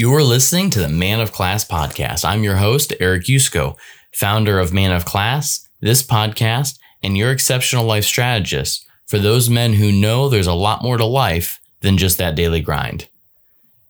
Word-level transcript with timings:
You 0.00 0.14
are 0.14 0.22
listening 0.22 0.70
to 0.70 0.78
the 0.78 0.88
Man 0.88 1.18
of 1.18 1.32
Class 1.32 1.66
podcast. 1.66 2.24
I'm 2.24 2.44
your 2.44 2.58
host, 2.58 2.92
Eric 3.00 3.24
Yusko, 3.24 3.76
founder 4.12 4.60
of 4.60 4.72
Man 4.72 4.92
of 4.92 5.04
Class, 5.04 5.68
this 5.80 6.04
podcast, 6.04 6.78
and 7.02 7.18
your 7.18 7.32
exceptional 7.32 7.84
life 7.84 8.04
strategist 8.04 8.86
for 9.06 9.18
those 9.18 9.50
men 9.50 9.72
who 9.72 9.90
know 9.90 10.28
there's 10.28 10.46
a 10.46 10.52
lot 10.52 10.84
more 10.84 10.98
to 10.98 11.04
life 11.04 11.58
than 11.80 11.98
just 11.98 12.16
that 12.18 12.36
daily 12.36 12.60
grind. 12.60 13.08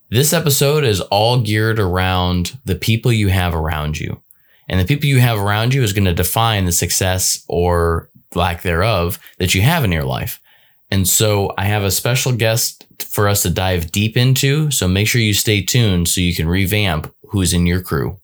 This 0.09 0.33
episode 0.33 0.83
is 0.83 1.03
all 1.03 1.43
geared 1.43 1.79
around 1.79 2.59
the 2.65 2.77
people 2.77 3.13
you 3.13 3.29
have 3.29 3.55
around 3.55 4.01
you. 4.01 4.23
And 4.67 4.81
the 4.81 4.87
people 4.87 5.11
you 5.11 5.21
have 5.21 5.39
around 5.39 5.75
you 5.75 5.83
is 5.83 5.93
going 5.93 6.07
to 6.07 6.15
define 6.15 6.65
the 6.65 6.73
success 6.73 7.45
or 7.49 8.09
lack 8.35 8.63
thereof 8.63 9.19
that 9.37 9.55
you 9.55 9.61
have 9.61 9.85
in 9.85 9.93
your 9.93 10.05
life. 10.05 10.41
And 10.91 11.07
so 11.07 11.53
I 11.59 11.65
have 11.65 11.83
a 11.83 11.91
special 11.91 12.33
guest 12.33 12.87
for 13.05 13.29
us 13.29 13.43
to 13.43 13.51
dive 13.51 13.93
deep 13.93 14.17
into. 14.17 14.71
So 14.71 14.89
make 14.89 15.09
sure 15.09 15.21
you 15.21 15.35
stay 15.35 15.63
tuned 15.63 16.09
so 16.09 16.21
you 16.21 16.35
can 16.35 16.49
revamp 16.49 17.13
who's 17.31 17.53
in 17.53 17.67
your 17.67 17.83
crew. 17.83 18.19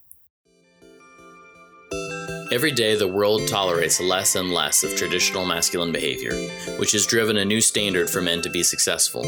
Every 2.53 2.71
day, 2.71 2.95
the 2.95 3.09
world 3.09 3.49
tolerates 3.49 4.01
less 4.01 4.37
and 4.37 4.53
less 4.53 4.85
of 4.85 4.95
traditional 4.95 5.45
masculine 5.45 5.93
behavior, 5.93 6.35
which 6.79 6.93
has 6.93 7.07
driven 7.07 7.39
a 7.39 7.45
new 7.45 7.61
standard 7.61 8.09
for 8.09 8.21
men 8.21 8.43
to 8.43 8.51
be 8.51 8.63
successful. 8.63 9.25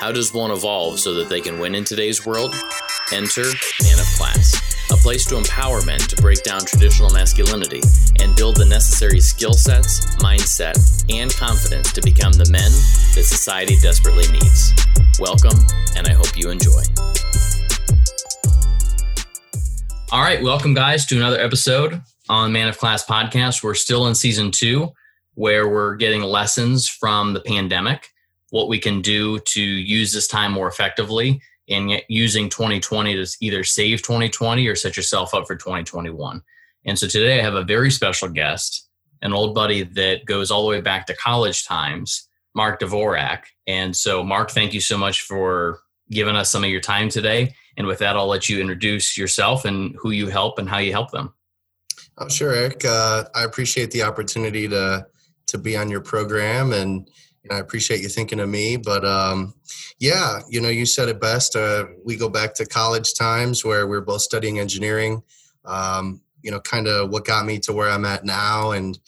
How 0.00 0.12
does 0.12 0.34
one 0.34 0.50
evolve 0.50 1.00
so 1.00 1.14
that 1.14 1.28
they 1.28 1.40
can 1.40 1.58
win 1.60 1.74
in 1.74 1.84
today's 1.84 2.26
world? 2.26 2.54
Enter 3.12 3.44
Man 3.82 3.98
of 3.98 4.06
Class 4.16 4.57
a 4.90 4.96
place 4.96 5.26
to 5.26 5.36
empower 5.36 5.82
men 5.82 5.98
to 5.98 6.16
break 6.16 6.42
down 6.42 6.60
traditional 6.60 7.10
masculinity 7.10 7.82
and 8.20 8.34
build 8.34 8.56
the 8.56 8.64
necessary 8.64 9.20
skill 9.20 9.52
sets, 9.52 10.16
mindset, 10.16 10.76
and 11.10 11.30
confidence 11.34 11.92
to 11.92 12.00
become 12.00 12.32
the 12.32 12.48
men 12.50 12.70
that 13.14 13.24
society 13.24 13.76
desperately 13.82 14.26
needs. 14.32 14.72
Welcome, 15.20 15.58
and 15.96 16.06
I 16.06 16.12
hope 16.12 16.38
you 16.38 16.50
enjoy. 16.50 16.82
All 20.10 20.22
right, 20.22 20.42
welcome, 20.42 20.72
guys, 20.72 21.04
to 21.06 21.16
another 21.16 21.38
episode 21.38 22.00
on 22.30 22.52
Man 22.52 22.68
of 22.68 22.78
Class 22.78 23.04
podcast. 23.04 23.62
We're 23.62 23.74
still 23.74 24.06
in 24.06 24.14
season 24.14 24.50
two, 24.50 24.92
where 25.34 25.68
we're 25.68 25.96
getting 25.96 26.22
lessons 26.22 26.88
from 26.88 27.34
the 27.34 27.40
pandemic, 27.40 28.08
what 28.50 28.68
we 28.68 28.78
can 28.78 29.02
do 29.02 29.38
to 29.40 29.60
use 29.60 30.14
this 30.14 30.26
time 30.26 30.52
more 30.52 30.68
effectively 30.68 31.42
and 31.68 32.02
using 32.08 32.48
2020 32.48 33.14
to 33.14 33.36
either 33.40 33.64
save 33.64 34.02
2020 34.02 34.66
or 34.66 34.74
set 34.74 34.96
yourself 34.96 35.34
up 35.34 35.46
for 35.46 35.56
2021. 35.56 36.42
And 36.84 36.98
so 36.98 37.06
today 37.06 37.38
I 37.38 37.42
have 37.42 37.54
a 37.54 37.64
very 37.64 37.90
special 37.90 38.28
guest, 38.28 38.88
an 39.22 39.32
old 39.32 39.54
buddy 39.54 39.82
that 39.82 40.24
goes 40.24 40.50
all 40.50 40.62
the 40.62 40.68
way 40.68 40.80
back 40.80 41.06
to 41.06 41.16
college 41.16 41.66
times, 41.66 42.28
Mark 42.54 42.80
Dvorak. 42.80 43.42
And 43.66 43.96
so, 43.96 44.22
Mark, 44.22 44.50
thank 44.50 44.72
you 44.72 44.80
so 44.80 44.96
much 44.96 45.22
for 45.22 45.80
giving 46.10 46.36
us 46.36 46.50
some 46.50 46.64
of 46.64 46.70
your 46.70 46.80
time 46.80 47.08
today. 47.08 47.54
And 47.76 47.86
with 47.86 47.98
that, 47.98 48.16
I'll 48.16 48.26
let 48.26 48.48
you 48.48 48.60
introduce 48.60 49.16
yourself 49.16 49.64
and 49.64 49.94
who 50.00 50.10
you 50.10 50.28
help 50.28 50.58
and 50.58 50.68
how 50.68 50.78
you 50.78 50.92
help 50.92 51.10
them. 51.10 51.34
Oh, 52.16 52.28
sure, 52.28 52.52
Eric. 52.52 52.84
Uh, 52.84 53.24
I 53.34 53.44
appreciate 53.44 53.90
the 53.90 54.02
opportunity 54.02 54.68
to 54.68 55.06
to 55.46 55.58
be 55.58 55.76
on 55.76 55.88
your 55.88 56.00
program 56.00 56.72
and 56.72 57.08
I 57.50 57.58
appreciate 57.58 58.00
you 58.00 58.08
thinking 58.08 58.40
of 58.40 58.48
me. 58.48 58.76
But 58.76 59.04
um, 59.04 59.54
yeah, 59.98 60.40
you 60.48 60.60
know, 60.60 60.68
you 60.68 60.86
said 60.86 61.08
it 61.08 61.20
best. 61.20 61.56
Uh, 61.56 61.86
we 62.04 62.16
go 62.16 62.28
back 62.28 62.54
to 62.54 62.66
college 62.66 63.14
times 63.14 63.64
where 63.64 63.86
we 63.86 63.96
are 63.96 64.02
both 64.02 64.22
studying 64.22 64.58
engineering. 64.58 65.22
Um, 65.64 66.20
you 66.42 66.50
know, 66.50 66.60
kind 66.60 66.86
of 66.86 67.10
what 67.10 67.24
got 67.24 67.46
me 67.46 67.58
to 67.60 67.72
where 67.72 67.90
I'm 67.90 68.04
at 68.04 68.24
now 68.24 68.70
and 68.70 68.98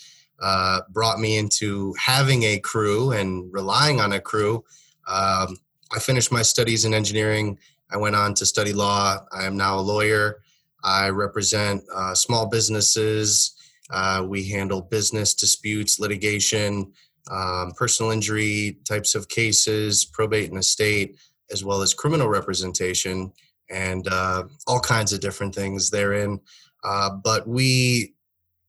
uh, 0.40 0.80
brought 0.90 1.20
me 1.20 1.38
into 1.38 1.94
having 1.98 2.42
a 2.44 2.58
crew 2.58 3.12
and 3.12 3.52
relying 3.52 4.00
on 4.00 4.12
a 4.12 4.20
crew. 4.20 4.64
Um, 5.06 5.56
I 5.92 5.98
finished 5.98 6.32
my 6.32 6.42
studies 6.42 6.84
in 6.84 6.94
engineering. 6.94 7.58
I 7.90 7.96
went 7.96 8.16
on 8.16 8.34
to 8.34 8.46
study 8.46 8.72
law. 8.72 9.18
I 9.32 9.44
am 9.44 9.56
now 9.56 9.78
a 9.78 9.80
lawyer. 9.80 10.42
I 10.82 11.10
represent 11.10 11.82
uh, 11.94 12.14
small 12.14 12.48
businesses. 12.48 13.54
Uh, 13.90 14.24
we 14.26 14.48
handle 14.48 14.82
business 14.82 15.34
disputes, 15.34 15.98
litigation, 15.98 16.92
um, 17.30 17.72
personal 17.72 18.10
injury 18.10 18.78
types 18.88 19.14
of 19.14 19.28
cases, 19.28 20.04
probate 20.04 20.50
and 20.50 20.58
estate, 20.58 21.16
as 21.50 21.64
well 21.64 21.82
as 21.82 21.94
criminal 21.94 22.28
representation, 22.28 23.32
and 23.70 24.08
uh, 24.08 24.44
all 24.66 24.80
kinds 24.80 25.12
of 25.12 25.20
different 25.20 25.54
things 25.54 25.90
therein. 25.90 26.40
Uh, 26.84 27.10
but 27.22 27.46
we 27.46 28.14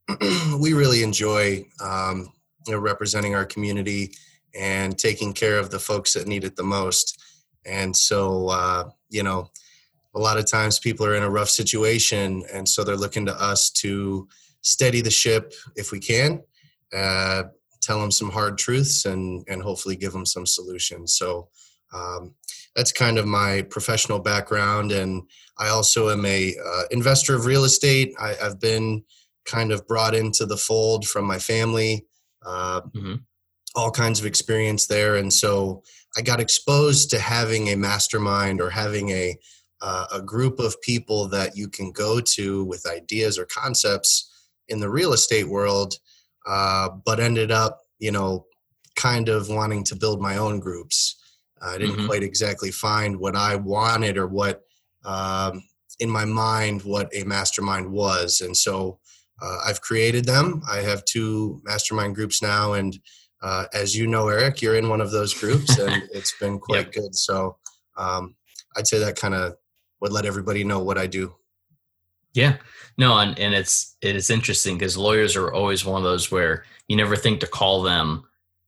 we 0.59 0.73
really 0.73 1.03
enjoy 1.03 1.65
um, 1.81 2.31
you 2.67 2.73
know, 2.73 2.79
representing 2.79 3.35
our 3.35 3.45
community 3.45 4.11
and 4.53 4.97
taking 4.97 5.33
care 5.33 5.57
of 5.57 5.71
the 5.71 5.79
folks 5.79 6.13
that 6.13 6.27
need 6.27 6.43
it 6.43 6.55
the 6.55 6.63
most. 6.63 7.21
And 7.65 7.95
so, 7.95 8.49
uh, 8.49 8.89
you 9.09 9.23
know, 9.23 9.49
a 10.13 10.19
lot 10.19 10.37
of 10.37 10.45
times 10.45 10.79
people 10.79 11.05
are 11.05 11.15
in 11.15 11.23
a 11.23 11.29
rough 11.29 11.49
situation, 11.49 12.43
and 12.51 12.67
so 12.67 12.83
they're 12.83 12.97
looking 12.97 13.25
to 13.27 13.41
us 13.41 13.69
to 13.71 14.27
steady 14.61 15.01
the 15.01 15.11
ship 15.11 15.53
if 15.75 15.91
we 15.91 15.99
can. 15.99 16.41
Uh, 16.93 17.43
tell 17.81 17.99
them 17.99 18.11
some 18.11 18.29
hard 18.29 18.57
truths 18.57 19.05
and 19.05 19.45
and 19.47 19.61
hopefully 19.61 19.95
give 19.95 20.13
them 20.13 20.25
some 20.25 20.45
solutions. 20.45 21.15
So 21.15 21.49
um, 21.93 22.33
that's 22.75 22.91
kind 22.91 23.17
of 23.17 23.25
my 23.25 23.63
professional 23.63 24.19
background. 24.19 24.91
And 24.91 25.23
i 25.57 25.67
also 25.67 26.09
am 26.09 26.25
a 26.25 26.55
uh, 26.65 26.83
investor 26.91 27.35
of 27.35 27.45
real 27.45 27.65
estate. 27.65 28.13
I, 28.19 28.33
have 28.41 28.59
been 28.59 29.03
kind 29.45 29.71
of 29.71 29.85
brought 29.87 30.15
into 30.15 30.45
the 30.45 30.57
fold 30.57 31.07
from 31.07 31.25
my 31.25 31.39
family 31.39 32.05
uh, 32.45 32.81
mm-hmm. 32.81 33.15
all 33.75 33.91
kinds 33.91 34.19
of 34.19 34.25
experience 34.25 34.87
there. 34.87 35.15
And 35.15 35.31
so 35.31 35.83
i 36.17 36.21
got 36.21 36.39
exposed 36.39 37.09
to 37.09 37.19
having 37.19 37.69
a 37.69 37.75
mastermind 37.75 38.61
or 38.61 38.69
having 38.69 39.09
a 39.09 39.37
uh, 39.83 40.05
a 40.13 40.21
group 40.21 40.59
of 40.59 40.79
people 40.81 41.27
that 41.27 41.57
you 41.57 41.67
can 41.67 41.91
go 41.91 42.19
to 42.19 42.63
with 42.65 42.85
ideas 42.85 43.39
or 43.39 43.45
concepts 43.45 44.29
in 44.67 44.79
the 44.79 44.89
real 44.89 45.11
estate 45.13 45.47
world 45.47 45.95
uh, 46.47 46.89
but 47.05 47.19
ended 47.19 47.51
up, 47.51 47.81
you 47.99 48.11
know, 48.11 48.45
kind 48.95 49.29
of 49.29 49.49
wanting 49.49 49.83
to 49.85 49.95
build 49.95 50.21
my 50.21 50.37
own 50.37 50.59
groups. 50.59 51.15
I 51.61 51.77
didn't 51.77 51.95
mm-hmm. 51.95 52.07
quite 52.07 52.23
exactly 52.23 52.71
find 52.71 53.17
what 53.17 53.35
I 53.35 53.55
wanted 53.55 54.17
or 54.17 54.27
what 54.27 54.63
um, 55.05 55.63
in 55.99 56.09
my 56.09 56.25
mind 56.25 56.81
what 56.83 57.09
a 57.15 57.23
mastermind 57.23 57.91
was, 57.91 58.41
and 58.41 58.55
so 58.55 58.99
uh, 59.41 59.57
I've 59.65 59.81
created 59.81 60.25
them. 60.25 60.61
I 60.69 60.77
have 60.77 61.05
two 61.05 61.61
mastermind 61.63 62.15
groups 62.15 62.41
now, 62.41 62.73
and 62.73 62.97
uh, 63.41 63.65
as 63.73 63.95
you 63.95 64.07
know, 64.07 64.27
Eric, 64.27 64.61
you're 64.61 64.75
in 64.75 64.89
one 64.89 65.01
of 65.01 65.11
those 65.11 65.33
groups, 65.33 65.77
and 65.77 66.03
it's 66.13 66.33
been 66.39 66.59
quite 66.59 66.85
yep. 66.85 66.93
good. 66.93 67.15
So 67.15 67.57
um, 67.97 68.35
I'd 68.75 68.87
say 68.87 68.99
that 68.99 69.15
kind 69.15 69.33
of 69.33 69.55
would 69.99 70.11
let 70.11 70.25
everybody 70.25 70.63
know 70.63 70.79
what 70.79 70.97
I 70.97 71.07
do. 71.07 71.35
Yeah, 72.33 72.57
no, 72.97 73.17
and, 73.17 73.37
and 73.37 73.53
it's 73.53 73.95
it 74.01 74.15
is 74.15 74.29
interesting 74.29 74.77
because 74.77 74.97
lawyers 74.97 75.35
are 75.35 75.53
always 75.53 75.85
one 75.85 75.97
of 75.97 76.03
those 76.03 76.31
where 76.31 76.65
you 76.87 76.95
never 76.95 77.15
think 77.15 77.39
to 77.39 77.47
call 77.47 77.83
them. 77.83 78.23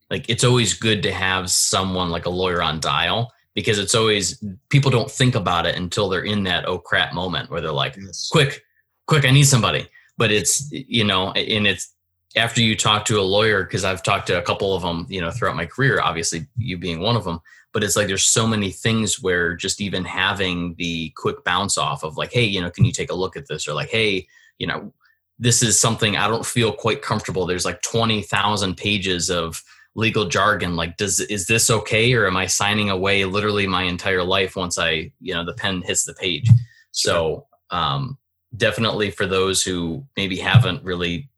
Like 0.09 0.29
it's 0.29 0.43
always 0.43 0.73
good 0.73 1.01
to 1.03 1.13
have 1.13 1.49
someone 1.49 2.09
like 2.09 2.25
a 2.25 2.29
lawyer 2.29 2.61
on 2.61 2.79
dial 2.79 3.31
because 3.53 3.79
it's 3.79 3.95
always 3.95 4.43
people 4.69 4.91
don't 4.91 5.09
think 5.09 5.35
about 5.35 5.65
it 5.65 5.75
until 5.75 6.09
they're 6.09 6.23
in 6.23 6.43
that 6.43 6.67
oh 6.67 6.77
crap 6.77 7.13
moment 7.13 7.49
where 7.49 7.61
they're 7.61 7.71
like, 7.71 7.95
yes. 7.97 8.29
quick, 8.31 8.63
quick, 9.07 9.25
I 9.25 9.31
need 9.31 9.43
somebody. 9.43 9.87
But 10.17 10.31
it's 10.31 10.69
you 10.71 11.03
know, 11.03 11.31
and 11.31 11.65
it's 11.65 11.92
after 12.35 12.61
you 12.61 12.75
talk 12.75 13.05
to 13.05 13.19
a 13.19 13.21
lawyer 13.21 13.63
because 13.63 13.83
I've 13.83 14.03
talked 14.03 14.27
to 14.27 14.39
a 14.39 14.41
couple 14.41 14.75
of 14.75 14.81
them, 14.81 15.05
you 15.09 15.21
know, 15.21 15.31
throughout 15.31 15.55
my 15.55 15.65
career. 15.65 16.01
Obviously, 16.01 16.47
you 16.57 16.77
being 16.77 16.99
one 16.99 17.15
of 17.15 17.23
them 17.23 17.39
but 17.73 17.83
it's 17.83 17.95
like 17.95 18.07
there's 18.07 18.23
so 18.23 18.47
many 18.47 18.69
things 18.69 19.21
where 19.21 19.55
just 19.55 19.81
even 19.81 20.05
having 20.05 20.75
the 20.75 21.11
quick 21.17 21.43
bounce 21.43 21.77
off 21.77 22.03
of 22.03 22.15
like 22.15 22.31
hey 22.31 22.43
you 22.43 22.61
know 22.61 22.69
can 22.69 22.85
you 22.85 22.91
take 22.91 23.11
a 23.11 23.15
look 23.15 23.35
at 23.35 23.47
this 23.47 23.67
or 23.67 23.73
like 23.73 23.89
hey 23.89 24.25
you 24.59 24.67
know 24.67 24.93
this 25.39 25.61
is 25.61 25.81
something 25.81 26.15
i 26.15 26.27
don't 26.27 26.45
feel 26.45 26.71
quite 26.71 27.01
comfortable 27.01 27.45
there's 27.45 27.65
like 27.65 27.81
20,000 27.81 28.77
pages 28.77 29.29
of 29.29 29.61
legal 29.95 30.25
jargon 30.25 30.75
like 30.75 30.95
does 30.97 31.19
is 31.19 31.47
this 31.47 31.69
okay 31.69 32.13
or 32.13 32.25
am 32.25 32.37
i 32.37 32.45
signing 32.45 32.89
away 32.89 33.25
literally 33.25 33.67
my 33.67 33.83
entire 33.83 34.23
life 34.23 34.55
once 34.55 34.77
i 34.77 35.11
you 35.19 35.33
know 35.33 35.43
the 35.43 35.53
pen 35.53 35.81
hits 35.81 36.05
the 36.05 36.13
page 36.13 36.49
so 36.91 37.45
um 37.71 38.17
definitely 38.55 39.09
for 39.09 39.25
those 39.25 39.63
who 39.63 40.05
maybe 40.15 40.37
haven't 40.37 40.83
really 40.83 41.29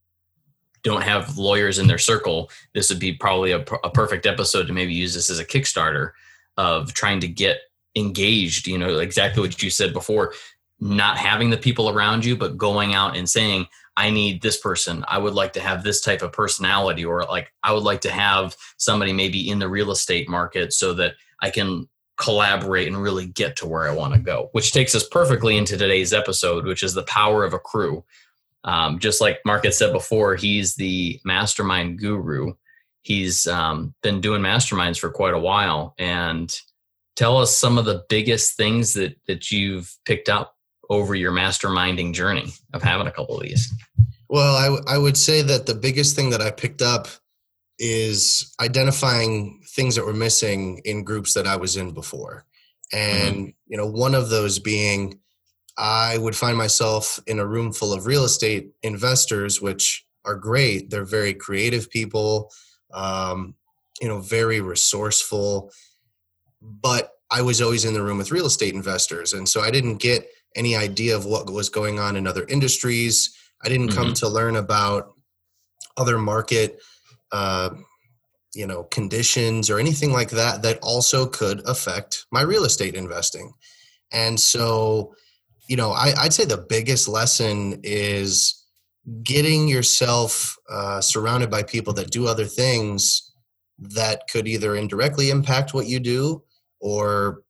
don't 0.85 1.03
have 1.03 1.37
lawyers 1.37 1.79
in 1.79 1.87
their 1.87 1.97
circle, 1.97 2.49
this 2.73 2.89
would 2.89 2.99
be 2.99 3.11
probably 3.11 3.51
a, 3.51 3.59
a 3.83 3.89
perfect 3.89 4.25
episode 4.25 4.67
to 4.67 4.73
maybe 4.73 4.93
use 4.93 5.13
this 5.13 5.29
as 5.29 5.39
a 5.39 5.45
Kickstarter 5.45 6.11
of 6.55 6.93
trying 6.93 7.19
to 7.19 7.27
get 7.27 7.57
engaged. 7.95 8.67
You 8.67 8.77
know, 8.77 8.99
exactly 8.99 9.41
what 9.41 9.61
you 9.61 9.69
said 9.69 9.91
before, 9.91 10.33
not 10.79 11.17
having 11.17 11.49
the 11.49 11.57
people 11.57 11.89
around 11.89 12.23
you, 12.23 12.37
but 12.37 12.57
going 12.57 12.93
out 12.93 13.17
and 13.17 13.27
saying, 13.27 13.67
I 13.97 14.09
need 14.09 14.41
this 14.41 14.59
person. 14.59 15.03
I 15.07 15.17
would 15.17 15.33
like 15.33 15.53
to 15.53 15.61
have 15.61 15.83
this 15.83 16.01
type 16.01 16.21
of 16.21 16.31
personality, 16.31 17.03
or 17.03 17.23
like 17.23 17.51
I 17.63 17.73
would 17.73 17.83
like 17.83 18.01
to 18.01 18.11
have 18.11 18.55
somebody 18.77 19.11
maybe 19.11 19.49
in 19.49 19.59
the 19.59 19.69
real 19.69 19.89
estate 19.91 20.29
market 20.29 20.71
so 20.71 20.93
that 20.93 21.13
I 21.41 21.49
can 21.49 21.89
collaborate 22.17 22.87
and 22.87 23.01
really 23.01 23.25
get 23.25 23.55
to 23.57 23.67
where 23.67 23.89
I 23.89 23.93
want 23.93 24.13
to 24.13 24.19
go, 24.19 24.49
which 24.51 24.71
takes 24.71 24.95
us 24.95 25.07
perfectly 25.07 25.57
into 25.57 25.77
today's 25.77 26.13
episode, 26.13 26.65
which 26.65 26.83
is 26.83 26.93
the 26.93 27.03
power 27.03 27.43
of 27.43 27.53
a 27.53 27.59
crew. 27.59 28.03
Um, 28.65 28.99
just 28.99 29.21
like 29.21 29.39
Mark 29.45 29.63
had 29.63 29.73
said 29.73 29.93
before, 29.93 30.35
he's 30.35 30.75
the 30.75 31.21
mastermind 31.23 31.99
guru. 31.99 32.53
He's 33.03 33.47
um, 33.47 33.93
been 34.01 34.19
doing 34.19 34.41
masterminds 34.41 34.99
for 34.99 35.11
quite 35.11 35.35
a 35.35 35.39
while, 35.39 35.93
and 35.97 36.53
tell 37.15 37.37
us 37.37 37.55
some 37.55 37.77
of 37.77 37.85
the 37.85 38.03
biggest 38.09 38.57
things 38.57 38.93
that 38.95 39.15
that 39.27 39.51
you've 39.51 39.95
picked 40.05 40.27
up 40.27 40.55
over 40.89 41.15
your 41.15 41.31
masterminding 41.31 42.13
journey 42.13 42.51
of 42.73 42.83
having 42.83 43.07
a 43.07 43.11
couple 43.11 43.37
of 43.37 43.43
these. 43.43 43.71
Well, 44.29 44.55
I, 44.55 44.65
w- 44.65 44.83
I 44.87 44.97
would 44.97 45.17
say 45.17 45.41
that 45.43 45.65
the 45.65 45.75
biggest 45.75 46.15
thing 46.15 46.31
that 46.31 46.41
I 46.41 46.51
picked 46.51 46.81
up 46.81 47.07
is 47.77 48.53
identifying 48.59 49.61
things 49.67 49.95
that 49.95 50.05
were 50.05 50.13
missing 50.13 50.81
in 50.85 51.03
groups 51.03 51.33
that 51.33 51.47
I 51.47 51.55
was 51.57 51.77
in 51.77 51.91
before. 51.91 52.45
And, 52.91 53.35
mm-hmm. 53.35 53.49
you 53.67 53.77
know, 53.77 53.87
one 53.87 54.15
of 54.15 54.29
those 54.29 54.59
being 54.59 55.19
I 55.77 56.17
would 56.17 56.35
find 56.35 56.57
myself 56.57 57.19
in 57.27 57.39
a 57.39 57.45
room 57.45 57.73
full 57.73 57.93
of 57.93 58.05
real 58.05 58.23
estate 58.23 58.71
investors, 58.83 59.61
which 59.61 60.05
are 60.23 60.35
great. 60.35 60.89
They're 60.89 61.05
very 61.05 61.33
creative 61.33 61.89
people, 61.89 62.51
um, 62.93 63.55
you 64.01 64.07
know, 64.07 64.19
very 64.19 64.61
resourceful. 64.61 65.71
But 66.61 67.11
I 67.29 67.41
was 67.41 67.61
always 67.61 67.85
in 67.85 67.93
the 67.93 68.03
room 68.03 68.17
with 68.17 68.31
real 68.31 68.45
estate 68.45 68.73
investors. 68.73 69.33
And 69.33 69.47
so 69.47 69.61
I 69.61 69.71
didn't 69.71 69.97
get 69.97 70.27
any 70.55 70.75
idea 70.75 71.15
of 71.15 71.25
what 71.25 71.49
was 71.49 71.69
going 71.69 71.99
on 71.99 72.15
in 72.15 72.27
other 72.27 72.45
industries. 72.47 73.35
I 73.63 73.69
didn't 73.69 73.89
come 73.89 74.07
mm-hmm. 74.07 74.13
to 74.13 74.29
learn 74.29 74.55
about 74.55 75.13
other 75.97 76.17
market, 76.17 76.79
uh, 77.31 77.71
you 78.53 78.65
know, 78.65 78.83
conditions 78.83 79.69
or 79.69 79.79
anything 79.79 80.13
like 80.13 80.29
that 80.29 80.61
that 80.61 80.79
also 80.81 81.25
could 81.25 81.67
affect 81.67 82.25
my 82.31 82.41
real 82.41 82.63
estate 82.63 82.95
investing. 82.95 83.53
And 84.11 84.39
so, 84.39 85.13
you 85.67 85.75
know, 85.75 85.91
I, 85.91 86.13
would 86.23 86.33
say 86.33 86.45
the 86.45 86.65
biggest 86.69 87.07
lesson 87.07 87.79
is 87.83 88.65
getting 89.23 89.67
yourself 89.67 90.57
uh, 90.69 91.01
surrounded 91.01 91.49
by 91.49 91.63
people 91.63 91.93
that 91.93 92.11
do 92.11 92.27
other 92.27 92.45
things 92.45 93.31
that 93.77 94.27
could 94.29 94.47
either 94.47 94.75
indirectly 94.75 95.29
impact 95.29 95.73
what 95.73 95.85
you 95.85 95.99
do 95.99 96.43
or 96.79 97.41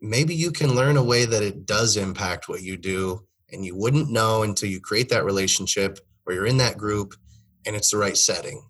maybe 0.00 0.34
you 0.34 0.52
can 0.52 0.74
learn 0.74 0.96
a 0.96 1.02
way 1.02 1.24
that 1.24 1.42
it 1.42 1.66
does 1.66 1.96
impact 1.96 2.48
what 2.48 2.62
you 2.62 2.76
do 2.76 3.20
and 3.50 3.64
you 3.64 3.76
wouldn't 3.76 4.10
know 4.10 4.42
until 4.42 4.68
you 4.68 4.80
create 4.80 5.08
that 5.08 5.24
relationship 5.24 5.98
or 6.26 6.32
you're 6.32 6.46
in 6.46 6.58
that 6.58 6.78
group 6.78 7.14
and 7.66 7.74
it's 7.74 7.90
the 7.90 7.96
right 7.96 8.16
setting 8.16 8.62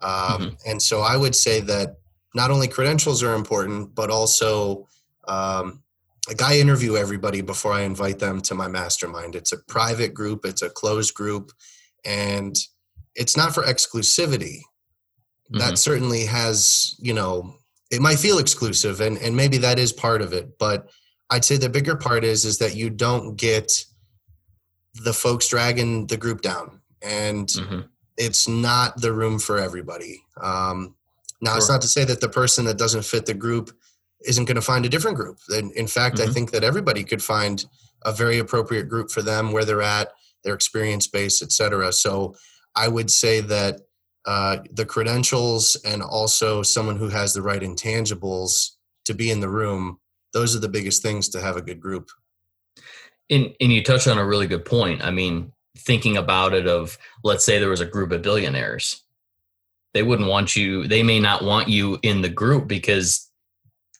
um, 0.00 0.12
mm-hmm. 0.12 0.54
and 0.66 0.80
so 0.80 1.00
i 1.00 1.16
would 1.16 1.34
say 1.34 1.60
that 1.60 1.96
not 2.34 2.50
only 2.50 2.68
credentials 2.68 3.22
are 3.22 3.34
important 3.34 3.94
but 3.94 4.10
also 4.10 4.86
um, 5.26 5.82
like 6.28 6.42
i 6.42 6.58
interview 6.58 6.96
everybody 6.96 7.40
before 7.40 7.72
i 7.72 7.82
invite 7.82 8.18
them 8.18 8.40
to 8.40 8.54
my 8.54 8.68
mastermind 8.68 9.34
it's 9.34 9.52
a 9.52 9.58
private 9.66 10.14
group 10.14 10.44
it's 10.44 10.62
a 10.62 10.70
closed 10.70 11.14
group 11.14 11.50
and 12.04 12.56
it's 13.14 13.36
not 13.36 13.54
for 13.54 13.64
exclusivity 13.64 14.60
mm-hmm. 14.60 15.58
that 15.58 15.78
certainly 15.78 16.24
has 16.24 16.94
you 16.98 17.14
know 17.14 17.54
it 17.90 18.00
might 18.00 18.18
feel 18.18 18.38
exclusive 18.38 19.00
and 19.00 19.16
and 19.18 19.34
maybe 19.34 19.56
that 19.58 19.78
is 19.78 19.92
part 19.92 20.22
of 20.22 20.32
it 20.32 20.58
but 20.58 20.88
i'd 21.30 21.44
say 21.44 21.56
the 21.56 21.68
bigger 21.68 21.96
part 21.96 22.22
is 22.22 22.44
is 22.44 22.58
that 22.58 22.76
you 22.76 22.90
don't 22.90 23.36
get 23.36 23.84
the 25.02 25.12
folks 25.12 25.48
dragging 25.48 26.06
the 26.06 26.16
group 26.16 26.42
down 26.42 26.80
and 27.02 27.48
mm-hmm. 27.48 27.80
it's 28.16 28.46
not 28.48 29.00
the 29.00 29.12
room 29.12 29.38
for 29.38 29.58
everybody 29.58 30.22
um, 30.42 30.94
now 31.40 31.52
sure. 31.52 31.58
it's 31.58 31.68
not 31.68 31.82
to 31.82 31.88
say 31.88 32.04
that 32.04 32.20
the 32.20 32.28
person 32.28 32.64
that 32.64 32.78
doesn't 32.78 33.04
fit 33.04 33.26
the 33.26 33.34
group 33.34 33.70
isn't 34.26 34.46
going 34.46 34.56
to 34.56 34.62
find 34.62 34.84
a 34.84 34.88
different 34.88 35.16
group. 35.16 35.38
And 35.50 35.72
in 35.72 35.86
fact 35.86 36.16
mm-hmm. 36.16 36.30
i 36.30 36.32
think 36.32 36.50
that 36.50 36.64
everybody 36.64 37.04
could 37.04 37.22
find 37.22 37.64
a 38.02 38.12
very 38.12 38.38
appropriate 38.38 38.88
group 38.88 39.10
for 39.10 39.22
them 39.22 39.52
where 39.52 39.64
they're 39.64 39.82
at 39.82 40.08
their 40.44 40.54
experience 40.54 41.06
base 41.08 41.42
etc 41.42 41.92
so 41.92 42.34
i 42.76 42.86
would 42.86 43.10
say 43.10 43.40
that 43.40 43.80
uh, 44.26 44.58
the 44.72 44.84
credentials 44.84 45.74
and 45.84 46.02
also 46.02 46.62
someone 46.62 46.96
who 46.96 47.08
has 47.08 47.32
the 47.32 47.42
right 47.42 47.62
intangibles 47.62 48.72
to 49.04 49.14
be 49.14 49.30
in 49.30 49.40
the 49.40 49.48
room 49.48 49.98
those 50.32 50.54
are 50.54 50.60
the 50.60 50.68
biggest 50.68 51.02
things 51.02 51.28
to 51.30 51.40
have 51.40 51.56
a 51.56 51.62
good 51.62 51.80
group. 51.80 52.10
And, 53.30 53.54
and 53.60 53.72
you 53.72 53.82
touch 53.82 54.06
on 54.06 54.18
a 54.18 54.26
really 54.26 54.46
good 54.46 54.64
point. 54.64 55.02
I 55.02 55.10
mean 55.10 55.52
thinking 55.76 56.16
about 56.16 56.54
it 56.54 56.66
of 56.66 56.98
let's 57.22 57.44
say 57.44 57.58
there 57.58 57.68
was 57.68 57.80
a 57.80 57.86
group 57.86 58.10
of 58.10 58.22
billionaires. 58.22 59.02
They 59.94 60.02
wouldn't 60.02 60.28
want 60.28 60.56
you 60.56 60.86
they 60.86 61.02
may 61.02 61.20
not 61.20 61.44
want 61.44 61.68
you 61.68 61.98
in 62.02 62.22
the 62.22 62.28
group 62.28 62.68
because 62.68 63.27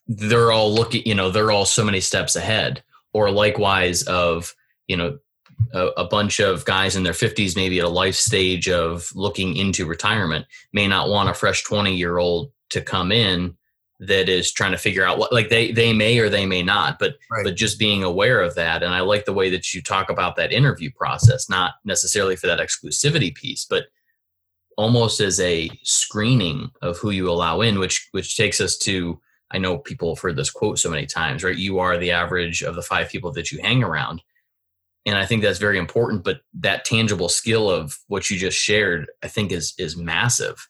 they're 0.09 0.51
all 0.53 0.73
looking 0.73 1.03
you 1.05 1.15
know 1.15 1.31
they're 1.31 1.51
all 1.51 1.65
so 1.65 1.85
many 1.85 2.01
steps 2.01 2.35
ahead 2.35 2.83
or 3.13 3.31
likewise 3.31 4.03
of 4.05 4.55
you 4.87 4.97
know 4.97 5.19
a, 5.73 5.87
a, 5.99 6.05
bunch 6.05 6.41
of 6.41 6.65
guys 6.65 6.97
in 6.97 7.03
their 7.03 7.13
50s, 7.13 7.57
maybe 7.57 7.79
at 7.79 7.85
a 7.85 7.89
life 7.89 8.15
stage 8.15 8.69
of 8.69 9.11
looking 9.15 9.57
into 9.57 9.87
retirement, 9.87 10.47
may 10.73 10.87
not 10.87 11.09
want 11.09 11.29
a 11.29 11.35
fresh 11.35 11.65
20 11.65 11.95
year 11.95 12.19
old 12.19 12.53
to 12.71 12.81
come 12.81 13.13
in 13.13 13.57
that 14.01 14.29
is 14.29 14.53
trying 14.53 14.71
to 14.71 14.79
figure 14.79 15.05
out 15.05 15.19
what 15.19 15.33
like 15.33 15.49
they 15.49 15.73
they 15.73 15.93
may 15.93 16.19
or 16.21 16.29
they 16.29 16.47
may 16.47 16.63
not 16.63 17.01
but 17.01 17.17
right. 17.33 17.43
but 17.43 17.57
just 17.57 17.81
being 17.81 18.05
aware 18.05 18.41
of 18.41 18.55
that 18.55 18.85
and 18.85 18.95
i 18.95 19.01
like 19.01 19.25
the 19.25 19.33
way 19.33 19.51
that 19.51 19.75
you 19.75 19.83
talk 19.83 20.09
about 20.09 20.37
that 20.37 20.53
interview 20.53 20.89
process 20.97 21.49
not 21.49 21.73
necessarily 21.85 22.37
for 22.37 22.47
that 22.47 22.61
exclusivity 22.61 23.35
piece 23.35 23.67
but 23.69 23.87
almost 24.77 25.21
as 25.21 25.41
a 25.41 25.69
screening 25.83 26.71
of 26.81 26.97
who 26.99 27.11
you 27.11 27.29
allow 27.29 27.61
in 27.61 27.81
which 27.81 28.09
which 28.13 28.37
takes 28.37 28.61
us 28.61 28.77
to 28.79 29.21
i 29.51 29.59
know 29.59 29.79
people 29.79 30.15
have 30.15 30.23
heard 30.23 30.37
this 30.37 30.51
quote 30.51 30.79
so 30.79 30.91
many 30.91 31.07
times 31.07 31.45
right? 31.45 31.57
You 31.57 31.79
are 31.79 31.99
the 31.99 32.11
average 32.11 32.63
of 32.63 32.75
the 32.75 32.83
five 32.83 33.09
people 33.09 33.33
that 33.33 33.51
you 33.51 33.59
hang 33.61 33.83
around. 33.83 34.23
And 35.07 35.17
i 35.17 35.25
think 35.25 35.43
that's 35.43 35.59
very 35.59 35.79
important 35.79 36.25
but 36.25 36.41
that 36.55 36.85
tangible 36.85 37.29
skill 37.29 37.71
of 37.71 37.99
what 38.09 38.29
you 38.31 38.39
just 38.39 38.59
shared 38.59 39.07
i 39.23 39.29
think 39.29 39.53
is 39.53 39.75
is 39.79 39.97
massive 39.97 40.69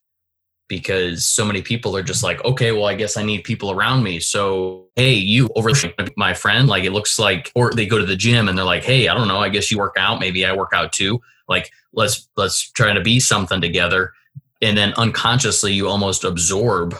because 0.68 1.24
so 1.24 1.44
many 1.44 1.62
people 1.62 1.96
are 1.96 2.02
just 2.02 2.22
like 2.22 2.44
okay 2.44 2.72
well 2.72 2.84
i 2.84 2.94
guess 2.94 3.16
i 3.16 3.22
need 3.22 3.42
people 3.42 3.70
around 3.70 4.02
me. 4.02 4.20
So 4.20 4.86
hey 4.94 5.14
you 5.14 5.48
over 5.56 5.70
my 6.16 6.34
friend 6.34 6.68
like 6.68 6.84
it 6.84 6.92
looks 6.92 7.18
like 7.18 7.50
or 7.54 7.72
they 7.72 7.86
go 7.86 7.98
to 7.98 8.06
the 8.06 8.16
gym 8.16 8.48
and 8.48 8.56
they're 8.56 8.64
like 8.64 8.84
hey 8.84 9.08
i 9.08 9.14
don't 9.14 9.28
know 9.28 9.40
i 9.40 9.48
guess 9.48 9.70
you 9.70 9.78
work 9.78 9.96
out 9.98 10.20
maybe 10.20 10.44
i 10.44 10.54
work 10.54 10.70
out 10.74 10.92
too. 10.92 11.20
Like 11.48 11.70
let's 11.92 12.28
let's 12.36 12.70
try 12.72 12.92
to 12.92 13.00
be 13.00 13.18
something 13.18 13.60
together. 13.60 14.12
And 14.60 14.76
then 14.76 14.92
unconsciously 14.94 15.72
you 15.72 15.88
almost 15.88 16.24
absorb 16.24 16.94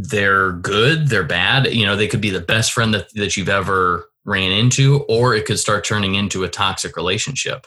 their 0.00 0.52
good 0.52 1.08
they're 1.08 1.24
bad 1.24 1.66
you 1.74 1.84
know 1.84 1.96
they 1.96 2.06
could 2.06 2.20
be 2.20 2.30
the 2.30 2.40
best 2.40 2.72
friend 2.72 2.94
that, 2.94 3.12
that 3.14 3.36
you've 3.36 3.48
ever 3.48 4.08
ran 4.28 4.52
into, 4.52 5.04
or 5.08 5.34
it 5.34 5.46
could 5.46 5.58
start 5.58 5.84
turning 5.84 6.14
into 6.14 6.44
a 6.44 6.48
toxic 6.48 6.96
relationship. 6.96 7.66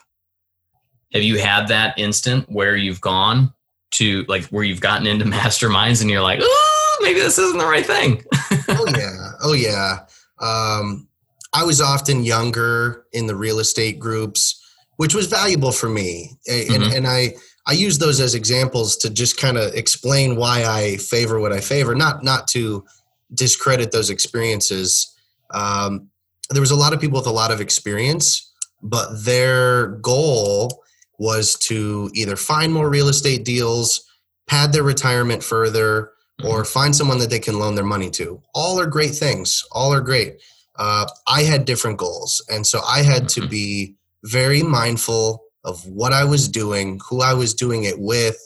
Have 1.12 1.24
you 1.24 1.39
had 1.39 1.68
that 1.68 1.98
instant 1.98 2.45
where 2.50 2.78
you've 2.78 3.01
gone 3.01 3.54
to 3.92 4.24
like 4.30 4.45
where 4.45 4.63
you've 4.63 4.80
gotten 4.80 5.07
into 5.07 5.25
masterminds 5.38 6.01
and 6.01 6.10
you're 6.10 6.22
like, 6.22 6.39
oh, 6.42 6.98
maybe 7.01 7.19
this 7.19 7.38
isn't 7.38 7.57
the 7.57 7.66
right 7.66 7.86
thing? 7.86 8.24
oh 8.69 8.86
yeah, 8.95 9.31
oh 9.44 9.54
yeah. 9.54 10.06
Um, 10.39 11.07
I 11.54 11.63
was 11.63 11.81
often 11.81 12.24
younger 12.24 13.06
in 13.12 13.25
the 13.25 13.36
real 13.36 13.60
estate 13.60 14.00
groups, 14.00 14.64
which 14.95 15.14
was 15.14 15.28
valuable 15.28 15.73
for 15.73 15.90
me, 15.90 16.38
and, 16.47 16.69
mm-hmm. 16.69 16.95
and 16.95 17.07
I 17.07 17.33
I 17.68 17.73
use 17.73 17.97
those 17.97 18.19
as 18.19 18.33
examples 18.33 18.97
to 18.97 19.09
just 19.09 19.39
kind 19.39 19.57
of 19.57 19.73
explain 19.73 20.35
why 20.35 20.65
I 20.65 20.97
favor 20.97 21.39
what 21.39 21.53
I 21.53 21.59
favor, 21.59 21.95
not 21.95 22.23
not 22.23 22.47
to 22.49 22.85
discredit 23.33 23.91
those 23.91 24.09
experiences. 24.09 25.15
Um, 25.51 26.09
there 26.49 26.61
was 26.61 26.71
a 26.71 26.75
lot 26.75 26.94
of 26.94 26.99
people 26.99 27.19
with 27.19 27.27
a 27.27 27.31
lot 27.31 27.51
of 27.51 27.61
experience, 27.61 28.51
but 28.81 29.23
their 29.23 29.87
goal 29.97 30.83
was 31.18 31.56
to 31.56 32.09
either 32.13 32.35
find 32.35 32.73
more 32.73 32.89
real 32.89 33.07
estate 33.07 33.45
deals, 33.45 34.09
pad 34.47 34.73
their 34.73 34.83
retirement 34.83 35.44
further, 35.44 36.11
or 36.44 36.63
mm-hmm. 36.63 36.73
find 36.73 36.95
someone 36.95 37.19
that 37.19 37.30
they 37.30 37.39
can 37.39 37.59
loan 37.59 37.75
their 37.75 37.85
money 37.85 38.09
to. 38.09 38.41
All 38.56 38.80
are 38.80 38.87
great 38.87 39.13
things. 39.13 39.63
All 39.71 39.94
are 39.94 40.01
great. 40.01 40.41
Uh, 40.77 41.06
I 41.27 41.44
had 41.44 41.65
different 41.65 41.97
goals. 41.97 42.44
And 42.49 42.65
so 42.65 42.81
I 42.81 43.03
had 43.03 43.30
to 43.30 43.41
mm-hmm. 43.41 43.49
be 43.49 43.95
very 44.23 44.63
mindful 44.63 45.44
of 45.63 45.85
what 45.85 46.13
I 46.13 46.23
was 46.23 46.47
doing, 46.47 46.99
who 47.07 47.21
I 47.21 47.33
was 47.33 47.53
doing 47.53 47.83
it 47.83 47.99
with, 47.99 48.37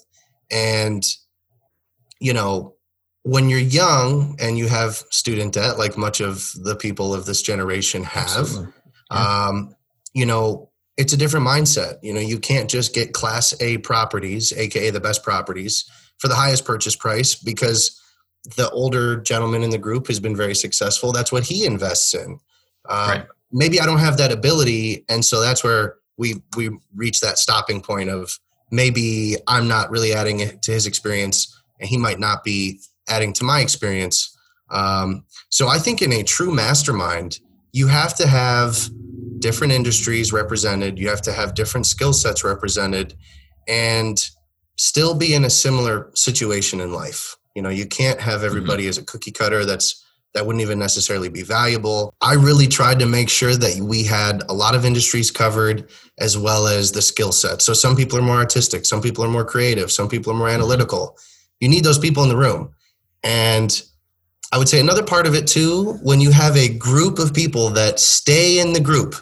and, 0.51 1.05
you 2.19 2.33
know, 2.33 2.75
when 3.23 3.49
you're 3.49 3.59
young 3.59 4.37
and 4.39 4.57
you 4.57 4.67
have 4.67 5.03
student 5.09 5.53
debt, 5.53 5.79
like 5.79 5.97
much 5.97 6.21
of 6.21 6.51
the 6.63 6.75
people 6.75 7.13
of 7.13 7.25
this 7.25 7.41
generation 7.41 8.03
have, 8.03 8.49
yeah. 9.11 9.47
um, 9.47 9.75
you 10.13 10.25
know, 10.25 10.69
it's 10.97 11.13
a 11.13 11.17
different 11.17 11.45
mindset. 11.45 11.95
You 12.03 12.13
know, 12.13 12.19
you 12.19 12.39
can't 12.39 12.69
just 12.69 12.93
get 12.93 13.13
class 13.13 13.59
A 13.61 13.79
properties, 13.79 14.53
aka 14.53 14.91
the 14.91 14.99
best 14.99 15.23
properties, 15.23 15.89
for 16.19 16.27
the 16.27 16.35
highest 16.35 16.65
purchase 16.65 16.95
price 16.95 17.35
because 17.35 17.99
the 18.55 18.69
older 18.69 19.17
gentleman 19.21 19.63
in 19.63 19.71
the 19.71 19.77
group 19.77 20.07
has 20.07 20.19
been 20.19 20.35
very 20.35 20.55
successful. 20.55 21.11
That's 21.11 21.31
what 21.31 21.43
he 21.43 21.65
invests 21.65 22.13
in. 22.13 22.39
Uh, 22.87 23.07
right. 23.09 23.27
Maybe 23.51 23.79
I 23.79 23.85
don't 23.85 23.99
have 23.99 24.17
that 24.17 24.31
ability, 24.31 25.03
and 25.09 25.25
so 25.25 25.41
that's 25.41 25.63
where 25.63 25.95
we 26.17 26.41
we 26.55 26.69
reach 26.95 27.19
that 27.21 27.37
stopping 27.37 27.81
point 27.81 28.09
of 28.09 28.37
maybe 28.71 29.35
I'm 29.47 29.67
not 29.67 29.91
really 29.91 30.13
adding 30.13 30.39
it 30.39 30.61
to 30.63 30.71
his 30.71 30.85
experience, 30.85 31.61
and 31.79 31.89
he 31.89 31.97
might 31.97 32.19
not 32.19 32.43
be 32.43 32.79
adding 33.07 33.33
to 33.33 33.43
my 33.43 33.59
experience. 33.59 34.35
Um, 34.69 35.25
so 35.49 35.67
I 35.67 35.77
think 35.77 36.01
in 36.01 36.11
a 36.11 36.23
true 36.23 36.51
mastermind, 36.51 37.39
you 37.71 37.87
have 37.87 38.15
to 38.15 38.27
have 38.27 38.89
different 39.39 39.73
industries 39.73 40.33
represented, 40.33 40.97
you 40.97 41.09
have 41.09 41.21
to 41.23 41.33
have 41.33 41.53
different 41.53 41.85
skill 41.85 42.13
sets 42.13 42.43
represented, 42.43 43.15
and 43.67 44.29
still 44.77 45.15
be 45.15 45.33
in 45.33 45.45
a 45.45 45.49
similar 45.49 46.11
situation 46.15 46.81
in 46.81 46.91
life. 46.91 47.35
You 47.53 47.61
know, 47.61 47.69
you 47.69 47.85
can't 47.85 48.19
have 48.19 48.37
mm-hmm. 48.37 48.45
everybody 48.45 48.83
mm-hmm. 48.83 48.89
as 48.89 48.97
a 48.97 49.05
cookie 49.05 49.31
cutter 49.31 49.65
that's 49.65 50.04
that 50.35 50.45
wouldn't 50.45 50.61
even 50.61 50.77
necessarily 50.77 51.29
be 51.29 51.41
valuable. 51.41 52.13
I 52.21 52.33
really 52.33 52.67
tried 52.67 52.99
to 52.99 53.05
make 53.05 53.29
sure 53.29 53.55
that 53.55 53.79
we 53.79 54.03
had 54.03 54.43
a 54.49 54.53
lot 54.53 54.75
of 54.75 54.85
industries 54.85 55.31
covered 55.31 55.89
as 56.19 56.37
well 56.37 56.67
as 56.67 56.91
the 56.91 57.01
skill 57.01 57.31
set. 57.31 57.61
So 57.61 57.73
some 57.73 57.95
people 57.95 58.19
are 58.19 58.21
more 58.21 58.37
artistic, 58.37 58.85
some 58.85 59.01
people 59.01 59.23
are 59.23 59.29
more 59.29 59.45
creative, 59.45 59.91
some 59.91 60.09
people 60.09 60.33
are 60.33 60.37
more 60.37 60.49
analytical. 60.49 61.17
You 61.61 61.69
need 61.69 61.85
those 61.85 61.97
people 61.97 62.21
in 62.23 62.29
the 62.29 62.37
room. 62.37 62.73
And 63.23 63.81
I 64.51 64.57
would 64.57 64.69
say 64.69 64.79
another 64.79 65.03
part 65.03 65.25
of 65.25 65.33
it 65.33 65.47
too, 65.47 65.93
when 66.03 66.21
you 66.21 66.31
have 66.31 66.55
a 66.55 66.69
group 66.69 67.17
of 67.17 67.33
people 67.33 67.69
that 67.71 67.99
stay 67.99 68.59
in 68.59 68.73
the 68.73 68.79
group, 68.81 69.15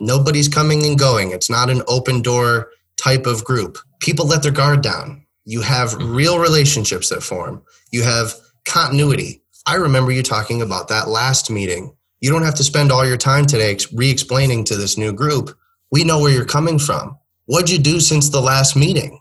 nobody's 0.00 0.48
coming 0.48 0.84
and 0.84 0.98
going, 0.98 1.30
it's 1.30 1.48
not 1.48 1.70
an 1.70 1.82
open 1.88 2.22
door 2.22 2.70
type 2.96 3.26
of 3.26 3.44
group. 3.44 3.78
People 4.00 4.26
let 4.26 4.42
their 4.42 4.52
guard 4.52 4.82
down. 4.82 5.24
You 5.44 5.60
have 5.60 5.94
real 5.94 6.40
relationships 6.40 7.08
that 7.10 7.22
form. 7.22 7.62
You 7.92 8.02
have 8.02 8.34
continuity. 8.64 9.42
I 9.66 9.74
remember 9.74 10.12
you 10.12 10.22
talking 10.22 10.62
about 10.62 10.88
that 10.88 11.08
last 11.08 11.50
meeting. 11.50 11.96
You 12.20 12.30
don't 12.30 12.44
have 12.44 12.54
to 12.54 12.64
spend 12.64 12.92
all 12.92 13.06
your 13.06 13.16
time 13.16 13.46
today 13.46 13.76
re 13.92 14.10
explaining 14.10 14.64
to 14.64 14.76
this 14.76 14.96
new 14.96 15.12
group. 15.12 15.56
We 15.90 16.04
know 16.04 16.20
where 16.20 16.32
you're 16.32 16.44
coming 16.44 16.78
from. 16.78 17.18
What'd 17.46 17.70
you 17.70 17.78
do 17.78 18.00
since 18.00 18.28
the 18.28 18.40
last 18.40 18.76
meeting? 18.76 19.20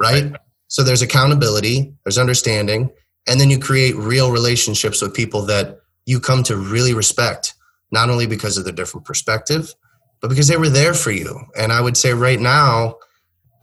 Right? 0.00 0.32
So 0.68 0.82
there's 0.82 1.02
accountability, 1.02 1.92
there's 2.04 2.18
understanding, 2.18 2.90
and 3.28 3.40
then 3.40 3.50
you 3.50 3.58
create 3.58 3.96
real 3.96 4.30
relationships 4.30 5.02
with 5.02 5.14
people 5.14 5.42
that 5.46 5.80
you 6.06 6.20
come 6.20 6.42
to 6.44 6.56
really 6.56 6.94
respect, 6.94 7.54
not 7.90 8.08
only 8.08 8.26
because 8.26 8.56
of 8.56 8.64
their 8.64 8.72
different 8.72 9.04
perspective, 9.04 9.74
but 10.20 10.28
because 10.28 10.48
they 10.48 10.56
were 10.56 10.68
there 10.68 10.94
for 10.94 11.10
you. 11.10 11.40
And 11.58 11.72
I 11.72 11.80
would 11.80 11.96
say 11.96 12.14
right 12.14 12.40
now, 12.40 12.96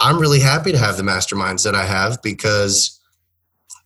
I'm 0.01 0.19
really 0.19 0.39
happy 0.39 0.71
to 0.71 0.77
have 0.77 0.97
the 0.97 1.03
masterminds 1.03 1.63
that 1.63 1.75
I 1.75 1.85
have 1.85 2.21
because 2.21 2.98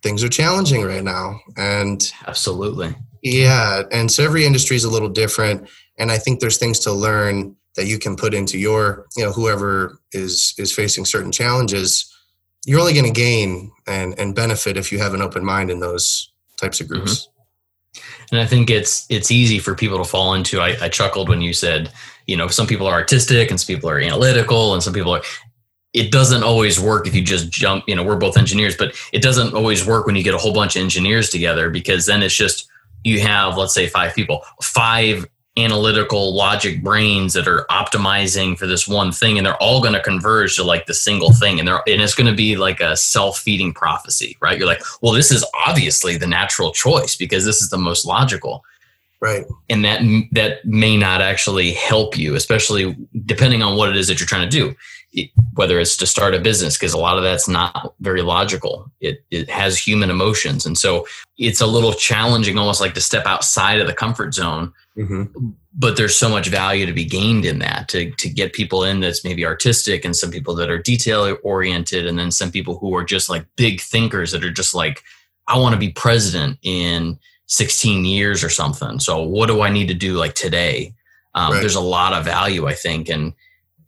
things 0.03 0.23
are 0.23 0.29
challenging 0.29 0.83
right 0.83 1.03
now. 1.03 1.39
And 1.57 2.11
absolutely. 2.27 2.95
Yeah. 3.23 3.83
And 3.91 4.11
so 4.11 4.23
every 4.23 4.45
industry 4.45 4.75
is 4.75 4.83
a 4.83 4.89
little 4.89 5.09
different. 5.09 5.67
And 5.97 6.11
I 6.11 6.17
think 6.17 6.39
there's 6.39 6.57
things 6.57 6.79
to 6.81 6.91
learn 6.91 7.55
that 7.75 7.87
you 7.87 7.97
can 7.97 8.15
put 8.15 8.33
into 8.33 8.59
your, 8.59 9.07
you 9.15 9.23
know, 9.23 9.31
whoever 9.31 9.99
is 10.11 10.53
is 10.57 10.71
facing 10.71 11.05
certain 11.05 11.31
challenges. 11.31 12.13
You're 12.65 12.79
only 12.79 12.93
going 12.93 13.11
to 13.11 13.19
gain 13.19 13.71
and 13.87 14.13
and 14.19 14.35
benefit 14.35 14.77
if 14.77 14.91
you 14.91 14.99
have 14.99 15.13
an 15.13 15.21
open 15.21 15.43
mind 15.43 15.71
in 15.71 15.79
those 15.79 16.31
types 16.57 16.81
of 16.81 16.87
groups. 16.87 17.27
Mm-hmm. 17.27 17.29
And 18.31 18.41
I 18.41 18.45
think 18.45 18.69
it's 18.69 19.05
it's 19.09 19.31
easy 19.31 19.59
for 19.59 19.73
people 19.73 19.97
to 19.97 20.03
fall 20.03 20.33
into. 20.33 20.59
I, 20.59 20.75
I 20.81 20.89
chuckled 20.89 21.29
when 21.29 21.41
you 21.41 21.53
said, 21.53 21.91
you 22.27 22.35
know, 22.35 22.47
some 22.47 22.67
people 22.67 22.87
are 22.87 22.93
artistic 22.93 23.49
and 23.49 23.59
some 23.59 23.73
people 23.73 23.89
are 23.89 23.99
analytical 23.99 24.73
and 24.73 24.83
some 24.83 24.93
people 24.93 25.15
are 25.15 25.21
it 25.93 26.11
doesn't 26.11 26.43
always 26.43 26.79
work 26.79 27.07
if 27.07 27.15
you 27.15 27.21
just 27.21 27.49
jump 27.49 27.83
you 27.87 27.95
know 27.95 28.03
we're 28.03 28.15
both 28.15 28.37
engineers 28.37 28.75
but 28.75 28.95
it 29.13 29.21
doesn't 29.21 29.53
always 29.53 29.85
work 29.85 30.05
when 30.05 30.15
you 30.15 30.23
get 30.23 30.33
a 30.33 30.37
whole 30.37 30.53
bunch 30.53 30.75
of 30.75 30.81
engineers 30.81 31.29
together 31.29 31.69
because 31.69 32.05
then 32.05 32.23
it's 32.23 32.35
just 32.35 32.67
you 33.03 33.19
have 33.19 33.57
let's 33.57 33.73
say 33.73 33.87
five 33.87 34.13
people 34.13 34.43
five 34.61 35.25
analytical 35.57 36.35
logic 36.35 36.83
brains 36.83 37.33
that 37.33 37.47
are 37.47 37.65
optimizing 37.69 38.57
for 38.57 38.65
this 38.65 38.87
one 38.87 39.11
thing 39.11 39.37
and 39.37 39.45
they're 39.45 39.61
all 39.61 39.81
going 39.81 39.93
to 39.93 40.01
converge 40.01 40.55
to 40.55 40.63
like 40.63 40.87
the 40.87 40.93
single 40.95 41.31
thing 41.31 41.59
and 41.59 41.67
they're 41.67 41.81
and 41.85 42.01
it's 42.01 42.15
going 42.15 42.29
to 42.29 42.35
be 42.35 42.55
like 42.55 42.81
a 42.81 42.97
self-feeding 42.97 43.71
prophecy 43.71 44.35
right? 44.41 44.57
You're 44.57 44.67
like 44.67 44.81
well 45.01 45.13
this 45.13 45.31
is 45.31 45.45
obviously 45.67 46.17
the 46.17 46.25
natural 46.25 46.71
choice 46.71 47.15
because 47.15 47.45
this 47.45 47.61
is 47.61 47.69
the 47.69 47.77
most 47.77 48.03
logical. 48.05 48.63
Right. 49.19 49.45
And 49.69 49.85
that 49.85 50.01
that 50.31 50.65
may 50.65 50.97
not 50.97 51.21
actually 51.21 51.73
help 51.73 52.17
you 52.17 52.33
especially 52.33 52.97
depending 53.25 53.61
on 53.61 53.77
what 53.77 53.89
it 53.89 53.95
is 53.95 54.07
that 54.07 54.19
you're 54.19 54.27
trying 54.27 54.49
to 54.49 54.57
do 54.57 54.75
whether 55.53 55.79
it's 55.79 55.95
to 55.97 56.07
start 56.07 56.33
a 56.33 56.39
business 56.39 56.77
because 56.77 56.93
a 56.93 56.97
lot 56.97 57.17
of 57.17 57.23
that's 57.23 57.47
not 57.47 57.93
very 57.99 58.21
logical. 58.21 58.91
It, 58.99 59.23
it 59.29 59.49
has 59.49 59.77
human 59.77 60.09
emotions. 60.09 60.65
And 60.65 60.77
so 60.77 61.05
it's 61.37 61.61
a 61.61 61.67
little 61.67 61.93
challenging 61.93 62.57
almost 62.57 62.81
like 62.81 62.93
to 62.95 63.01
step 63.01 63.25
outside 63.25 63.79
of 63.79 63.87
the 63.87 63.93
comfort 63.93 64.33
zone. 64.33 64.73
Mm-hmm. 64.95 65.23
but 65.73 65.97
there's 65.97 66.15
so 66.15 66.29
much 66.29 66.49
value 66.49 66.85
to 66.85 66.93
be 66.93 67.03
gained 67.03 67.45
in 67.45 67.57
that 67.57 67.87
to, 67.89 68.11
to 68.11 68.29
get 68.29 68.53
people 68.53 68.83
in 68.83 68.99
that's 68.99 69.23
maybe 69.23 69.43
artistic 69.43 70.05
and 70.05 70.15
some 70.15 70.29
people 70.29 70.53
that 70.53 70.69
are 70.69 70.77
detail 70.77 71.35
oriented 71.41 72.05
and 72.05 72.19
then 72.19 72.29
some 72.29 72.51
people 72.51 72.77
who 72.77 72.95
are 72.95 73.03
just 73.03 73.27
like 73.27 73.43
big 73.55 73.81
thinkers 73.81 74.31
that 74.31 74.43
are 74.43 74.51
just 74.51 74.75
like 74.75 75.01
i 75.47 75.57
want 75.57 75.73
to 75.73 75.79
be 75.79 75.89
president 75.89 76.59
in 76.61 77.17
16 77.47 78.05
years 78.05 78.43
or 78.43 78.49
something. 78.49 78.99
So 78.99 79.21
what 79.21 79.47
do 79.47 79.61
i 79.61 79.69
need 79.69 79.87
to 79.87 79.93
do 79.93 80.13
like 80.13 80.35
today? 80.35 80.93
Um, 81.35 81.53
right. 81.53 81.59
there's 81.59 81.75
a 81.75 81.81
lot 81.81 82.13
of 82.13 82.25
value 82.25 82.67
i 82.67 82.73
think. 82.73 83.09
And 83.09 83.33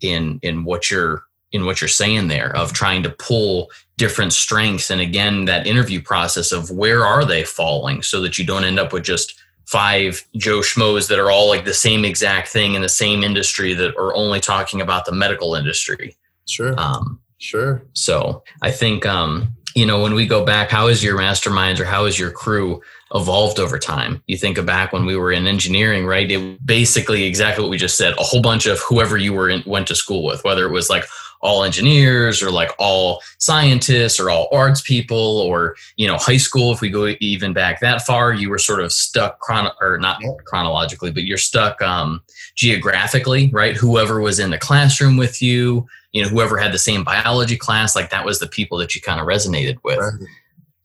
in 0.02 0.40
in 0.44 0.64
what 0.64 0.90
you're 0.90 1.24
in 1.52 1.66
what 1.66 1.80
you're 1.80 1.88
saying 1.88 2.28
there 2.28 2.56
of 2.56 2.74
trying 2.74 3.02
to 3.04 3.10
pull 3.10 3.70
different 3.98 4.34
strengths. 4.34 4.90
And 4.90 5.00
again 5.02 5.46
that 5.46 5.68
interview 5.68 6.02
process 6.02 6.52
of 6.52 6.70
where 6.72 7.06
are 7.06 7.24
they 7.24 7.44
falling 7.44 8.02
so 8.02 8.20
that 8.22 8.38
you 8.38 8.46
don't 8.46 8.66
end 8.66 8.80
up 8.80 8.92
with 8.92 9.04
just 9.04 9.40
five 9.66 10.24
joe 10.38 10.60
schmoes 10.60 11.08
that 11.08 11.18
are 11.18 11.32
all 11.32 11.48
like 11.48 11.66
the 11.66 11.74
same 11.74 12.06
exact 12.06 12.50
thing 12.50 12.76
in 12.76 12.82
the 12.82 12.90
same 12.90 13.24
industry 13.24 13.74
that 13.74 13.96
are 13.96 14.14
only 14.14 14.40
talking 14.40 14.82
about 14.82 15.06
the 15.06 15.12
medical 15.12 15.56
industry. 15.56 16.16
Sure. 16.48 16.80
Um, 16.80 17.20
sure. 17.38 17.84
so 17.94 18.44
i 18.62 18.72
think 18.72 19.06
um, 19.06 19.50
you 19.76 19.86
know 19.86 20.02
when 20.02 20.14
we 20.14 20.26
go 20.28 20.46
back 20.46 20.70
how 20.70 20.88
is 20.88 21.04
your 21.04 21.18
masterminds 21.18 21.80
or 21.80 21.86
how 21.86 22.06
is 22.06 22.18
your 22.18 22.32
crew 22.32 22.82
evolved 23.14 23.60
over 23.60 23.78
time. 23.78 24.22
You 24.28 24.38
think 24.38 24.64
back 24.66 24.92
when 24.92 25.06
we 25.06 25.16
were 25.16 25.32
in 25.32 25.48
engineering, 25.48 26.06
right? 26.06 26.30
It 26.30 26.66
basically 26.66 27.24
exactly 27.24 27.64
what 27.64 27.70
we 27.70 27.78
just 27.78 27.98
said. 27.98 28.14
A 28.14 28.24
whole 28.24 28.42
bunch 28.42 28.66
of 28.66 28.80
whoever 28.80 29.18
you 29.18 29.34
were 29.34 29.50
in, 29.50 29.64
went 29.66 29.88
to 29.88 29.96
school 29.96 30.24
with, 30.24 30.44
whether 30.44 30.66
it 30.66 30.72
was 30.72 30.90
like 30.90 31.06
all 31.42 31.64
engineers 31.64 32.42
or 32.42 32.50
like 32.50 32.72
all 32.80 33.22
scientists 33.38 34.20
or 34.20 34.30
all 34.32 34.48
arts 34.52 34.82
people 34.82 35.40
or 35.42 35.76
you 35.96 36.08
know 36.08 36.18
high 36.18 36.38
school 36.38 36.72
if 36.72 36.82
we 36.82 36.90
go 36.90 37.14
even 37.20 37.54
back 37.54 37.80
that 37.80 38.02
far 38.02 38.34
you 38.34 38.50
were 38.50 38.58
sort 38.58 38.82
of 38.82 38.92
stuck 38.92 39.40
chrono 39.42 39.72
or 39.80 39.98
not 40.00 40.20
chronologically 40.46 41.12
but 41.12 41.24
you're 41.24 41.38
stuck 41.38 41.80
um, 41.84 42.22
geographically 42.56 43.50
right 43.54 43.76
whoever 43.76 44.22
was 44.22 44.40
in 44.40 44.50
the 44.50 44.58
classroom 44.58 45.18
with 45.18 45.40
you 45.40 45.86
you 46.14 46.24
know 46.24 46.30
whoever 46.30 46.58
had 46.58 46.72
the 46.72 46.80
same 46.80 47.04
biology 47.04 47.58
class 47.58 47.96
like 47.96 48.10
that 48.10 48.26
was 48.26 48.40
the 48.40 48.48
people 48.48 48.78
that 48.78 48.96
you 48.96 49.02
kind 49.02 49.20
of 49.20 49.28
resonated 49.28 49.78
with 49.84 50.00
right. 50.00 50.28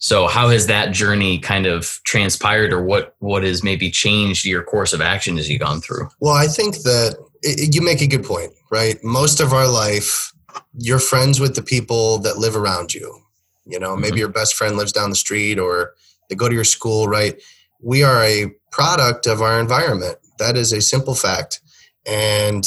So 0.01 0.27
how 0.27 0.49
has 0.49 0.67
that 0.67 0.93
journey 0.93 1.39
kind 1.39 1.67
of 1.67 2.01
transpired 2.05 2.73
or 2.73 2.83
what 2.83 3.15
what 3.19 3.45
has 3.45 3.63
maybe 3.63 3.91
changed 3.91 4.47
your 4.47 4.65
course 4.65 4.95
of 4.95 5.03
action 5.03 5.39
as 5.39 5.49
you've 5.49 5.61
gone 5.61 5.81
through? 5.81 6.09
Well, 6.21 6.35
I 6.35 6.47
think 6.47 6.77
that 6.79 7.17
it, 7.43 7.75
you 7.75 7.83
make 7.83 8.01
a 8.01 8.07
good 8.07 8.25
point, 8.25 8.53
right? 8.71 8.97
Most 9.05 9.41
of 9.41 9.53
our 9.53 9.69
life 9.69 10.33
you're 10.77 10.99
friends 10.99 11.39
with 11.39 11.55
the 11.55 11.63
people 11.63 12.19
that 12.19 12.39
live 12.39 12.57
around 12.57 12.95
you. 12.95 13.23
You 13.67 13.79
know, 13.79 13.95
maybe 13.95 14.13
mm-hmm. 14.13 14.19
your 14.19 14.29
best 14.29 14.55
friend 14.55 14.77
lives 14.77 14.93
down 14.93 15.11
the 15.11 15.17
street 15.17 15.59
or 15.59 15.95
they 16.29 16.35
go 16.35 16.49
to 16.49 16.55
your 16.55 16.65
school, 16.65 17.07
right? 17.07 17.41
We 17.83 18.03
are 18.03 18.23
a 18.25 18.53
product 18.73 19.27
of 19.27 19.43
our 19.43 19.61
environment. 19.61 20.19
That 20.39 20.57
is 20.57 20.73
a 20.73 20.81
simple 20.81 21.15
fact. 21.15 21.61
And 22.07 22.67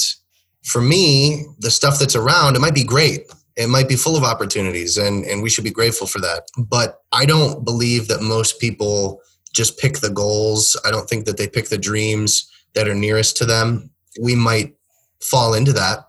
for 0.64 0.82
me, 0.82 1.46
the 1.60 1.72
stuff 1.72 2.00
that's 2.00 2.16
around, 2.16 2.56
it 2.56 2.60
might 2.60 2.76
be 2.76 2.84
great 2.84 3.22
it 3.56 3.68
might 3.68 3.88
be 3.88 3.96
full 3.96 4.16
of 4.16 4.24
opportunities 4.24 4.98
and, 4.98 5.26
and 5.26 5.44
we 5.44 5.50
should 5.50 5.64
be 5.64 5.72
grateful 5.72 6.08
for 6.08 6.20
that. 6.20 6.48
But 6.58 7.02
I 7.12 7.26
don't 7.26 7.64
believe 7.64 8.08
that 8.08 8.22
most 8.22 8.60
people 8.60 9.22
just 9.54 9.78
pick 9.78 10.00
the 10.00 10.10
goals. 10.10 10.80
I 10.86 10.92
don't 10.92 11.08
think 11.08 11.26
that 11.26 11.38
they 11.38 11.48
pick 11.48 11.70
the 11.70 11.78
dreams 11.78 12.50
that 12.74 12.88
are 12.88 12.96
nearest 12.96 13.38
to 13.38 13.46
them. 13.46 13.92
We 14.20 14.36
might 14.36 14.76
fall 15.22 15.54
into 15.54 15.74
that, 15.74 16.08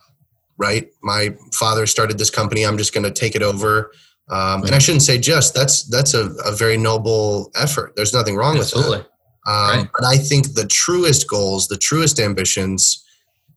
right? 0.57 0.89
My 1.03 1.37
father 1.53 1.87
started 1.87 2.19
this 2.19 2.31
company. 2.31 2.65
I'm 2.65 2.79
just 2.79 2.95
going 2.95 3.05
to 3.05 3.11
take 3.11 3.35
it 3.35 3.43
over. 3.43 3.93
Um, 4.31 4.63
and 4.63 4.75
I 4.75 4.79
shouldn't 4.79 5.03
say 5.03 5.19
just 5.19 5.55
that's 5.55 5.85
that's 5.85 6.15
a, 6.15 6.31
a 6.47 6.53
very 6.53 6.79
noble 6.79 7.51
effort. 7.55 7.93
There's 7.95 8.15
nothing 8.15 8.37
wrong 8.37 8.57
Absolutely. 8.57 8.99
with 8.99 9.07
that. 9.07 9.51
Um, 9.51 9.79
right. 9.81 9.89
But 9.93 10.07
I 10.07 10.17
think 10.17 10.55
the 10.55 10.67
truest 10.67 11.29
goals, 11.29 11.69
the 11.69 11.77
truest 11.77 12.19
ambitions, 12.19 13.04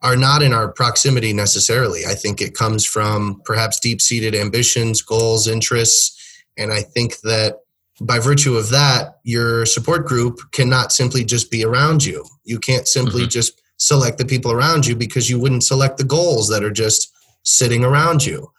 are 0.02 0.16
not 0.16 0.44
in 0.44 0.54
our 0.54 0.72
proximity 0.72 1.34
necessarily. 1.34 2.06
I 2.06 2.14
think 2.14 2.42
it 2.42 2.54
comes 2.54 2.86
from 2.86 3.42
perhaps 3.46 3.80
deep 3.80 4.02
seated 4.02 4.36
ambitions, 4.36 5.02
goals, 5.02 5.48
interests. 5.48 6.44
And 6.58 6.72
I 6.72 6.82
think 6.82 7.20
that 7.22 7.60
by 8.02 8.20
virtue 8.20 8.56
of 8.56 8.70
that, 8.70 9.20
your 9.24 9.66
support 9.66 10.06
group 10.06 10.40
cannot 10.52 10.92
simply 10.92 11.24
just 11.24 11.50
be 11.50 11.66
around 11.66 12.06
you. 12.06 12.24
You 12.44 12.60
can't 12.60 12.88
simply 12.88 13.22
mm-hmm. 13.22 13.30
just 13.30 13.60
select 13.78 14.18
the 14.18 14.26
people 14.26 14.52
around 14.52 14.86
you 14.86 14.96
because 14.96 15.30
you 15.30 15.40
wouldn't 15.40 15.64
select 15.64 15.98
the 15.98 16.04
goals 16.04 16.48
that 16.50 16.64
are 16.64 16.72
just 16.72 17.12
sitting 17.44 17.84
around 17.84 18.26
you. 18.26 18.52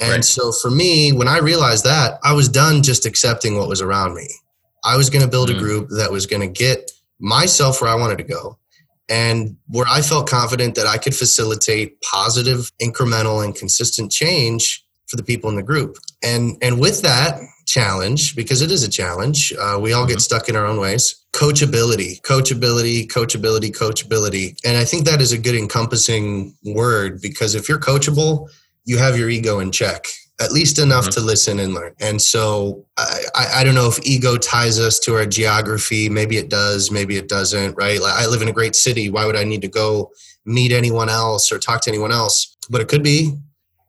And 0.00 0.10
right. 0.10 0.24
so 0.24 0.52
for 0.52 0.70
me, 0.70 1.12
when 1.12 1.28
I 1.28 1.38
realized 1.38 1.84
that, 1.84 2.18
I 2.22 2.32
was 2.32 2.48
done 2.48 2.82
just 2.82 3.06
accepting 3.06 3.58
what 3.58 3.68
was 3.68 3.82
around 3.82 4.14
me. 4.14 4.28
I 4.84 4.96
was 4.96 5.10
going 5.10 5.24
to 5.24 5.30
build 5.30 5.48
mm-hmm. 5.48 5.58
a 5.58 5.62
group 5.62 5.88
that 5.90 6.12
was 6.12 6.26
going 6.26 6.42
to 6.42 6.48
get 6.48 6.90
myself 7.18 7.80
where 7.80 7.90
I 7.90 7.94
wanted 7.94 8.18
to 8.18 8.24
go 8.24 8.58
and 9.08 9.56
where 9.68 9.86
I 9.88 10.02
felt 10.02 10.28
confident 10.28 10.74
that 10.74 10.86
I 10.86 10.98
could 10.98 11.14
facilitate 11.14 12.00
positive, 12.02 12.72
incremental, 12.82 13.44
and 13.44 13.54
consistent 13.54 14.10
change 14.10 14.84
for 15.06 15.16
the 15.16 15.22
people 15.22 15.48
in 15.50 15.56
the 15.56 15.62
group. 15.62 15.98
And 16.22 16.56
and 16.60 16.80
with 16.80 17.02
that 17.02 17.40
challenge, 17.66 18.36
because 18.36 18.62
it 18.62 18.70
is 18.70 18.82
a 18.82 18.88
challenge, 18.88 19.52
uh, 19.52 19.78
we 19.80 19.92
all 19.92 20.02
mm-hmm. 20.02 20.12
get 20.12 20.20
stuck 20.20 20.48
in 20.48 20.56
our 20.56 20.66
own 20.66 20.80
ways. 20.80 21.14
Coachability, 21.32 22.20
coachability, 22.22 23.06
coachability, 23.06 23.70
coachability, 23.70 24.56
and 24.64 24.76
I 24.76 24.84
think 24.84 25.04
that 25.06 25.20
is 25.20 25.32
a 25.32 25.38
good 25.38 25.54
encompassing 25.54 26.56
word 26.64 27.20
because 27.20 27.54
if 27.54 27.68
you're 27.68 27.80
coachable, 27.80 28.48
you 28.84 28.98
have 28.98 29.18
your 29.18 29.28
ego 29.28 29.58
in 29.58 29.70
check. 29.70 30.06
At 30.40 30.52
least 30.52 30.78
enough 30.78 31.04
mm-hmm. 31.04 31.20
to 31.20 31.20
listen 31.20 31.58
and 31.58 31.72
learn. 31.72 31.94
And 32.00 32.20
so 32.20 32.86
I, 32.98 33.46
I, 33.56 33.64
don't 33.64 33.74
know 33.74 33.88
if 33.88 33.98
ego 34.04 34.36
ties 34.36 34.78
us 34.78 34.98
to 35.00 35.14
our 35.14 35.24
geography. 35.24 36.10
Maybe 36.10 36.36
it 36.36 36.50
does, 36.50 36.90
maybe 36.90 37.16
it 37.16 37.28
doesn't, 37.28 37.74
right? 37.74 38.00
Like 38.00 38.14
I 38.14 38.26
live 38.26 38.42
in 38.42 38.48
a 38.48 38.52
great 38.52 38.76
city. 38.76 39.08
Why 39.08 39.24
would 39.24 39.36
I 39.36 39.44
need 39.44 39.62
to 39.62 39.68
go 39.68 40.12
meet 40.44 40.72
anyone 40.72 41.08
else 41.08 41.50
or 41.50 41.58
talk 41.58 41.80
to 41.82 41.90
anyone 41.90 42.12
else? 42.12 42.54
But 42.68 42.82
it 42.82 42.88
could 42.88 43.02
be. 43.02 43.32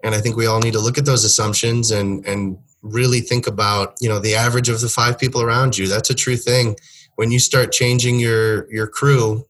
And 0.04 0.16
I 0.16 0.22
think 0.22 0.38
we 0.38 0.46
all 0.46 0.60
need 0.60 0.74
to 0.74 0.80
look 0.80 0.98
at 0.98 1.06
those 1.06 1.26
assumptions 1.26 1.92
and, 1.92 2.26
and 2.26 2.58
really 2.82 3.20
think 3.20 3.46
about, 3.46 3.96
you 4.00 4.08
know, 4.08 4.20
the 4.20 4.36
average 4.36 4.70
of 4.70 4.80
the 4.80 4.88
five 4.88 5.20
people 5.20 5.42
around 5.42 5.78
you. 5.78 5.88
That's 5.88 6.10
a 6.10 6.16
true 6.16 6.38
thing. 6.38 6.78
When 7.16 7.32
you 7.32 7.40
start 7.40 7.74
changing 7.74 8.20
your, 8.20 8.72
your 8.72 8.88
crew, 8.88 9.46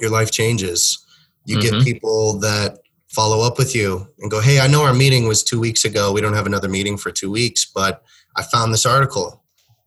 your 0.00 0.10
life 0.10 0.30
changes. 0.30 1.04
You 1.44 1.58
mm-hmm. 1.58 1.78
get 1.78 1.84
people 1.84 2.38
that 2.40 2.78
follow 3.14 3.46
up 3.46 3.58
with 3.58 3.74
you 3.74 4.08
and 4.18 4.30
go, 4.30 4.40
Hey, 4.40 4.60
I 4.60 4.66
know 4.66 4.82
our 4.82 4.94
meeting 4.94 5.28
was 5.28 5.42
two 5.42 5.60
weeks 5.60 5.84
ago. 5.84 6.12
We 6.12 6.20
don't 6.20 6.34
have 6.34 6.46
another 6.46 6.68
meeting 6.68 6.96
for 6.96 7.10
two 7.10 7.30
weeks, 7.30 7.64
but 7.64 8.02
I 8.36 8.42
found 8.42 8.72
this 8.72 8.86
article. 8.86 9.42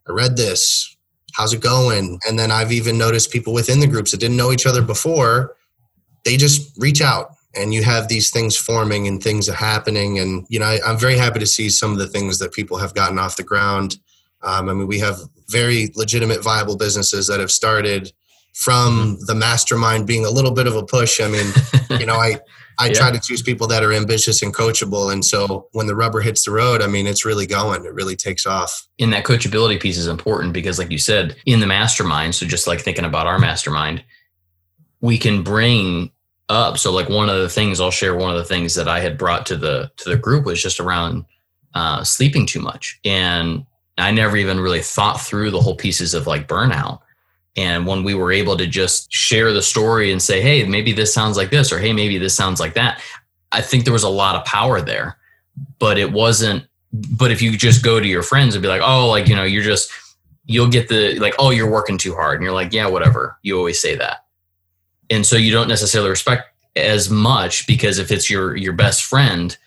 I 0.08 0.14
read 0.14 0.38
this. 0.38 0.96
How's 1.34 1.54
it 1.54 1.62
going? 1.62 2.20
And 2.28 2.40
then 2.40 2.52
I've 2.52 2.72
even 2.72 2.98
noticed 2.98 3.32
people 3.32 3.54
within 3.54 3.80
the 3.80 3.88
groups 3.88 4.12
that 4.12 4.20
didn't 4.20 4.38
know 4.38 4.52
each 4.52 4.66
other 4.66 4.82
before, 4.82 5.56
they 6.26 6.38
just 6.38 6.76
reach 6.78 7.02
out 7.02 7.32
and 7.56 7.74
you 7.74 7.84
have 7.84 8.08
these 8.08 8.30
things 8.30 8.56
forming 8.56 9.08
and 9.08 9.22
things 9.22 9.50
are 9.50 9.56
happening. 9.56 10.20
And, 10.20 10.46
you 10.50 10.60
know, 10.60 10.66
I, 10.66 10.80
am 10.90 10.98
very 10.98 11.18
happy 11.18 11.40
to 11.40 11.46
see 11.46 11.70
some 11.70 11.92
of 11.92 11.98
the 11.98 12.08
things 12.08 12.40
that 12.40 12.54
people 12.54 12.78
have 12.78 12.94
gotten 12.94 13.20
off 13.20 13.38
the 13.38 13.44
ground. 13.44 13.98
Um, 14.44 14.70
I 14.70 14.74
mean, 14.74 14.88
we 14.88 15.00
have 15.00 15.20
very 15.50 15.92
legitimate, 15.96 16.44
viable 16.44 16.78
businesses 16.78 17.28
that 17.28 17.40
have 17.40 17.52
started 17.52 18.12
from 18.54 19.16
mm-hmm. 19.16 19.26
the 19.26 19.36
mastermind 19.36 20.08
being 20.08 20.26
a 20.26 20.30
little 20.30 20.52
bit 20.52 20.68
of 20.68 20.76
a 20.76 20.84
push. 20.84 21.20
I 21.20 21.28
mean, 21.28 21.52
you 22.00 22.06
know, 22.06 22.16
I, 22.16 22.40
I 22.80 22.88
yeah. 22.88 22.94
try 22.94 23.12
to 23.12 23.20
choose 23.20 23.42
people 23.42 23.68
that 23.68 23.84
are 23.84 23.92
ambitious 23.92 24.42
and 24.44 24.54
coachable. 24.54 25.12
And 25.12 25.26
so 25.26 25.68
when 25.72 25.88
the 25.88 25.96
rubber 25.96 26.22
hits 26.22 26.46
the 26.46 26.52
road, 26.52 26.82
I 26.82 26.88
mean, 26.88 27.08
it's 27.08 27.26
really 27.26 27.48
going, 27.48 27.84
it 27.86 27.94
really 27.94 28.16
takes 28.16 28.46
off. 28.46 28.88
And 29.00 29.12
that 29.14 29.24
coachability 29.24 29.82
piece 29.82 29.98
is 29.98 30.08
important 30.08 30.54
because, 30.54 30.78
like 30.78 30.92
you 30.92 31.00
said, 31.00 31.36
in 31.46 31.60
the 31.60 31.68
mastermind, 31.68 32.36
so 32.36 32.46
just 32.46 32.68
like 32.68 32.80
thinking 32.82 33.06
about 33.06 33.26
our 33.26 33.40
mastermind, 33.40 34.04
we 35.02 35.18
can 35.18 35.44
bring 35.44 36.12
up. 36.50 36.78
So, 36.78 36.92
like 36.92 37.10
one 37.10 37.30
of 37.30 37.38
the 37.38 37.50
things 37.50 37.80
I'll 37.80 37.92
share, 37.92 38.16
one 38.16 38.30
of 38.30 38.38
the 38.38 38.44
things 38.44 38.76
that 38.76 38.88
I 38.88 39.00
had 39.00 39.18
brought 39.18 39.46
to 39.48 39.58
the 39.58 39.92
to 39.98 40.10
the 40.10 40.18
group 40.18 40.46
was 40.46 40.62
just 40.62 40.80
around 40.80 41.26
uh, 41.74 42.04
sleeping 42.04 42.46
too 42.46 42.62
much, 42.62 43.00
and 43.04 43.66
I 43.98 44.12
never 44.12 44.38
even 44.38 44.60
really 44.60 44.82
thought 44.82 45.20
through 45.20 45.52
the 45.52 45.62
whole 45.62 45.76
pieces 45.76 46.14
of 46.14 46.28
like 46.28 46.48
burnout. 46.48 47.00
And 47.58 47.88
when 47.88 48.04
we 48.04 48.14
were 48.14 48.32
able 48.32 48.56
to 48.56 48.68
just 48.68 49.12
share 49.12 49.52
the 49.52 49.62
story 49.62 50.12
and 50.12 50.22
say, 50.22 50.42
hey, 50.42 50.64
maybe 50.64 50.94
this 50.94 51.14
sounds 51.14 51.36
like 51.36 51.50
this, 51.50 51.72
or 51.72 51.80
hey, 51.80 51.92
maybe 51.92 52.18
this 52.18 52.36
sounds 52.36 52.60
like 52.60 52.76
that, 52.76 53.02
I 53.52 53.62
think 53.62 53.84
there 53.84 53.94
was 53.94 54.04
a 54.04 54.10
lot 54.10 54.36
of 54.36 54.46
power 54.46 54.80
there. 54.80 55.18
But 55.80 55.98
it 55.98 56.12
wasn't, 56.12 56.68
but 56.94 57.32
if 57.32 57.42
you 57.42 57.58
just 57.58 57.84
go 57.84 58.00
to 58.00 58.08
your 58.08 58.24
friends 58.24 58.54
and 58.56 58.62
be 58.62 58.68
like, 58.68 58.82
oh, 58.84 59.08
like, 59.10 59.28
you 59.28 59.36
know, 59.36 59.44
you're 59.44 59.64
just, 59.64 59.92
you'll 60.46 60.70
get 60.70 60.88
the, 60.88 61.18
like, 61.20 61.34
oh, 61.40 61.50
you're 61.50 61.70
working 61.70 61.98
too 61.98 62.14
hard. 62.14 62.36
And 62.36 62.44
you're 62.44 62.54
like, 62.54 62.72
yeah, 62.74 62.88
whatever. 62.88 63.38
You 63.42 63.58
always 63.58 63.82
say 63.82 63.96
that. 63.96 64.26
And 65.10 65.26
so 65.26 65.36
you 65.36 65.52
don't 65.52 65.68
necessarily 65.68 66.10
respect 66.10 66.50
as 66.76 67.10
much 67.10 67.66
because 67.66 67.98
if 67.98 68.12
it's 68.12 68.30
your 68.30 68.56
your 68.56 68.74
best 68.74 69.04
friend, 69.04 69.58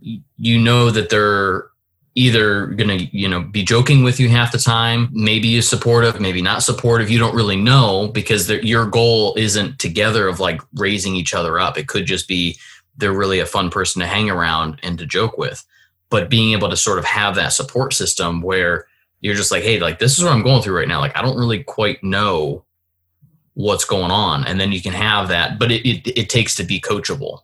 you 0.00 0.58
know 0.58 0.90
that 0.90 1.10
they're 1.10 1.66
either 2.16 2.66
going 2.66 2.98
to 2.98 3.16
you 3.16 3.28
know 3.28 3.40
be 3.40 3.62
joking 3.62 4.04
with 4.04 4.20
you 4.20 4.28
half 4.28 4.52
the 4.52 4.58
time 4.58 5.08
maybe 5.12 5.48
you're 5.48 5.62
supportive 5.62 6.20
maybe 6.20 6.40
not 6.40 6.62
supportive 6.62 7.10
you 7.10 7.18
don't 7.18 7.34
really 7.34 7.56
know 7.56 8.08
because 8.08 8.48
your 8.48 8.86
goal 8.86 9.34
isn't 9.36 9.78
together 9.78 10.28
of 10.28 10.40
like 10.40 10.60
raising 10.74 11.16
each 11.16 11.34
other 11.34 11.58
up. 11.58 11.76
It 11.76 11.88
could 11.88 12.06
just 12.06 12.28
be 12.28 12.56
they're 12.96 13.12
really 13.12 13.40
a 13.40 13.46
fun 13.46 13.70
person 13.70 14.00
to 14.00 14.06
hang 14.06 14.30
around 14.30 14.78
and 14.82 14.98
to 14.98 15.06
joke 15.06 15.36
with. 15.36 15.64
But 16.10 16.30
being 16.30 16.52
able 16.52 16.70
to 16.70 16.76
sort 16.76 16.98
of 16.98 17.04
have 17.04 17.34
that 17.34 17.52
support 17.52 17.92
system 17.92 18.40
where 18.40 18.86
you're 19.20 19.34
just 19.34 19.50
like 19.50 19.62
hey 19.62 19.80
like 19.80 19.98
this 19.98 20.16
is 20.16 20.24
what 20.24 20.32
i'm 20.32 20.42
going 20.42 20.62
through 20.62 20.76
right 20.76 20.88
now. 20.88 21.00
Like 21.00 21.16
i 21.16 21.22
don't 21.22 21.36
really 21.36 21.64
quite 21.64 22.02
know 22.04 22.64
what's 23.54 23.84
going 23.84 24.10
on. 24.10 24.44
And 24.46 24.58
then 24.58 24.72
you 24.72 24.82
can 24.82 24.92
have 24.92 25.28
that 25.28 25.58
but 25.58 25.72
it, 25.72 25.88
it, 25.88 26.18
it 26.18 26.30
takes 26.30 26.54
to 26.56 26.64
be 26.64 26.80
coachable 26.80 27.40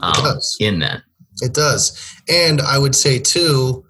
um, 0.00 0.38
in 0.60 0.80
that. 0.80 1.02
It 1.40 1.54
does. 1.54 1.98
And 2.28 2.60
i 2.60 2.78
would 2.78 2.94
say 2.94 3.18
too 3.18 3.86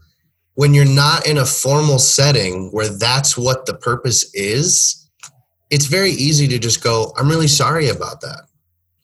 when 0.55 0.75
you're 0.75 0.85
not 0.85 1.27
in 1.27 1.39
a 1.39 1.47
formal 1.47 1.99
setting 1.99 2.71
where 2.71 2.89
that's 2.89 3.37
what 3.37 3.67
the 3.67 3.75
purpose 3.75 4.33
is, 4.35 5.09
it's 5.71 5.87
very 5.87 6.11
easy 6.11 6.47
to 6.49 6.59
just 6.59 6.83
go, 6.83 7.13
I'm 7.17 7.29
really 7.29 7.49
sorry 7.49 7.89
about 7.89 8.21
that. 8.21 8.43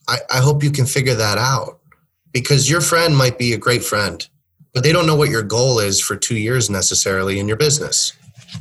I, 0.09 0.19
I 0.31 0.39
hope 0.39 0.63
you 0.63 0.71
can 0.71 0.87
figure 0.87 1.15
that 1.15 1.39
out 1.39 1.81
because 2.33 2.69
your 2.69 2.81
friend 2.81 3.17
might 3.17 3.39
be 3.39 3.55
a 3.55 3.59
great 3.59 3.83
friend, 3.83 4.27
but 4.75 4.83
they 4.83 4.93
don't 4.93 5.07
know 5.07 5.17
what 5.17 5.31
your 5.31 5.43
goal 5.43 5.79
is 5.79 6.01
for 6.01 6.17
two 6.17 6.37
years 6.37 6.69
necessarily 6.69 7.39
in 7.39 7.49
your 7.49 7.57
business. 7.57 8.13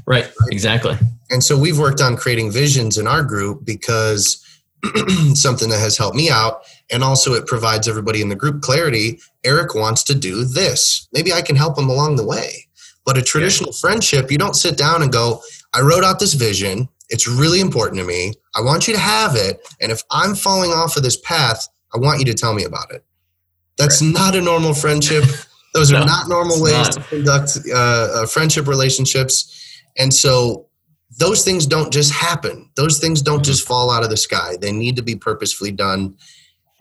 Right, 0.05 0.25
right? 0.25 0.49
exactly. 0.51 0.97
And 1.29 1.43
so 1.43 1.57
we've 1.57 1.79
worked 1.79 2.01
on 2.01 2.15
creating 2.15 2.51
visions 2.51 2.97
in 2.97 3.07
our 3.07 3.23
group 3.23 3.65
because 3.65 4.43
something 5.33 5.69
that 5.69 5.79
has 5.79 5.97
helped 5.97 6.15
me 6.15 6.29
out 6.29 6.61
and 6.89 7.03
also 7.03 7.33
it 7.33 7.47
provides 7.47 7.87
everybody 7.87 8.21
in 8.21 8.29
the 8.29 8.35
group 8.35 8.61
clarity 8.61 9.19
eric 9.43 9.73
wants 9.73 10.03
to 10.03 10.13
do 10.13 10.45
this 10.45 11.07
maybe 11.11 11.33
i 11.33 11.41
can 11.41 11.55
help 11.55 11.77
him 11.77 11.89
along 11.89 12.15
the 12.15 12.25
way 12.25 12.66
but 13.07 13.17
a 13.17 13.21
traditional 13.21 13.71
yeah. 13.71 13.79
friendship, 13.79 14.29
you 14.29 14.37
don't 14.37 14.55
sit 14.55 14.77
down 14.77 15.01
and 15.01 15.11
go, 15.11 15.41
I 15.73 15.79
wrote 15.79 16.03
out 16.03 16.19
this 16.19 16.33
vision. 16.33 16.89
It's 17.09 17.25
really 17.25 17.61
important 17.61 17.99
to 18.01 18.05
me. 18.05 18.33
I 18.53 18.59
want 18.59 18.85
you 18.85 18.93
to 18.93 18.99
have 18.99 19.35
it. 19.35 19.65
And 19.79 19.93
if 19.93 20.03
I'm 20.11 20.35
falling 20.35 20.71
off 20.71 20.97
of 20.97 21.03
this 21.03 21.15
path, 21.15 21.65
I 21.95 21.99
want 21.99 22.19
you 22.19 22.25
to 22.25 22.33
tell 22.33 22.53
me 22.53 22.65
about 22.65 22.91
it. 22.91 23.05
That's 23.77 24.01
right. 24.01 24.13
not 24.13 24.35
a 24.35 24.41
normal 24.41 24.73
friendship. 24.73 25.23
Those 25.73 25.89
no, 25.89 25.99
are 25.99 26.05
not 26.05 26.27
normal 26.27 26.61
ways 26.61 26.73
not. 26.73 26.91
to 26.91 27.01
conduct 27.03 27.57
uh, 27.71 27.77
uh, 27.77 28.25
friendship 28.25 28.67
relationships. 28.67 29.53
And 29.97 30.13
so 30.13 30.67
those 31.19 31.43
things 31.43 31.65
don't 31.65 31.93
just 31.93 32.11
happen. 32.11 32.69
Those 32.75 32.99
things 32.99 33.21
don't 33.21 33.37
mm-hmm. 33.37 33.43
just 33.43 33.67
fall 33.67 33.91
out 33.91 34.03
of 34.03 34.09
the 34.09 34.17
sky. 34.17 34.57
They 34.59 34.71
need 34.71 34.95
to 34.95 35.01
be 35.01 35.15
purposefully 35.15 35.71
done. 35.71 36.15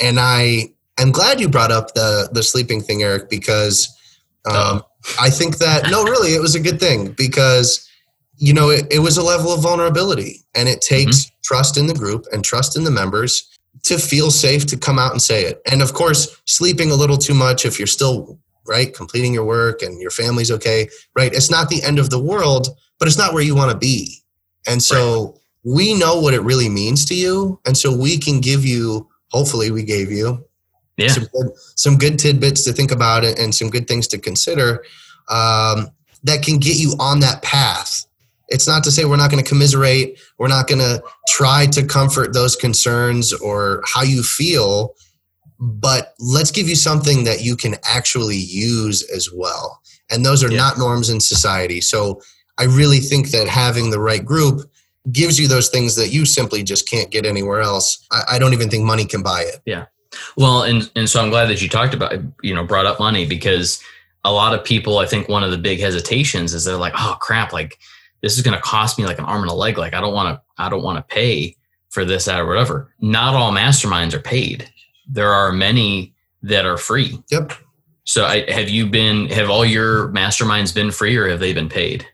And 0.00 0.18
I 0.18 0.74
am 0.98 1.12
glad 1.12 1.40
you 1.40 1.48
brought 1.48 1.72
up 1.72 1.94
the 1.94 2.28
the 2.32 2.42
sleeping 2.42 2.80
thing, 2.80 3.02
Eric, 3.02 3.28
because 3.28 3.88
um, 4.46 4.82
I 5.20 5.30
think 5.30 5.58
that 5.58 5.90
no, 5.90 6.04
really, 6.14 6.34
it 6.34 6.40
was 6.40 6.54
a 6.54 6.60
good 6.60 6.80
thing 6.80 7.12
because 7.12 7.88
you 8.36 8.52
know 8.52 8.70
it, 8.70 8.86
it 8.90 8.98
was 9.00 9.16
a 9.16 9.22
level 9.22 9.52
of 9.52 9.62
vulnerability, 9.62 10.44
and 10.54 10.68
it 10.68 10.80
takes 10.80 11.24
mm-hmm. 11.24 11.34
trust 11.44 11.76
in 11.76 11.86
the 11.86 11.94
group 11.94 12.26
and 12.32 12.44
trust 12.44 12.76
in 12.76 12.84
the 12.84 12.90
members 12.90 13.48
to 13.84 13.98
feel 13.98 14.30
safe 14.30 14.66
to 14.66 14.76
come 14.76 14.98
out 14.98 15.12
and 15.12 15.22
say 15.22 15.44
it. 15.44 15.60
And 15.70 15.82
of 15.82 15.94
course, 15.94 16.40
sleeping 16.46 16.90
a 16.90 16.94
little 16.94 17.18
too 17.18 17.34
much 17.34 17.64
if 17.64 17.78
you're 17.78 17.86
still 17.86 18.38
right 18.66 18.92
completing 18.92 19.32
your 19.32 19.44
work 19.44 19.82
and 19.82 20.00
your 20.00 20.10
family's 20.10 20.50
okay, 20.50 20.88
right? 21.14 21.32
It's 21.32 21.50
not 21.50 21.68
the 21.68 21.82
end 21.84 22.00
of 22.00 22.10
the 22.10 22.18
world, 22.18 22.68
but 22.98 23.06
it's 23.06 23.18
not 23.18 23.32
where 23.32 23.44
you 23.44 23.54
want 23.54 23.70
to 23.70 23.78
be. 23.78 24.22
And 24.66 24.82
so 24.82 25.24
right. 25.24 25.34
we 25.64 25.94
know 25.94 26.20
what 26.20 26.34
it 26.34 26.40
really 26.40 26.68
means 26.68 27.04
to 27.06 27.14
you, 27.14 27.60
and 27.64 27.76
so 27.76 27.96
we 27.96 28.18
can 28.18 28.40
give 28.40 28.64
you. 28.64 29.08
Hopefully, 29.30 29.72
we 29.72 29.82
gave 29.82 30.10
you 30.10 30.44
yeah. 30.96 31.08
some, 31.08 31.24
good, 31.32 31.46
some 31.74 31.96
good 31.96 32.18
tidbits 32.18 32.64
to 32.64 32.72
think 32.72 32.90
about 32.90 33.24
and 33.24 33.54
some 33.54 33.70
good 33.70 33.86
things 33.86 34.06
to 34.08 34.18
consider 34.18 34.84
um, 35.28 35.88
that 36.22 36.42
can 36.42 36.58
get 36.58 36.76
you 36.76 36.94
on 36.98 37.20
that 37.20 37.42
path. 37.42 38.06
It's 38.48 38.68
not 38.68 38.84
to 38.84 38.92
say 38.92 39.04
we're 39.04 39.16
not 39.16 39.30
going 39.30 39.42
to 39.42 39.48
commiserate, 39.48 40.20
we're 40.38 40.48
not 40.48 40.68
going 40.68 40.78
to 40.78 41.02
try 41.28 41.66
to 41.66 41.84
comfort 41.84 42.32
those 42.32 42.54
concerns 42.54 43.32
or 43.32 43.82
how 43.84 44.02
you 44.02 44.22
feel, 44.22 44.94
but 45.58 46.14
let's 46.20 46.50
give 46.50 46.68
you 46.68 46.76
something 46.76 47.24
that 47.24 47.42
you 47.42 47.56
can 47.56 47.74
actually 47.84 48.36
use 48.36 49.02
as 49.10 49.30
well. 49.32 49.80
And 50.10 50.24
those 50.24 50.44
are 50.44 50.50
yeah. 50.50 50.58
not 50.58 50.78
norms 50.78 51.10
in 51.10 51.18
society. 51.18 51.80
So 51.80 52.20
I 52.58 52.64
really 52.64 52.98
think 53.00 53.30
that 53.30 53.48
having 53.48 53.90
the 53.90 53.98
right 53.98 54.24
group 54.24 54.70
gives 55.10 55.38
you 55.38 55.48
those 55.48 55.68
things 55.68 55.96
that 55.96 56.12
you 56.12 56.24
simply 56.24 56.62
just 56.62 56.88
can't 56.88 57.10
get 57.10 57.26
anywhere 57.26 57.60
else. 57.60 58.06
I, 58.10 58.22
I 58.32 58.38
don't 58.38 58.52
even 58.52 58.70
think 58.70 58.84
money 58.84 59.04
can 59.04 59.22
buy 59.22 59.42
it. 59.42 59.60
Yeah. 59.64 59.86
Well, 60.36 60.62
and 60.62 60.90
and 60.96 61.08
so 61.08 61.22
I'm 61.22 61.30
glad 61.30 61.46
that 61.46 61.62
you 61.62 61.68
talked 61.68 61.94
about 61.94 62.14
you 62.42 62.54
know 62.54 62.64
brought 62.64 62.86
up 62.86 62.98
money 62.98 63.26
because 63.26 63.82
a 64.24 64.32
lot 64.32 64.54
of 64.54 64.64
people 64.64 64.98
I 64.98 65.06
think 65.06 65.28
one 65.28 65.44
of 65.44 65.50
the 65.50 65.58
big 65.58 65.80
hesitations 65.80 66.52
is 66.52 66.64
they're 66.64 66.76
like, 66.76 66.94
oh 66.96 67.16
crap, 67.20 67.52
like 67.52 67.78
this 68.22 68.36
is 68.36 68.42
going 68.42 68.56
to 68.56 68.62
cost 68.62 68.98
me 68.98 69.06
like 69.06 69.18
an 69.18 69.24
arm 69.24 69.42
and 69.42 69.50
a 69.50 69.54
leg. 69.54 69.78
Like 69.78 69.94
I 69.94 70.00
don't 70.00 70.14
want 70.14 70.34
to 70.34 70.42
I 70.62 70.68
don't 70.68 70.82
want 70.82 70.98
to 70.98 71.14
pay 71.14 71.56
for 71.90 72.04
this 72.04 72.28
or 72.28 72.46
whatever. 72.46 72.92
Not 73.00 73.34
all 73.34 73.52
masterminds 73.52 74.12
are 74.14 74.20
paid. 74.20 74.70
There 75.08 75.32
are 75.32 75.52
many 75.52 76.14
that 76.42 76.66
are 76.66 76.76
free. 76.76 77.22
Yep. 77.30 77.52
So 78.04 78.24
I, 78.24 78.50
have 78.50 78.68
you 78.68 78.86
been 78.86 79.28
have 79.28 79.50
all 79.50 79.64
your 79.64 80.08
masterminds 80.08 80.74
been 80.74 80.90
free 80.90 81.16
or 81.16 81.28
have 81.28 81.40
they 81.40 81.52
been 81.52 81.68
paid? 81.68 82.06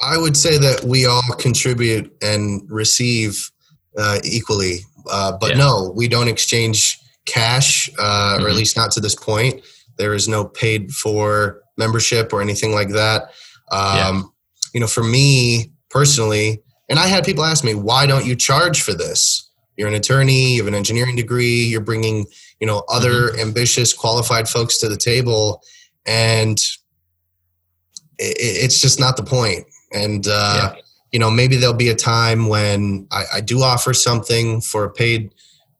I 0.00 0.18
would 0.18 0.36
say 0.36 0.58
that 0.58 0.84
we 0.84 1.06
all 1.06 1.22
contribute 1.38 2.14
and 2.20 2.62
receive 2.70 3.50
uh, 3.96 4.18
equally, 4.24 4.78
uh, 5.10 5.36
but 5.38 5.50
yeah. 5.50 5.58
no, 5.58 5.92
we 5.94 6.08
don't 6.08 6.28
exchange 6.28 6.98
cash, 7.26 7.90
uh, 7.98 8.02
mm-hmm. 8.02 8.42
or 8.42 8.46
at 8.46 8.50
mm-hmm. 8.50 8.58
least 8.58 8.76
not 8.76 8.90
to 8.92 9.00
this 9.00 9.14
point. 9.14 9.64
There 9.96 10.14
is 10.14 10.28
no 10.28 10.44
paid 10.44 10.92
for 10.92 11.62
membership 11.76 12.32
or 12.32 12.42
anything 12.42 12.72
like 12.72 12.90
that. 12.90 13.22
Um, 13.70 13.96
yeah. 13.96 14.22
You 14.74 14.80
know, 14.80 14.86
for 14.86 15.04
me 15.04 15.72
personally, 15.90 16.62
and 16.88 16.98
I 16.98 17.06
had 17.06 17.24
people 17.24 17.44
ask 17.44 17.64
me, 17.64 17.74
why 17.74 18.06
don't 18.06 18.26
you 18.26 18.36
charge 18.36 18.82
for 18.82 18.92
this? 18.92 19.50
You're 19.76 19.88
an 19.88 19.94
attorney, 19.94 20.54
you 20.54 20.62
have 20.62 20.68
an 20.68 20.74
engineering 20.74 21.16
degree, 21.16 21.64
you're 21.64 21.80
bringing, 21.80 22.26
you 22.60 22.66
know, 22.66 22.82
other 22.88 23.30
mm-hmm. 23.30 23.40
ambitious, 23.40 23.92
qualified 23.92 24.48
folks 24.48 24.78
to 24.78 24.88
the 24.88 24.96
table. 24.96 25.62
And 26.06 26.58
it, 28.18 28.36
it's 28.38 28.80
just 28.80 29.00
not 29.00 29.16
the 29.16 29.24
point. 29.24 29.66
And 29.92 30.26
uh, 30.28 30.72
yeah. 30.74 30.80
you 31.12 31.18
know, 31.18 31.30
maybe 31.30 31.56
there'll 31.56 31.74
be 31.74 31.88
a 31.88 31.94
time 31.94 32.48
when 32.48 33.06
I, 33.10 33.24
I 33.34 33.40
do 33.40 33.62
offer 33.62 33.94
something 33.94 34.60
for 34.60 34.84
a 34.84 34.90
paid 34.92 35.32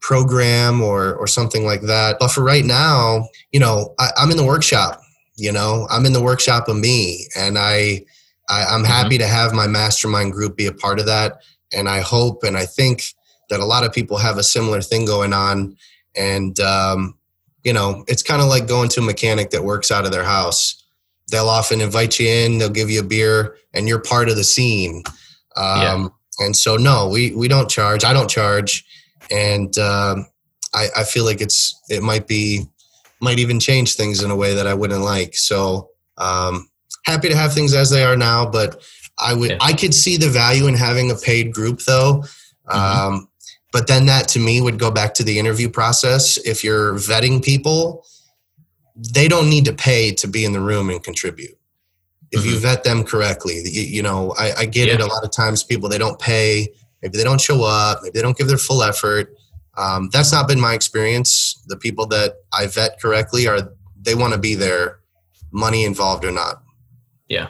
program 0.05 0.83
or 0.83 1.14
or 1.14 1.27
something 1.27 1.64
like 1.64 1.81
that. 1.81 2.19
But 2.21 2.29
for 2.29 2.45
right 2.45 2.64
now, 2.64 3.27
you 3.53 3.59
know, 3.59 3.95
I, 3.99 4.11
I'm 4.19 4.31
in 4.31 4.37
the 4.37 4.45
workshop. 4.45 5.01
You 5.37 5.51
know, 5.51 5.88
I'm 5.90 6.05
in 6.05 6.12
the 6.12 6.23
workshop 6.23 6.69
of 6.69 6.77
me, 6.77 7.27
and 7.35 7.59
I, 7.59 8.05
I 8.51 8.64
I'm 8.67 8.85
happy 8.85 9.17
mm-hmm. 9.17 9.23
to 9.23 9.27
have 9.27 9.55
my 9.55 9.67
mastermind 9.67 10.33
group 10.33 10.57
be 10.57 10.67
a 10.67 10.73
part 10.73 11.01
of 11.01 11.07
that. 11.07 11.38
And 11.73 11.88
I 11.88 12.01
hope 12.03 12.45
and 12.45 12.57
I 12.57 12.67
think 12.67 13.03
that 13.49 13.61
a 13.61 13.64
lot 13.64 13.83
of 13.83 13.95
people 13.95 14.19
have 14.19 14.37
a 14.37 14.43
similar 14.43 14.83
thing 14.83 15.07
going 15.07 15.33
on. 15.33 15.75
And 16.14 16.61
um, 16.61 17.17
you 17.64 17.73
know, 17.73 18.05
it's 18.07 18.23
kind 18.23 18.43
of 18.43 18.49
like 18.49 18.69
going 18.69 18.90
to 18.90 19.01
a 19.01 19.05
mechanic 19.05 19.51
that 19.51 19.64
works 19.64 19.90
out 19.90 20.05
of 20.05 20.12
their 20.12 20.25
house. 20.25 20.85
They'll 21.31 21.49
often 21.49 21.81
invite 21.81 22.21
you 22.21 22.29
in, 22.29 22.59
they'll 22.59 22.69
give 22.69 22.90
you 22.90 23.01
a 23.01 23.05
beer, 23.05 23.57
and 23.73 23.88
you're 23.88 24.03
part 24.03 24.29
of 24.29 24.37
the 24.37 24.45
scene. 24.45 25.03
Um, 25.57 25.81
yeah. 25.81 26.09
And 26.40 26.55
so, 26.55 26.77
no, 26.77 27.09
we 27.09 27.35
we 27.35 27.49
don't 27.49 27.71
charge. 27.71 28.05
I 28.05 28.12
don't 28.12 28.29
charge, 28.29 28.85
and 29.31 29.77
um, 29.79 30.27
I, 30.75 30.89
I 30.99 31.05
feel 31.05 31.25
like 31.25 31.41
it's 31.41 31.81
it 31.89 32.03
might 32.03 32.27
be 32.27 32.67
might 33.21 33.39
even 33.39 33.61
change 33.61 33.95
things 33.95 34.23
in 34.23 34.31
a 34.31 34.37
way 34.37 34.55
that 34.55 34.67
I 34.67 34.75
wouldn't 34.75 35.03
like. 35.03 35.35
So, 35.35 35.91
um, 36.19 36.69
happy 37.05 37.29
to 37.29 37.37
have 37.37 37.53
things 37.53 37.75
as 37.75 37.91
they 37.91 38.05
are 38.05 38.17
now, 38.17 38.47
but 38.47 38.83
I 39.19 39.35
would 39.35 39.51
yeah. 39.51 39.59
I 39.61 39.73
could 39.73 39.95
see 39.95 40.17
the 40.17 40.29
value 40.29 40.67
in 40.67 40.75
having 40.75 41.11
a 41.11 41.15
paid 41.15 41.53
group 41.53 41.81
though. 41.81 42.25
Mm-hmm. 42.69 43.07
Um, 43.15 43.29
but 43.73 43.89
then 43.89 44.07
that 44.07 44.29
to 44.29 44.39
me 44.39 44.61
would 44.61 44.79
go 44.79 44.91
back 44.91 45.15
to 45.15 45.25
the 45.25 45.39
interview 45.39 45.69
process. 45.69 46.37
If 46.39 46.63
you're 46.63 46.95
vetting 46.95 47.45
people, 47.45 48.07
they 49.13 49.27
don't 49.27 49.51
need 49.51 49.65
to 49.65 49.73
pay 49.73 50.13
to 50.13 50.29
be 50.29 50.45
in 50.45 50.53
the 50.53 50.61
room 50.61 50.91
and 50.91 51.03
contribute. 51.03 51.59
If 52.31 52.41
mm-hmm. 52.41 52.51
you 52.51 52.59
vet 52.59 52.85
them 52.85 53.05
correctly, 53.05 53.63
you, 53.65 53.83
you 53.83 54.03
know, 54.03 54.33
I, 54.39 54.53
I 54.59 54.67
get 54.67 54.89
yeah. 54.89 54.95
it. 54.95 55.01
A 55.01 55.07
lot 55.07 55.25
of 55.25 55.33
times 55.33 55.65
people, 55.65 55.89
they 55.89 55.99
don't 55.99 56.19
pay, 56.21 56.69
maybe 57.05 57.19
they 57.19 57.25
don't 57.25 57.40
show 57.40 57.62
up, 57.62 58.01
maybe 58.03 58.19
they 58.19 58.23
don't 58.23 58.37
give 58.37 58.49
their 58.49 58.59
full 58.59 58.83
effort. 58.83 59.33
Um, 59.77 60.09
that's 60.12 60.33
not 60.33 60.49
been 60.49 60.61
my 60.61 60.75
experience. 60.75 61.62
The 61.67 61.77
people 61.77 62.07
that 62.07 62.38
I 62.53 62.67
vet 62.67 63.01
correctly 63.01 63.47
are, 63.47 63.71
they 64.01 64.17
want 64.17 64.33
to 64.33 64.38
be 64.40 64.57
there, 64.57 64.99
money 65.53 65.85
involved 65.85 66.25
or 66.25 66.33
not. 66.33 66.62
Yeah 67.29 67.49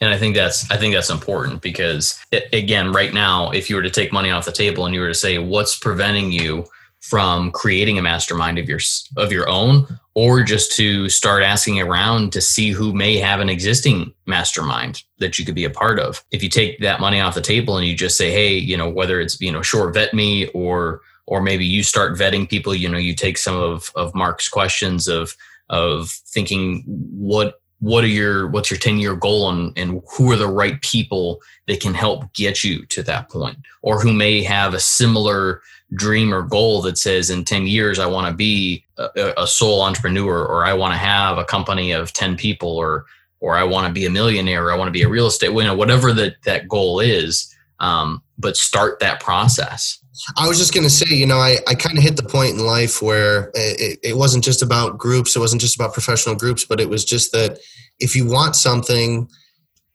and 0.00 0.10
i 0.10 0.18
think 0.18 0.34
that's 0.34 0.70
i 0.70 0.76
think 0.76 0.94
that's 0.94 1.10
important 1.10 1.60
because 1.62 2.18
it, 2.32 2.48
again 2.52 2.92
right 2.92 3.12
now 3.12 3.50
if 3.50 3.68
you 3.68 3.76
were 3.76 3.82
to 3.82 3.90
take 3.90 4.12
money 4.12 4.30
off 4.30 4.44
the 4.44 4.52
table 4.52 4.86
and 4.86 4.94
you 4.94 5.00
were 5.00 5.08
to 5.08 5.14
say 5.14 5.38
what's 5.38 5.76
preventing 5.78 6.30
you 6.32 6.64
from 7.00 7.50
creating 7.52 7.98
a 7.98 8.02
mastermind 8.02 8.58
of 8.58 8.68
your 8.68 8.80
of 9.16 9.32
your 9.32 9.48
own 9.48 9.86
or 10.14 10.42
just 10.42 10.72
to 10.76 11.08
start 11.08 11.42
asking 11.42 11.80
around 11.80 12.32
to 12.32 12.40
see 12.40 12.70
who 12.70 12.92
may 12.92 13.16
have 13.16 13.40
an 13.40 13.48
existing 13.48 14.12
mastermind 14.26 15.02
that 15.18 15.38
you 15.38 15.44
could 15.44 15.54
be 15.54 15.64
a 15.64 15.70
part 15.70 16.00
of. 16.00 16.24
If 16.32 16.42
you 16.42 16.48
take 16.48 16.80
that 16.80 17.00
money 17.00 17.20
off 17.20 17.34
the 17.34 17.40
table 17.40 17.76
and 17.76 17.86
you 17.86 17.94
just 17.94 18.16
say 18.16 18.30
hey 18.30 18.54
you 18.54 18.76
know 18.76 18.88
whether 18.88 19.20
it's 19.20 19.40
you 19.40 19.52
know 19.52 19.62
sure 19.62 19.90
vet 19.92 20.12
me 20.12 20.48
or 20.48 21.00
or 21.26 21.40
maybe 21.40 21.64
you 21.64 21.82
start 21.82 22.18
vetting 22.18 22.48
people 22.48 22.74
you 22.74 22.88
know 22.88 22.98
you 22.98 23.14
take 23.14 23.38
some 23.38 23.56
of 23.56 23.92
of 23.94 24.14
mark's 24.14 24.48
questions 24.48 25.06
of 25.06 25.34
of 25.70 26.10
thinking 26.10 26.82
what 26.86 27.60
what 27.80 28.02
are 28.02 28.08
your 28.08 28.48
what's 28.48 28.70
your 28.70 28.78
10 28.78 28.98
year 28.98 29.14
goal 29.14 29.50
and, 29.50 29.76
and 29.76 30.02
who 30.16 30.30
are 30.32 30.36
the 30.36 30.48
right 30.48 30.80
people 30.82 31.40
that 31.66 31.80
can 31.80 31.94
help 31.94 32.32
get 32.32 32.64
you 32.64 32.84
to 32.86 33.02
that 33.04 33.28
point? 33.30 33.58
Or 33.82 34.00
who 34.00 34.12
may 34.12 34.42
have 34.42 34.74
a 34.74 34.80
similar 34.80 35.62
dream 35.94 36.34
or 36.34 36.42
goal 36.42 36.82
that 36.82 36.98
says 36.98 37.30
in 37.30 37.44
10 37.44 37.66
years 37.66 37.98
i 37.98 38.04
want 38.04 38.26
to 38.26 38.34
be 38.34 38.84
a, 38.98 39.32
a 39.38 39.46
sole 39.46 39.80
entrepreneur 39.80 40.44
or 40.44 40.64
i 40.64 40.72
want 40.72 40.92
to 40.92 40.98
have 40.98 41.38
a 41.38 41.44
company 41.44 41.92
of 41.92 42.12
10 42.12 42.36
people 42.36 42.76
or 42.76 43.06
or 43.40 43.56
i 43.56 43.64
want 43.64 43.86
to 43.86 43.92
be 43.92 44.04
a 44.04 44.10
millionaire 44.10 44.66
or 44.66 44.72
i 44.72 44.76
want 44.76 44.88
to 44.88 44.92
be 44.92 45.02
a 45.02 45.08
real 45.08 45.26
estate 45.26 45.50
you 45.50 45.64
know 45.64 45.74
whatever 45.74 46.12
that 46.12 46.36
that 46.42 46.68
goal 46.68 47.00
is 47.00 47.54
um, 47.80 48.22
but 48.38 48.56
start 48.56 48.98
that 48.98 49.20
process 49.20 49.98
I 50.36 50.48
was 50.48 50.58
just 50.58 50.74
going 50.74 50.84
to 50.84 50.90
say, 50.90 51.14
you 51.14 51.26
know, 51.26 51.38
I, 51.38 51.58
I 51.66 51.74
kind 51.74 51.96
of 51.96 52.04
hit 52.04 52.16
the 52.16 52.22
point 52.22 52.54
in 52.54 52.66
life 52.66 53.00
where 53.02 53.50
it, 53.54 53.98
it 54.02 54.16
wasn't 54.16 54.44
just 54.44 54.62
about 54.62 54.98
groups, 54.98 55.36
it 55.36 55.40
wasn't 55.40 55.60
just 55.60 55.76
about 55.76 55.92
professional 55.92 56.34
groups, 56.34 56.64
but 56.64 56.80
it 56.80 56.88
was 56.88 57.04
just 57.04 57.32
that 57.32 57.58
if 57.98 58.14
you 58.14 58.28
want 58.28 58.56
something, 58.56 59.28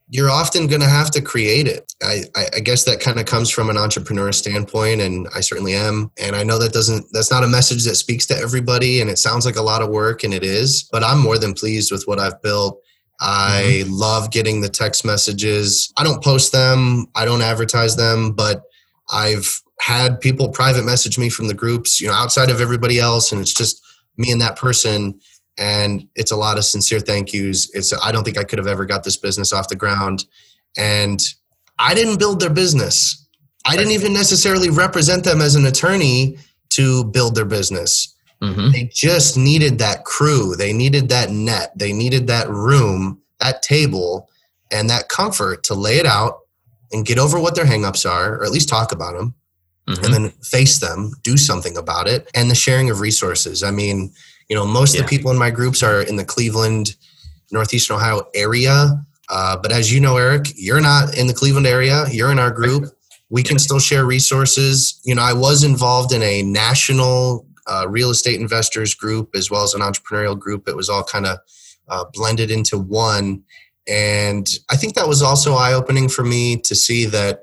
you're 0.10 0.30
often 0.30 0.68
going 0.68 0.82
to 0.82 0.88
have 0.88 1.10
to 1.12 1.22
create 1.22 1.66
it. 1.66 1.92
I, 2.04 2.24
I 2.36 2.60
guess 2.60 2.84
that 2.84 3.00
kind 3.00 3.20
of 3.20 3.26
comes 3.26 3.50
from 3.50 3.70
an 3.70 3.78
entrepreneur 3.78 4.32
standpoint, 4.32 5.02
and 5.02 5.28
I 5.34 5.40
certainly 5.40 5.74
am. 5.74 6.12
And 6.20 6.36
I 6.36 6.44
know 6.44 6.60
that 6.60 6.74
doesn't, 6.74 7.08
that's 7.14 7.32
not 7.32 7.44
a 7.44 7.48
message 7.48 7.84
that 7.86 7.96
speaks 7.96 8.26
to 8.28 8.38
everybody, 8.38 9.02
and 9.02 9.10
it 9.10 9.18
sounds 9.18 9.46
like 9.46 9.56
a 9.56 9.62
lot 9.62 9.82
of 9.82 9.90
work, 9.90 10.24
and 10.24 10.34
it 10.34 10.44
is, 10.44 10.88
but 10.92 11.04
I'm 11.04 11.20
more 11.20 11.38
than 11.38 11.54
pleased 11.54 11.92
with 11.92 12.04
what 12.04 12.20
I've 12.20 12.42
built. 12.42 12.80
I 13.22 13.82
mm-hmm. 13.82 13.94
love 13.94 14.32
getting 14.32 14.62
the 14.62 14.70
text 14.70 15.06
messages. 15.06 15.92
I 15.98 16.04
don't 16.04 16.24
post 16.24 16.52
them, 16.52 17.08
I 17.16 17.26
don't 17.26 17.42
advertise 17.42 17.96
them, 17.96 18.34
but 18.34 18.64
I've 19.12 19.62
had 19.84 20.22
people 20.22 20.48
private 20.48 20.86
message 20.86 21.18
me 21.18 21.30
from 21.30 21.48
the 21.48 21.54
groups, 21.54 22.00
you 22.00 22.08
know, 22.08 22.14
outside 22.14 22.50
of 22.50 22.62
everybody 22.62 23.00
else, 23.00 23.34
and 23.34 23.42
it's 23.42 23.54
just 23.54 23.82
me 24.16 24.32
and 24.32 24.40
that 24.40 24.56
person. 24.56 25.20
And 25.58 26.08
it's 26.16 26.32
a 26.32 26.38
lot 26.38 26.58
of 26.58 26.64
sincere 26.64 27.02
thank 27.02 27.34
yous. 27.34 27.70
It's 27.74 27.92
I 28.02 28.14
don't 28.14 28.24
think 28.24 28.38
I 28.38 28.46
could 28.46 28.60
have 28.60 28.68
ever 28.68 28.86
got 28.86 29.04
this 29.04 29.18
business 29.18 29.52
off 29.52 29.68
the 29.68 29.76
ground. 29.76 30.24
And 30.78 31.22
I 31.80 31.94
didn't 31.94 32.18
build 32.18 32.40
their 32.40 32.50
business. 32.50 33.28
I 33.66 33.76
didn't 33.76 33.92
even 33.92 34.14
necessarily 34.14 34.70
represent 34.70 35.26
them 35.26 35.42
as 35.42 35.56
an 35.56 35.66
attorney 35.66 36.38
to 36.70 37.04
build 37.04 37.36
their 37.36 37.46
business. 37.46 38.16
Mm-hmm. 38.42 38.72
They 38.72 38.90
just 38.94 39.38
needed 39.38 39.80
that 39.80 40.06
crew. 40.06 40.56
They 40.56 40.72
needed 40.72 41.10
that 41.10 41.30
net. 41.30 41.78
They 41.78 41.92
needed 41.92 42.28
that 42.28 42.50
room, 42.50 43.22
that 43.42 43.62
table, 43.62 44.30
and 44.72 44.90
that 44.90 45.10
comfort 45.10 45.64
to 45.66 45.74
lay 45.74 45.98
it 45.98 46.06
out 46.06 46.40
and 46.94 47.06
get 47.06 47.20
over 47.20 47.38
what 47.38 47.56
their 47.56 47.66
hangups 47.66 48.10
are, 48.10 48.36
or 48.36 48.46
at 48.46 48.52
least 48.52 48.70
talk 48.70 48.94
about 48.94 49.16
them, 49.16 49.36
mm-hmm. 49.88 50.04
and 50.04 50.14
then 50.14 50.30
face 50.44 50.80
them, 50.80 51.14
do 51.24 51.38
something 51.38 51.78
about 51.78 52.08
it, 52.08 52.30
and 52.34 52.50
the 52.50 52.56
sharing 52.56 52.90
of 52.90 53.00
resources. 53.00 53.64
I 53.64 53.72
mean, 53.72 54.14
you 54.50 54.56
know, 54.56 54.66
most 54.66 54.94
yeah. 54.94 55.02
of 55.02 55.08
the 55.08 55.10
people 55.10 55.32
in 55.32 55.38
my 55.38 55.52
groups 55.52 55.84
are 55.84 56.02
in 56.02 56.16
the 56.16 56.26
Cleveland, 56.26 56.96
Northeastern 57.52 57.98
Ohio 57.98 58.24
area. 58.34 59.04
Uh, 59.30 59.58
but 59.58 59.72
as 59.72 59.92
you 59.94 60.00
know, 60.00 60.18
Eric, 60.18 60.48
you're 60.56 60.82
not 60.82 61.18
in 61.18 61.28
the 61.28 61.34
Cleveland 61.34 61.68
area. 61.68 62.06
You're 62.12 62.32
in 62.32 62.40
our 62.40 62.52
group. 62.52 62.86
We 63.30 63.42
can 63.42 63.58
still 63.58 63.80
share 63.80 64.06
resources. 64.06 65.00
You 65.06 65.16
know, 65.16 65.24
I 65.24 65.34
was 65.34 65.64
involved 65.64 66.14
in 66.14 66.22
a 66.22 66.44
national 66.44 67.48
uh, 67.66 67.88
real 67.90 68.10
estate 68.10 68.40
investors 68.40 68.94
group 68.94 69.30
as 69.36 69.50
well 69.50 69.64
as 69.64 69.74
an 69.74 69.82
entrepreneurial 69.82 70.38
group. 70.38 70.68
It 70.68 70.76
was 70.76 70.90
all 70.90 71.04
kind 71.04 71.26
of 71.26 71.40
uh, 71.88 72.06
blended 72.14 72.52
into 72.52 72.78
one. 72.78 73.44
And 73.88 74.48
I 74.70 74.76
think 74.76 74.96
that 74.96 75.08
was 75.08 75.22
also 75.22 75.56
eye 75.56 75.74
opening 75.74 76.10
for 76.10 76.24
me 76.24 76.58
to 76.58 76.76
see 76.76 77.06
that 77.06 77.42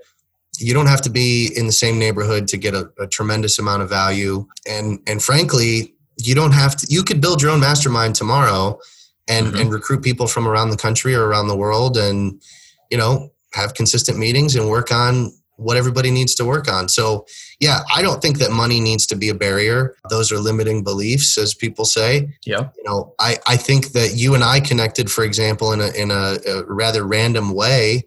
you 0.60 0.74
don't 0.74 0.86
have 0.86 1.00
to 1.02 1.10
be 1.10 1.50
in 1.56 1.66
the 1.66 1.72
same 1.72 1.98
neighborhood 1.98 2.46
to 2.48 2.56
get 2.56 2.74
a, 2.74 2.90
a, 2.98 3.06
tremendous 3.06 3.58
amount 3.58 3.82
of 3.82 3.88
value. 3.88 4.46
And 4.68 5.00
and 5.06 5.22
frankly, 5.22 5.94
you 6.16 6.34
don't 6.34 6.52
have 6.52 6.76
to. 6.76 6.86
You 6.90 7.02
could 7.02 7.20
build 7.20 7.42
your 7.42 7.50
own 7.50 7.60
mastermind 7.60 8.14
tomorrow, 8.14 8.78
and 9.28 9.48
mm-hmm. 9.48 9.56
and 9.56 9.72
recruit 9.72 10.02
people 10.02 10.26
from 10.26 10.46
around 10.46 10.70
the 10.70 10.76
country 10.76 11.14
or 11.14 11.26
around 11.26 11.48
the 11.48 11.56
world, 11.56 11.96
and 11.96 12.40
you 12.90 12.98
know 12.98 13.30
have 13.54 13.74
consistent 13.74 14.18
meetings 14.18 14.54
and 14.54 14.68
work 14.68 14.92
on 14.92 15.32
what 15.60 15.76
everybody 15.76 16.10
needs 16.10 16.34
to 16.34 16.44
work 16.44 16.72
on. 16.72 16.88
So, 16.88 17.26
yeah, 17.60 17.80
I 17.94 18.00
don't 18.00 18.22
think 18.22 18.38
that 18.38 18.50
money 18.50 18.80
needs 18.80 19.06
to 19.06 19.16
be 19.16 19.28
a 19.28 19.34
barrier. 19.34 19.94
Those 20.08 20.32
are 20.32 20.38
limiting 20.38 20.82
beliefs, 20.82 21.36
as 21.36 21.54
people 21.54 21.84
say. 21.84 22.30
Yeah. 22.46 22.70
You 22.76 22.84
know, 22.84 23.14
I, 23.18 23.36
I 23.46 23.56
think 23.56 23.88
that 23.88 24.14
you 24.14 24.34
and 24.34 24.42
I 24.42 24.60
connected, 24.60 25.10
for 25.10 25.22
example, 25.22 25.72
in 25.72 25.80
a 25.80 25.88
in 25.90 26.10
a, 26.10 26.38
a 26.46 26.64
rather 26.64 27.04
random 27.04 27.52
way. 27.54 28.06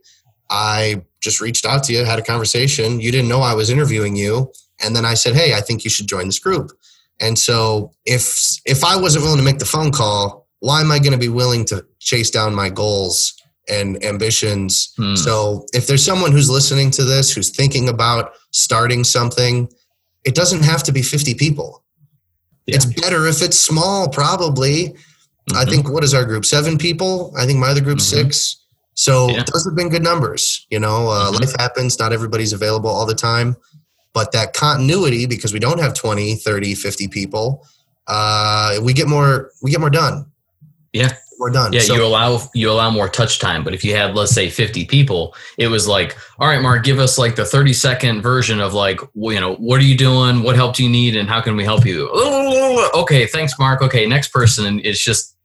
I 0.53 1.03
just 1.19 1.41
reached 1.41 1.65
out 1.65 1.83
to 1.85 1.93
you, 1.93 2.05
had 2.05 2.19
a 2.19 2.23
conversation. 2.23 3.01
You 3.01 3.11
didn't 3.11 3.27
know 3.27 3.41
I 3.41 3.55
was 3.55 3.69
interviewing 3.69 4.15
you, 4.15 4.53
and 4.81 4.95
then 4.95 5.03
I 5.03 5.15
said, 5.15 5.35
"Hey, 5.35 5.53
I 5.53 5.61
think 5.61 5.83
you 5.83 5.89
should 5.89 6.07
join 6.07 6.27
this 6.27 6.39
group." 6.39 6.71
And 7.19 7.37
so, 7.37 7.91
if 8.05 8.39
if 8.65 8.83
I 8.85 8.95
wasn't 8.95 9.23
willing 9.25 9.39
to 9.39 9.43
make 9.43 9.59
the 9.59 9.65
phone 9.65 9.91
call, 9.91 10.47
why 10.59 10.79
am 10.79 10.91
I 10.91 10.99
going 10.99 11.11
to 11.11 11.17
be 11.17 11.29
willing 11.29 11.65
to 11.65 11.85
chase 11.99 12.29
down 12.29 12.53
my 12.53 12.69
goals 12.69 13.33
and 13.69 14.03
ambitions. 14.03 14.93
Hmm. 14.97 15.15
So 15.15 15.65
if 15.73 15.87
there's 15.87 16.03
someone 16.03 16.31
who's 16.31 16.49
listening 16.49 16.91
to 16.91 17.03
this 17.03 17.33
who's 17.33 17.49
thinking 17.49 17.89
about 17.89 18.33
starting 18.51 19.03
something, 19.03 19.69
it 20.25 20.35
doesn't 20.35 20.63
have 20.63 20.83
to 20.83 20.91
be 20.91 21.01
50 21.01 21.33
people. 21.35 21.83
Yeah. 22.65 22.75
It's 22.75 22.85
better 22.85 23.27
if 23.27 23.41
it's 23.41 23.59
small, 23.59 24.09
probably. 24.09 24.89
Mm-hmm. 24.89 25.57
I 25.57 25.65
think 25.65 25.89
what 25.89 26.03
is 26.03 26.13
our 26.13 26.25
group? 26.25 26.45
Seven 26.45 26.77
people. 26.77 27.33
I 27.37 27.45
think 27.45 27.59
my 27.59 27.69
other 27.69 27.81
group's 27.81 28.05
mm-hmm. 28.05 28.23
six. 28.23 28.62
So 28.95 29.29
yeah. 29.29 29.43
those 29.51 29.65
have 29.65 29.75
been 29.75 29.89
good 29.89 30.03
numbers. 30.03 30.65
You 30.69 30.79
know, 30.79 31.09
uh, 31.09 31.31
mm-hmm. 31.31 31.43
life 31.43 31.53
happens. 31.57 31.99
Not 31.99 32.13
everybody's 32.13 32.53
available 32.53 32.89
all 32.89 33.05
the 33.05 33.15
time. 33.15 33.55
But 34.13 34.31
that 34.33 34.53
continuity, 34.53 35.25
because 35.25 35.53
we 35.53 35.59
don't 35.59 35.79
have 35.79 35.95
20, 35.95 36.35
30, 36.35 36.75
50 36.75 37.07
people, 37.07 37.65
uh, 38.05 38.77
we 38.83 38.93
get 38.93 39.07
more 39.07 39.51
we 39.61 39.71
get 39.71 39.79
more 39.79 39.89
done. 39.89 40.27
Yeah 40.91 41.13
we're 41.43 41.49
done. 41.49 41.73
Yeah, 41.73 41.81
so, 41.81 41.95
you 41.95 42.05
allow 42.05 42.39
you 42.53 42.71
allow 42.71 42.89
more 42.89 43.09
touch 43.09 43.39
time. 43.39 43.63
But 43.63 43.73
if 43.73 43.83
you 43.83 43.95
had, 43.95 44.15
let's 44.15 44.33
say, 44.33 44.49
50 44.49 44.85
people, 44.85 45.35
it 45.57 45.67
was 45.67 45.87
like, 45.87 46.17
all 46.39 46.47
right, 46.47 46.61
Mark, 46.61 46.83
give 46.83 46.99
us 46.99 47.17
like 47.17 47.35
the 47.35 47.45
30 47.45 47.73
second 47.73 48.21
version 48.21 48.59
of 48.59 48.73
like, 48.73 48.99
you 49.13 49.39
know, 49.39 49.55
what 49.55 49.79
are 49.79 49.83
you 49.83 49.97
doing? 49.97 50.41
What 50.41 50.55
help 50.55 50.75
do 50.75 50.83
you 50.83 50.89
need? 50.89 51.15
And 51.15 51.27
how 51.27 51.41
can 51.41 51.55
we 51.55 51.63
help 51.63 51.85
you? 51.85 52.09
Oh, 52.13 52.89
okay, 53.01 53.27
thanks, 53.27 53.59
Mark. 53.59 53.81
Okay, 53.81 54.05
next 54.07 54.29
person. 54.29 54.65
And 54.65 54.85
it's 54.85 55.03
just 55.03 55.35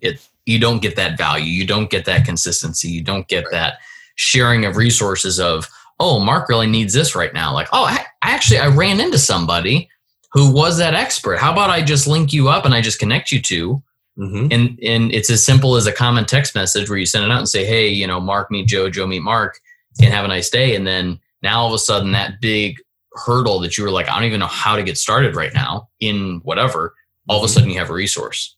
it 0.00 0.26
you 0.46 0.58
don't 0.58 0.82
get 0.82 0.96
that 0.96 1.16
value. 1.16 1.46
You 1.46 1.66
don't 1.66 1.90
get 1.90 2.04
that 2.06 2.24
consistency. 2.24 2.88
You 2.88 3.02
don't 3.02 3.28
get 3.28 3.44
that 3.50 3.78
sharing 4.16 4.64
of 4.64 4.76
resources 4.76 5.40
of 5.40 5.68
oh 6.00 6.20
mark 6.20 6.48
really 6.48 6.66
needs 6.66 6.92
this 6.92 7.14
right 7.14 7.32
now. 7.32 7.52
Like 7.52 7.68
oh 7.72 7.84
I, 7.84 8.04
I 8.22 8.32
actually 8.32 8.58
i 8.58 8.68
ran 8.68 9.00
into 9.00 9.18
somebody 9.18 9.88
who 10.32 10.52
was 10.52 10.78
that 10.78 10.94
expert. 10.94 11.38
How 11.38 11.52
about 11.52 11.70
i 11.70 11.82
just 11.82 12.06
link 12.06 12.32
you 12.32 12.48
up 12.48 12.64
and 12.64 12.74
i 12.74 12.80
just 12.80 12.98
connect 12.98 13.32
you 13.32 13.40
to 13.42 13.82
mm-hmm. 14.18 14.48
and 14.50 14.78
and 14.82 15.12
it's 15.12 15.30
as 15.30 15.44
simple 15.44 15.76
as 15.76 15.86
a 15.86 15.92
common 15.92 16.24
text 16.24 16.54
message 16.54 16.88
where 16.88 16.98
you 16.98 17.06
send 17.06 17.24
it 17.24 17.30
out 17.30 17.38
and 17.38 17.48
say 17.48 17.64
hey 17.64 17.88
you 17.88 18.06
know 18.06 18.20
mark 18.20 18.50
meet 18.50 18.66
joe 18.66 18.90
joe 18.90 19.06
meet 19.06 19.22
mark. 19.22 19.60
And 20.00 20.12
have 20.12 20.24
a 20.24 20.28
nice 20.28 20.48
day. 20.48 20.74
And 20.74 20.86
then 20.86 21.20
now 21.42 21.60
all 21.60 21.66
of 21.66 21.74
a 21.74 21.78
sudden 21.78 22.12
that 22.12 22.40
big 22.40 22.78
hurdle 23.14 23.60
that 23.60 23.76
you 23.76 23.84
were 23.84 23.90
like 23.90 24.08
i 24.08 24.14
don't 24.14 24.24
even 24.24 24.40
know 24.40 24.46
how 24.46 24.74
to 24.74 24.82
get 24.82 24.96
started 24.96 25.36
right 25.36 25.52
now 25.52 25.88
in 26.00 26.40
whatever 26.44 26.94
all 27.28 27.36
of 27.36 27.42
a 27.42 27.46
mm-hmm. 27.46 27.52
sudden 27.52 27.70
you 27.70 27.78
have 27.78 27.90
a 27.90 27.92
resource 27.92 28.56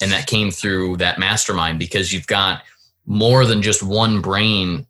and 0.00 0.10
that 0.12 0.26
came 0.26 0.50
through 0.50 0.96
that 0.98 1.18
mastermind 1.18 1.78
because 1.78 2.12
you've 2.12 2.26
got 2.26 2.62
more 3.06 3.44
than 3.44 3.62
just 3.62 3.82
one 3.82 4.20
brain 4.20 4.86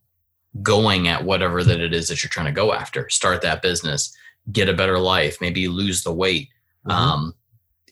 going 0.63 1.09
at 1.09 1.25
whatever 1.25 1.63
that 1.63 1.81
it 1.81 1.93
is 1.93 2.09
that 2.09 2.23
you're 2.23 2.31
trying 2.31 2.47
to 2.47 2.53
go 2.53 2.73
after. 2.73 3.09
Start 3.09 3.43
that 3.43 3.63
business 3.63 4.17
get 4.53 4.69
a 4.69 4.75
better 4.75 4.99
life 4.99 5.41
maybe 5.41 5.69
lose 5.69 6.03
the 6.03 6.13
weight 6.13 6.49
mm-hmm. 6.87 6.91
um, 6.91 7.35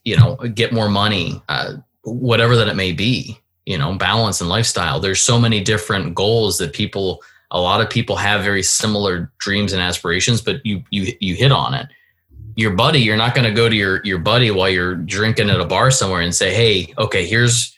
you 0.04 0.16
know 0.16 0.36
get 0.54 0.72
more 0.72 0.88
money 0.88 1.42
uh, 1.48 1.74
whatever 2.02 2.56
that 2.56 2.68
it 2.68 2.76
may 2.76 2.92
be 2.92 3.38
you 3.66 3.76
know 3.76 3.94
balance 3.94 4.40
and 4.40 4.48
lifestyle. 4.48 4.98
There's 4.98 5.20
so 5.20 5.38
many 5.38 5.62
different 5.62 6.14
goals 6.14 6.58
that 6.58 6.72
people 6.72 7.22
a 7.50 7.60
lot 7.60 7.80
of 7.80 7.90
people 7.90 8.16
have 8.16 8.42
very 8.42 8.62
similar 8.62 9.32
dreams 9.38 9.72
and 9.72 9.82
aspirations 9.82 10.40
but 10.40 10.64
you 10.64 10.82
you 10.90 11.12
you 11.20 11.34
hit 11.34 11.52
on 11.52 11.74
it 11.74 11.88
your 12.58 12.72
buddy, 12.72 12.98
you're 12.98 13.16
not 13.16 13.36
going 13.36 13.44
to 13.44 13.54
go 13.54 13.68
to 13.68 13.74
your 13.74 14.00
your 14.04 14.18
buddy 14.18 14.50
while 14.50 14.68
you're 14.68 14.96
drinking 14.96 15.48
at 15.48 15.60
a 15.60 15.64
bar 15.64 15.92
somewhere 15.92 16.22
and 16.22 16.34
say, 16.34 16.52
"Hey, 16.52 16.92
okay, 16.98 17.24
here's 17.24 17.72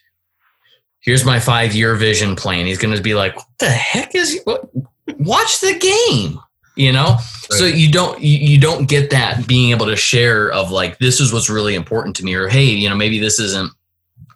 here's 1.00 1.22
my 1.22 1.38
five 1.38 1.74
year 1.74 1.94
vision 1.96 2.34
plan." 2.34 2.64
He's 2.64 2.78
going 2.78 2.96
to 2.96 3.02
be 3.02 3.14
like, 3.14 3.36
"What 3.36 3.46
the 3.58 3.68
heck 3.68 4.14
is? 4.14 4.40
What? 4.44 4.70
Watch 5.18 5.60
the 5.60 5.78
game." 5.78 6.40
You 6.76 6.92
know, 6.92 7.08
right. 7.10 7.20
so 7.50 7.66
you 7.66 7.92
don't 7.92 8.22
you, 8.22 8.58
don't 8.58 8.88
get 8.88 9.10
that 9.10 9.46
being 9.46 9.70
able 9.70 9.84
to 9.84 9.96
share 9.96 10.50
of 10.50 10.70
like 10.70 10.98
this 10.98 11.20
is 11.20 11.30
what's 11.30 11.50
really 11.50 11.74
important 11.74 12.16
to 12.16 12.24
me, 12.24 12.32
or 12.34 12.48
hey, 12.48 12.64
you 12.64 12.88
know, 12.88 12.96
maybe 12.96 13.18
this 13.18 13.38
isn't 13.38 13.70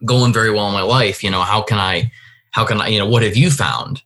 going 0.04 0.34
very 0.34 0.50
well 0.50 0.68
in 0.68 0.74
my 0.74 0.82
life. 0.82 1.24
You 1.24 1.30
know, 1.30 1.40
how 1.40 1.62
can 1.62 1.78
I 1.78 2.12
how 2.50 2.66
can 2.66 2.82
I 2.82 2.88
you 2.88 2.98
know 2.98 3.08
what 3.08 3.22
have 3.22 3.36
you 3.36 3.50
found? 3.50 4.02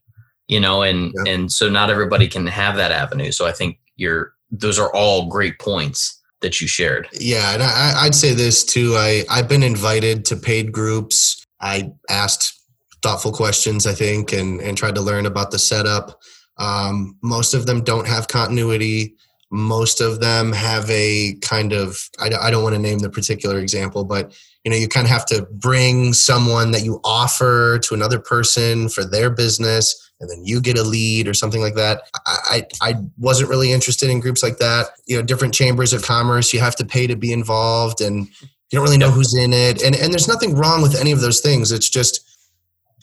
You 0.47 0.61
know, 0.61 0.83
and 0.83 1.13
yeah. 1.17 1.33
and 1.33 1.51
so 1.51 1.69
not 1.69 1.91
everybody 1.91 2.29
can 2.29 2.47
have 2.47 2.77
that 2.77 2.93
avenue. 2.93 3.33
So 3.33 3.45
I 3.45 3.51
think 3.51 3.81
you're 3.97 4.35
those 4.53 4.79
are 4.79 4.95
all 4.95 5.27
great 5.27 5.59
points 5.59 6.18
that 6.41 6.61
you 6.61 6.69
shared. 6.69 7.09
Yeah, 7.19 7.55
and 7.55 7.63
I, 7.63 8.05
would 8.05 8.15
say 8.15 8.33
this 8.33 8.65
too. 8.65 8.95
I 8.97 9.25
I've 9.29 9.49
been 9.49 9.63
invited 9.63 10.25
to 10.27 10.37
paid 10.37 10.73
groups. 10.73 11.45
I 11.61 11.91
asked 12.09 12.55
thoughtful 13.03 13.33
questions, 13.33 13.87
I 13.87 13.95
think, 13.95 14.33
and 14.33 14.61
and 14.61 14.77
tried 14.77 14.95
to 14.97 15.01
learn 15.01 15.27
about 15.27 15.51
the 15.51 15.59
setup. 15.59 16.21
Um, 16.59 17.17
most 17.23 17.55
of 17.55 17.67
them 17.67 17.83
don't 17.83 18.07
have 18.07 18.29
continuity. 18.29 19.15
Most 19.51 20.01
of 20.01 20.21
them 20.21 20.53
have 20.53 20.89
a 20.91 21.37
kind 21.41 21.73
of 21.73 22.09
I, 22.21 22.31
I 22.41 22.51
don't 22.51 22.63
want 22.63 22.75
to 22.75 22.81
name 22.81 22.99
the 22.99 23.11
particular 23.11 23.59
example, 23.59 24.05
but 24.05 24.37
you 24.65 24.71
know 24.71 24.77
you 24.77 24.89
kind 24.89 25.07
of 25.07 25.11
have 25.11 25.27
to 25.27 25.47
bring 25.51 26.13
someone 26.13 26.71
that 26.73 26.85
you 26.85 27.01
offer 27.05 27.79
to 27.81 27.95
another 27.95 28.19
person 28.19 28.89
for 28.89 29.05
their 29.05 29.31
business 29.31 30.08
and 30.21 30.29
then 30.29 30.45
you 30.45 30.61
get 30.61 30.79
a 30.79 30.83
lead 30.83 31.29
or 31.29 31.35
something 31.35 31.61
like 31.61 31.75
that. 31.75 32.03
I, 32.27 32.67
I, 32.81 32.95
wasn't 33.19 33.51
really 33.51 33.73
interested 33.73 34.11
in 34.11 34.21
groups 34.21 34.43
like 34.43 34.59
that. 34.59 34.89
You 35.07 35.17
know, 35.17 35.23
different 35.23 35.55
chambers 35.55 35.93
of 35.93 36.03
commerce, 36.03 36.53
you 36.53 36.61
have 36.61 36.77
to 36.77 36.85
pay 36.85 37.07
to 37.07 37.17
be 37.17 37.33
involved 37.33 38.01
and 38.01 38.27
you 38.41 38.77
don't 38.77 38.85
really 38.85 38.99
know 38.99 39.11
who's 39.11 39.35
in 39.35 39.53
it. 39.53 39.83
And, 39.83 39.95
and 39.95 40.13
there's 40.13 40.29
nothing 40.29 40.57
wrong 40.57 40.83
with 40.83 41.01
any 41.01 41.13
of 41.13 41.21
those 41.21 41.41
things. 41.41 41.73
It's 41.73 41.89
just 41.89 42.27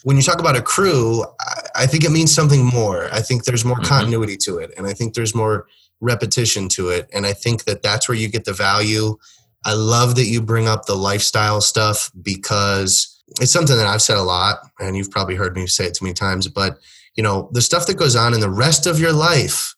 when 0.03 0.17
you 0.17 0.23
talk 0.23 0.39
about 0.39 0.57
a 0.57 0.61
crew, 0.61 1.23
I, 1.39 1.61
I 1.75 1.85
think 1.87 2.03
it 2.03 2.11
means 2.11 2.33
something 2.33 2.65
more. 2.65 3.09
I 3.11 3.21
think 3.21 3.45
there's 3.45 3.65
more 3.65 3.77
mm-hmm. 3.77 3.85
continuity 3.85 4.37
to 4.37 4.57
it. 4.57 4.71
And 4.77 4.85
I 4.85 4.93
think 4.93 5.13
there's 5.13 5.33
more 5.33 5.67
repetition 6.01 6.67
to 6.69 6.89
it. 6.89 7.09
And 7.13 7.25
I 7.25 7.33
think 7.33 7.63
that 7.63 7.81
that's 7.81 8.09
where 8.09 8.17
you 8.17 8.27
get 8.27 8.45
the 8.45 8.53
value. 8.53 9.17
I 9.65 9.73
love 9.73 10.15
that 10.15 10.25
you 10.25 10.41
bring 10.41 10.67
up 10.67 10.85
the 10.85 10.95
lifestyle 10.95 11.61
stuff 11.61 12.11
because 12.21 13.15
it's 13.41 13.51
something 13.51 13.75
that 13.75 13.87
I've 13.87 14.01
said 14.01 14.17
a 14.17 14.23
lot, 14.23 14.59
and 14.79 14.95
you've 14.95 15.09
probably 15.09 15.35
heard 15.35 15.55
me 15.55 15.65
say 15.65 15.85
it 15.85 15.95
too 15.95 16.05
many 16.05 16.13
times, 16.13 16.47
but 16.47 16.77
you 17.15 17.23
know, 17.23 17.49
the 17.53 17.61
stuff 17.61 17.87
that 17.87 17.97
goes 17.97 18.15
on 18.15 18.33
in 18.33 18.39
the 18.39 18.49
rest 18.49 18.85
of 18.85 18.99
your 18.99 19.13
life, 19.13 19.75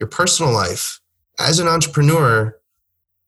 your 0.00 0.08
personal 0.08 0.52
life 0.52 1.00
as 1.38 1.58
an 1.58 1.68
entrepreneur, 1.68 2.56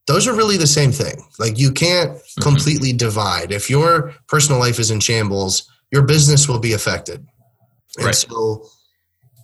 those 0.06 0.26
are 0.26 0.34
really 0.34 0.56
the 0.56 0.66
same 0.66 0.92
thing. 0.92 1.26
Like 1.38 1.58
you 1.58 1.72
can't 1.72 2.12
mm-hmm. 2.12 2.42
completely 2.42 2.92
divide. 2.92 3.52
If 3.52 3.68
your 3.68 4.14
personal 4.28 4.60
life 4.60 4.78
is 4.78 4.90
in 4.90 5.00
shambles, 5.00 5.68
your 5.90 6.02
business 6.02 6.48
will 6.48 6.58
be 6.58 6.72
affected. 6.72 7.26
And 7.96 8.06
right. 8.06 8.14
so 8.14 8.66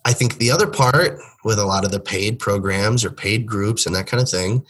I 0.05 0.13
think 0.13 0.39
the 0.39 0.51
other 0.51 0.67
part 0.67 1.19
with 1.45 1.59
a 1.59 1.65
lot 1.65 1.85
of 1.85 1.91
the 1.91 2.01
paid 2.01 2.39
programs 2.39 3.05
or 3.05 3.11
paid 3.11 3.47
groups 3.47 3.87
and 3.87 3.95
that 3.97 4.07
kind 4.07 4.23
of 4.23 4.29
thing, 4.29 4.65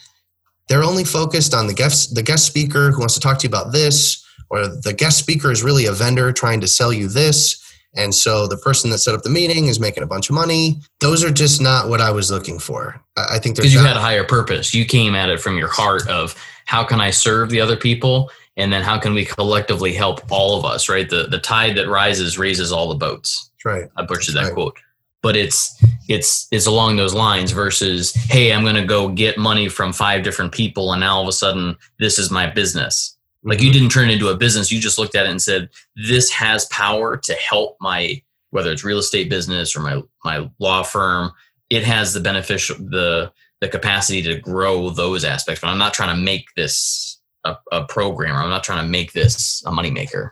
they're 0.67 0.83
only 0.83 1.03
focused 1.03 1.53
on 1.53 1.67
the 1.67 1.73
guest 1.73 2.15
the 2.15 2.23
guest 2.23 2.45
speaker 2.45 2.91
who 2.91 2.99
wants 2.99 3.13
to 3.13 3.19
talk 3.19 3.37
to 3.39 3.43
you 3.43 3.49
about 3.49 3.71
this, 3.71 4.25
or 4.49 4.67
the 4.67 4.93
guest 4.93 5.19
speaker 5.19 5.51
is 5.51 5.63
really 5.63 5.85
a 5.85 5.93
vendor 5.93 6.33
trying 6.33 6.59
to 6.61 6.67
sell 6.67 6.91
you 6.91 7.07
this 7.07 7.63
and 7.97 8.13
so 8.13 8.47
the 8.47 8.57
person 8.57 8.89
that 8.91 8.99
set 8.99 9.15
up 9.15 9.23
the 9.23 9.29
meeting 9.29 9.65
is 9.65 9.79
making 9.79 10.03
a 10.03 10.07
bunch 10.07 10.29
of 10.29 10.35
money. 10.35 10.79
Those 10.99 11.23
are 11.23 11.31
just 11.31 11.61
not 11.61 11.89
what 11.89 11.99
I 11.99 12.11
was 12.11 12.31
looking 12.31 12.59
for. 12.59 13.01
I 13.17 13.39
think 13.39 13.55
because 13.55 13.73
you 13.73 13.79
had 13.79 13.97
a 13.97 14.01
higher 14.01 14.23
purpose. 14.23 14.73
You 14.73 14.85
came 14.85 15.15
at 15.15 15.29
it 15.29 15.41
from 15.41 15.57
your 15.57 15.67
heart 15.67 16.07
of 16.07 16.35
how 16.65 16.83
can 16.83 17.01
I 17.01 17.09
serve 17.09 17.49
the 17.49 17.59
other 17.59 17.75
people, 17.75 18.31
and 18.55 18.71
then 18.71 18.83
how 18.83 18.99
can 18.99 19.13
we 19.13 19.25
collectively 19.25 19.93
help 19.93 20.21
all 20.31 20.57
of 20.57 20.63
us. 20.63 20.87
Right, 20.87 21.09
the 21.09 21.27
the 21.27 21.39
tide 21.39 21.75
that 21.77 21.89
rises 21.89 22.37
raises 22.37 22.71
all 22.71 22.87
the 22.87 22.95
boats. 22.95 23.49
That's 23.55 23.65
right. 23.65 23.89
I 23.97 24.03
butchered 24.03 24.35
that 24.35 24.45
right. 24.45 24.53
quote, 24.53 24.77
but 25.23 25.35
it's 25.35 25.83
it's 26.07 26.47
it's 26.51 26.67
along 26.67 26.97
those 26.97 27.15
lines. 27.15 27.51
Versus, 27.51 28.13
hey, 28.13 28.53
I'm 28.53 28.63
going 28.63 28.75
to 28.75 28.85
go 28.85 29.09
get 29.09 29.37
money 29.37 29.69
from 29.69 29.91
five 29.91 30.23
different 30.23 30.51
people, 30.51 30.93
and 30.93 30.99
now 30.99 31.15
all 31.15 31.23
of 31.23 31.27
a 31.27 31.33
sudden 31.33 31.75
this 31.99 32.19
is 32.19 32.29
my 32.29 32.47
business 32.47 33.16
like 33.47 33.61
you 33.61 33.71
didn't 33.71 33.89
turn 33.89 34.09
it 34.09 34.13
into 34.13 34.27
a 34.27 34.37
business. 34.37 34.71
You 34.71 34.79
just 34.79 34.99
looked 34.99 35.15
at 35.15 35.25
it 35.25 35.29
and 35.29 35.41
said, 35.41 35.69
this 35.95 36.29
has 36.31 36.65
power 36.65 37.15
to 37.17 37.33
help 37.33 37.77
my, 37.79 38.21
whether 38.51 38.71
it's 38.71 38.83
real 38.83 38.99
estate 38.99 39.29
business 39.29 39.75
or 39.75 39.79
my, 39.79 40.01
my 40.25 40.49
law 40.59 40.83
firm. 40.83 41.31
It 41.69 41.83
has 41.83 42.13
the 42.13 42.19
beneficial, 42.19 42.75
the, 42.77 43.31
the 43.61 43.69
capacity 43.69 44.21
to 44.23 44.35
grow 44.35 44.89
those 44.89 45.23
aspects, 45.23 45.61
but 45.61 45.69
I'm 45.69 45.77
not 45.77 45.93
trying 45.93 46.15
to 46.15 46.21
make 46.21 46.45
this 46.55 47.19
a, 47.45 47.55
a 47.71 47.85
programmer. 47.85 48.41
I'm 48.41 48.49
not 48.49 48.63
trying 48.63 48.83
to 48.83 48.89
make 48.89 49.13
this 49.13 49.63
a 49.65 49.71
moneymaker. 49.71 50.31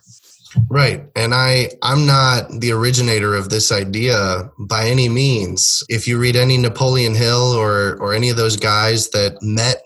Right. 0.69 1.04
And 1.15 1.34
I 1.34 1.69
I'm 1.82 2.06
not 2.06 2.49
the 2.62 2.71
originator 2.71 3.36
of 3.36 3.49
this 3.49 3.73
idea 3.73 4.49
by 4.58 4.88
any 4.88 5.10
means. 5.10 5.84
If 5.89 6.08
you 6.08 6.17
read 6.17 6.38
any 6.38 6.58
Napoleon 6.58 7.13
Hill 7.13 7.51
or 7.51 7.97
or 7.97 8.13
any 8.13 8.30
of 8.30 8.38
those 8.38 8.56
guys 8.56 9.10
that 9.10 9.38
met 9.41 9.85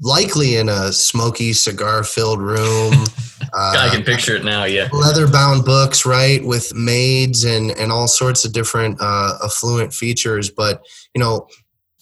likely 0.00 0.56
in 0.56 0.68
a 0.68 0.92
smoky 0.92 1.52
cigar 1.52 2.04
filled 2.04 2.40
room. 2.40 2.94
Uh, 3.52 3.76
I 3.78 3.88
can 3.90 4.02
picture 4.02 4.36
it 4.36 4.44
now. 4.44 4.64
Yeah, 4.64 4.88
leather 4.92 5.28
bound 5.28 5.64
books, 5.64 6.04
right, 6.04 6.44
with 6.44 6.74
maids 6.74 7.44
and 7.44 7.70
and 7.72 7.92
all 7.92 8.08
sorts 8.08 8.44
of 8.44 8.52
different 8.52 8.98
uh, 9.00 9.38
affluent 9.44 9.92
features. 9.92 10.50
But 10.50 10.84
you 11.14 11.20
know, 11.20 11.48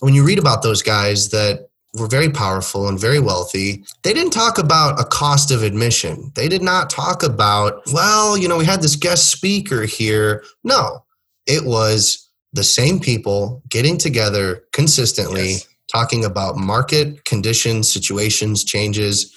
when 0.01 0.15
you 0.15 0.25
read 0.25 0.39
about 0.39 0.63
those 0.63 0.83
guys 0.83 1.31
that 1.31 1.69
were 1.99 2.09
very 2.09 2.31
powerful 2.31 2.89
and 2.89 2.99
very 2.99 3.21
wealthy, 3.21 3.85
they 4.03 4.15
didn't 4.15 4.33
talk 4.33 4.57
about 4.59 4.99
a 4.99 5.05
cost 5.05 5.51
of 5.51 5.63
admission. 5.63 6.33
They 6.35 6.49
did 6.49 6.63
not 6.63 6.89
talk 6.89 7.23
about, 7.23 7.83
well, 7.93 8.39
you 8.39 8.49
know, 8.49 8.57
we 8.57 8.65
had 8.65 8.81
this 8.81 8.97
guest 8.97 9.31
speaker 9.31 9.83
here. 9.83 10.43
No, 10.65 11.05
it 11.47 11.67
was 11.67 12.31
the 12.55 12.65
same 12.65 12.99
people 12.99 13.63
getting 13.69 13.99
together 13.99 14.65
consistently. 14.73 15.51
Yes 15.53 15.67
talking 15.93 16.25
about 16.25 16.57
market 16.57 17.25
conditions, 17.25 17.93
situations, 17.93 18.65
changes, 18.65 19.33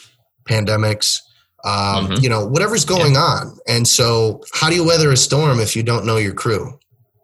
pandemics, 0.50 1.20
um, 1.66 2.08
mm-hmm. 2.08 2.24
you 2.24 2.30
know, 2.30 2.46
whatever's 2.46 2.86
going 2.86 3.14
yeah. 3.14 3.20
on. 3.20 3.58
And 3.68 3.88
so, 3.88 4.42
how 4.54 4.70
do 4.70 4.76
you 4.76 4.86
weather 4.86 5.12
a 5.12 5.18
storm 5.18 5.60
if 5.60 5.76
you 5.76 5.84
don't 5.84 6.06
know 6.06 6.18
your 6.18 6.34
crew? 6.34 6.68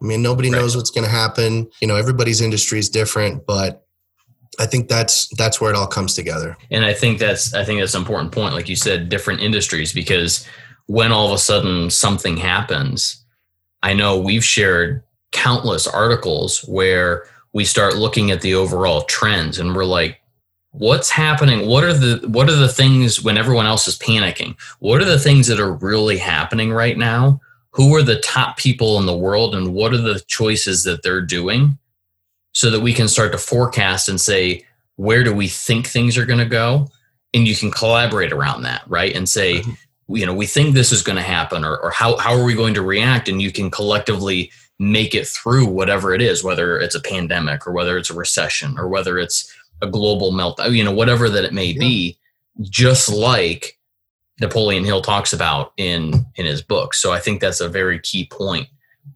I 0.02 0.06
mean, 0.06 0.22
nobody 0.22 0.50
right. 0.50 0.60
knows 0.60 0.76
what's 0.76 0.90
going 0.90 1.06
to 1.06 1.12
happen. 1.12 1.70
You 1.80 1.88
know, 1.88 1.96
everybody's 1.96 2.42
industry 2.42 2.80
is 2.80 2.90
different, 2.90 3.46
but 3.46 3.86
I 4.60 4.66
think 4.66 4.90
that's 4.90 5.28
that's 5.38 5.62
where 5.62 5.72
it 5.72 5.78
all 5.78 5.88
comes 5.88 6.16
together. 6.16 6.58
And 6.72 6.84
I 6.84 6.94
think 6.94 7.20
that's 7.20 7.54
I 7.54 7.64
think 7.64 7.80
that's 7.80 7.94
an 7.94 8.02
important 8.02 8.32
point, 8.32 8.54
like 8.54 8.68
you 8.68 8.76
said, 8.76 9.10
different 9.10 9.42
industries, 9.42 9.94
because 9.94 10.48
when 10.88 11.12
all 11.12 11.28
of 11.28 11.34
a 11.34 11.38
sudden 11.38 11.90
something 11.90 12.38
happens, 12.38 13.24
I 13.84 13.94
know 13.94 14.20
we've 14.20 14.44
shared 14.44 15.04
countless 15.32 15.88
articles 15.88 16.60
where 16.68 17.26
we 17.54 17.66
start 17.66 17.96
looking 17.96 18.32
at 18.32 18.42
the 18.42 18.56
overall 18.56 19.02
trends 19.04 19.60
and 19.60 19.76
we're 19.76 19.86
like 19.86 20.22
what's 20.72 21.10
happening? 21.10 21.68
What 21.68 21.84
are 21.84 21.94
the 21.94 22.28
what 22.28 22.50
are 22.50 22.56
the 22.56 22.70
things 22.70 23.22
when 23.22 23.38
everyone 23.38 23.66
else 23.66 23.88
is 23.88 23.98
panicking? 23.98 24.60
What 24.80 25.02
are 25.02 25.06
the 25.06 25.20
things 25.20 25.48
that 25.48 25.60
are 25.60 25.74
really 25.74 26.18
happening 26.18 26.72
right 26.72 26.98
now? 26.98 27.40
Who 27.72 27.96
are 27.96 28.04
the 28.04 28.20
top 28.20 28.58
people 28.58 29.00
in 29.00 29.06
the 29.06 29.18
world 29.18 29.56
and 29.56 29.74
what 29.74 29.94
are 29.94 29.98
the 29.98 30.22
choices 30.28 30.84
that 30.84 31.04
they're 31.04 31.22
doing? 31.22 31.78
So 32.54 32.70
that 32.70 32.82
we 32.82 32.94
can 32.94 33.08
start 33.08 33.32
to 33.32 33.38
forecast 33.38 34.10
and 34.10 34.20
say 34.20 34.66
where 34.98 35.24
do 35.24 35.34
we 35.34 35.48
think 35.48 35.88
things 35.88 36.18
are 36.18 36.26
going 36.26 36.40
to 36.40 36.46
go? 36.46 36.90
And 37.34 37.48
you 37.48 37.56
can 37.56 37.72
collaborate 37.72 38.34
around 38.34 38.64
that 38.64 38.84
right? 38.88 39.16
And 39.16 39.28
say 39.28 39.60
mm-hmm. 39.60 40.16
you 40.16 40.26
know 40.26 40.34
we 40.34 40.46
think 40.46 40.74
this 40.74 40.92
is 40.92 41.02
going 41.02 41.16
to 41.18 41.22
happen 41.22 41.64
or, 41.64 41.78
or 41.78 41.92
how, 41.92 42.18
how 42.18 42.34
are 42.34 42.44
we 42.46 42.54
going 42.54 42.74
to 42.74 42.82
react? 42.82 43.30
And 43.30 43.42
you 43.42 43.52
can 43.52 43.70
collectively 43.72 44.52
make 44.82 45.14
it 45.14 45.28
through 45.28 45.68
whatever 45.68 46.12
it 46.12 46.24
is 46.24 46.44
whether 46.44 46.80
it's 46.80 46.96
a 46.96 47.02
pandemic 47.02 47.68
or 47.68 47.72
whether 47.72 48.00
it's 48.00 48.10
a 48.10 48.16
recession 48.16 48.80
or 48.80 48.88
whether 48.88 49.20
it's 49.20 49.56
a 49.84 49.88
global 49.88 50.32
meltdown 50.32 50.76
you 50.76 50.84
know 50.84 50.92
whatever 50.92 51.30
that 51.30 51.44
it 51.44 51.54
may 51.54 51.68
yeah. 51.68 51.80
be 51.80 52.18
just 52.62 53.08
like 53.08 53.78
napoleon 54.40 54.84
hill 54.84 55.00
talks 55.00 55.34
about 55.34 55.72
in 55.78 56.26
in 56.36 56.48
his 56.48 56.64
book 56.64 56.96
so 56.96 57.12
i 57.12 57.20
think 57.20 57.40
that's 57.40 57.62
a 57.62 57.70
very 57.70 58.00
key 58.00 58.26
point 58.26 58.68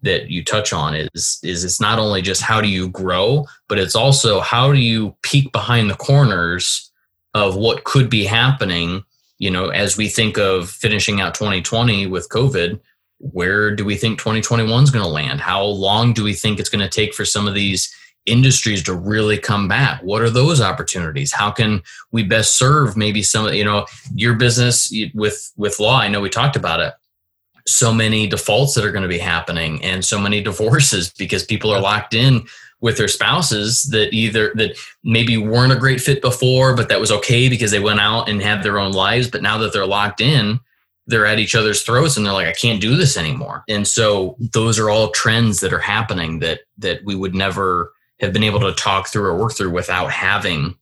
that 0.02 0.30
you 0.30 0.44
touch 0.44 0.72
on 0.72 0.94
is 0.94 1.40
is 1.42 1.64
it's 1.64 1.80
not 1.80 1.98
only 1.98 2.22
just 2.22 2.42
how 2.42 2.60
do 2.60 2.68
you 2.68 2.88
grow 2.88 3.44
but 3.66 3.76
it's 3.76 3.96
also 3.96 4.38
how 4.38 4.70
do 4.70 4.78
you 4.78 5.16
peek 5.22 5.50
behind 5.50 5.90
the 5.90 5.96
corners 5.96 6.92
of 7.34 7.56
what 7.56 7.82
could 7.82 8.08
be 8.08 8.24
happening 8.24 9.02
you 9.38 9.50
know 9.50 9.70
as 9.70 9.96
we 9.96 10.06
think 10.06 10.38
of 10.38 10.70
finishing 10.70 11.20
out 11.20 11.34
2020 11.34 12.06
with 12.06 12.28
covid 12.28 12.78
where 13.18 13.74
do 13.74 13.84
we 13.84 13.96
think 13.96 14.18
2021 14.18 14.84
is 14.84 14.90
going 14.90 15.04
to 15.04 15.10
land? 15.10 15.40
How 15.40 15.64
long 15.64 16.12
do 16.12 16.24
we 16.24 16.34
think 16.34 16.58
it's 16.58 16.68
going 16.68 16.84
to 16.84 16.88
take 16.88 17.14
for 17.14 17.24
some 17.24 17.48
of 17.48 17.54
these 17.54 17.94
industries 18.26 18.82
to 18.84 18.94
really 18.94 19.38
come 19.38 19.68
back? 19.68 20.02
What 20.02 20.22
are 20.22 20.30
those 20.30 20.60
opportunities? 20.60 21.32
How 21.32 21.50
can 21.50 21.82
we 22.10 22.22
best 22.22 22.58
serve 22.58 22.96
maybe 22.96 23.22
some 23.22 23.46
of 23.46 23.54
you 23.54 23.64
know 23.64 23.86
your 24.14 24.34
business 24.34 24.92
with 25.14 25.52
with 25.56 25.80
law? 25.80 25.98
I 25.98 26.08
know 26.08 26.20
we 26.20 26.30
talked 26.30 26.56
about 26.56 26.80
it. 26.80 26.94
So 27.66 27.92
many 27.92 28.28
defaults 28.28 28.74
that 28.74 28.84
are 28.84 28.92
going 28.92 29.02
to 29.02 29.08
be 29.08 29.18
happening 29.18 29.82
and 29.82 30.04
so 30.04 30.20
many 30.20 30.42
divorces 30.50 31.10
because 31.10 31.44
people 31.44 31.72
are 31.72 31.80
locked 31.80 32.14
in 32.14 32.46
with 32.80 32.98
their 32.98 33.08
spouses 33.08 33.84
that 33.84 34.12
either 34.12 34.52
that 34.54 34.76
maybe 35.02 35.38
weren't 35.38 35.72
a 35.72 35.76
great 35.76 35.98
fit 35.98 36.20
before 36.20 36.76
but 36.76 36.90
that 36.90 37.00
was 37.00 37.10
okay 37.10 37.48
because 37.48 37.70
they 37.70 37.80
went 37.80 37.98
out 38.00 38.28
and 38.28 38.42
had 38.42 38.62
their 38.62 38.78
own 38.78 38.92
lives 38.92 39.30
but 39.30 39.40
now 39.40 39.56
that 39.56 39.72
they're 39.72 39.86
locked 39.86 40.20
in 40.20 40.60
they're 41.06 41.26
at 41.26 41.38
each 41.38 41.54
other's 41.54 41.82
throats 41.82 42.16
and 42.16 42.24
they're 42.24 42.32
like 42.32 42.46
i 42.46 42.52
can't 42.52 42.80
do 42.80 42.96
this 42.96 43.16
anymore 43.16 43.64
and 43.68 43.86
so 43.86 44.36
those 44.52 44.78
are 44.78 44.90
all 44.90 45.10
trends 45.10 45.60
that 45.60 45.72
are 45.72 45.78
happening 45.78 46.38
that 46.38 46.60
that 46.78 47.00
we 47.04 47.14
would 47.14 47.34
never 47.34 47.92
have 48.20 48.32
been 48.32 48.44
able 48.44 48.60
to 48.60 48.72
talk 48.72 49.08
through 49.08 49.24
or 49.24 49.36
work 49.36 49.52
through 49.52 49.70
without 49.70 50.10
having 50.10 50.74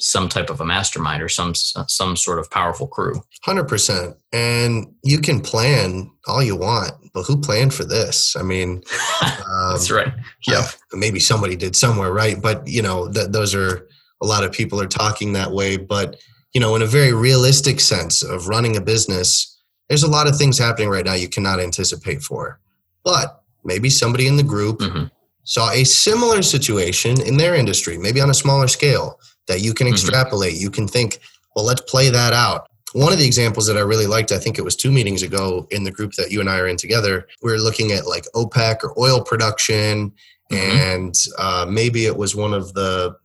some 0.00 0.28
type 0.28 0.50
of 0.50 0.60
a 0.60 0.64
mastermind 0.64 1.22
or 1.22 1.28
some 1.28 1.54
some 1.54 2.16
sort 2.16 2.38
of 2.38 2.50
powerful 2.50 2.86
crew. 2.86 3.22
Hundred 3.42 3.68
percent, 3.68 4.16
and 4.32 4.92
you 5.04 5.18
can 5.18 5.40
plan 5.40 6.10
all 6.26 6.42
you 6.42 6.56
want, 6.56 6.92
but 7.12 7.24
who 7.24 7.40
planned 7.40 7.74
for 7.74 7.84
this? 7.84 8.34
I 8.36 8.42
mean, 8.42 8.82
um, 9.22 9.72
that's 9.72 9.90
right. 9.90 10.12
Yeah, 10.46 10.66
maybe 10.92 11.20
somebody 11.20 11.56
did 11.56 11.76
somewhere, 11.76 12.12
right? 12.12 12.40
But 12.40 12.66
you 12.66 12.82
know, 12.82 13.10
th- 13.10 13.28
those 13.28 13.54
are 13.54 13.86
a 14.22 14.26
lot 14.26 14.44
of 14.44 14.52
people 14.52 14.80
are 14.80 14.86
talking 14.86 15.32
that 15.34 15.52
way. 15.52 15.76
But 15.76 16.16
you 16.54 16.60
know, 16.60 16.74
in 16.74 16.82
a 16.82 16.86
very 16.86 17.12
realistic 17.12 17.80
sense 17.80 18.22
of 18.22 18.48
running 18.48 18.76
a 18.76 18.80
business, 18.80 19.56
there's 19.90 20.04
a 20.04 20.10
lot 20.10 20.28
of 20.28 20.36
things 20.36 20.56
happening 20.56 20.88
right 20.88 21.04
now 21.04 21.14
you 21.14 21.28
cannot 21.28 21.60
anticipate 21.60 22.22
for. 22.22 22.60
But 23.04 23.42
maybe 23.64 23.90
somebody 23.90 24.26
in 24.26 24.36
the 24.36 24.42
group. 24.42 24.78
Mm-hmm. 24.78 25.04
Saw 25.42 25.70
a 25.70 25.84
similar 25.84 26.42
situation 26.42 27.20
in 27.22 27.36
their 27.36 27.54
industry, 27.56 27.98
maybe 27.98 28.20
on 28.20 28.30
a 28.30 28.34
smaller 28.34 28.68
scale, 28.68 29.18
that 29.48 29.60
you 29.60 29.74
can 29.74 29.86
mm-hmm. 29.86 29.94
extrapolate. 29.94 30.54
Mm-hmm. 30.54 30.62
You 30.62 30.70
can 30.70 30.86
think, 30.86 31.18
well, 31.56 31.64
let's 31.64 31.80
play 31.82 32.08
that 32.10 32.32
out. 32.32 32.68
One 32.92 33.12
of 33.12 33.18
the 33.18 33.26
examples 33.26 33.66
that 33.66 33.76
I 33.76 33.80
really 33.80 34.06
liked, 34.06 34.32
I 34.32 34.38
think 34.38 34.58
it 34.58 34.64
was 34.64 34.76
two 34.76 34.92
meetings 34.92 35.22
ago 35.22 35.66
in 35.70 35.82
the 35.82 35.90
group 35.90 36.12
that 36.14 36.30
you 36.30 36.40
and 36.40 36.48
I 36.48 36.58
are 36.58 36.68
in 36.68 36.76
together, 36.76 37.26
we 37.42 37.50
were 37.50 37.58
looking 37.58 37.90
at 37.90 38.06
like 38.06 38.26
OPEC 38.34 38.84
or 38.84 38.96
oil 38.98 39.24
production, 39.24 40.12
mm-hmm. 40.52 40.76
and 40.76 41.14
uh, 41.38 41.66
maybe 41.68 42.06
it 42.06 42.16
was 42.16 42.36
one 42.36 42.54
of 42.54 42.72
the, 42.74 43.16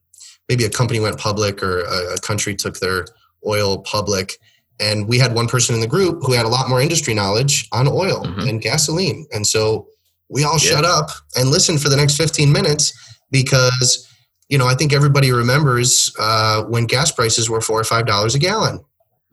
maybe 0.49 0.63
a 0.63 0.69
company 0.69 0.99
went 0.99 1.19
public 1.19 1.62
or 1.62 1.82
a, 1.82 2.15
a 2.15 2.19
country 2.21 2.56
took 2.56 2.80
their 2.80 3.06
oil 3.45 3.80
public. 3.80 4.39
And 4.79 5.07
we 5.07 5.17
had 5.17 5.33
one 5.33 5.47
person 5.47 5.73
in 5.73 5.81
the 5.81 5.88
group 5.88 6.21
who 6.23 6.33
had 6.33 6.45
a 6.45 6.49
lot 6.49 6.69
more 6.69 6.81
industry 6.81 7.13
knowledge 7.13 7.67
on 7.71 7.88
oil 7.88 8.25
mm-hmm. 8.25 8.47
and 8.47 8.61
gasoline. 8.61 9.25
And 9.31 9.47
so 9.47 9.88
we 10.29 10.43
all 10.43 10.53
yeah. 10.53 10.71
shut 10.71 10.85
up 10.85 11.09
and 11.35 11.49
listened 11.49 11.81
for 11.81 11.89
the 11.89 11.95
next 11.95 12.17
15 12.17 12.51
minutes 12.51 12.93
because 13.31 14.05
you 14.49 14.57
know, 14.57 14.67
I 14.67 14.75
think 14.75 14.93
everybody 14.93 15.31
remembers 15.31 16.13
uh, 16.19 16.63
when 16.63 16.85
gas 16.85 17.11
prices 17.11 17.49
were 17.49 17.61
four 17.61 17.79
or 17.79 17.83
five 17.83 18.05
dollars 18.05 18.35
a 18.35 18.39
gallon. 18.39 18.83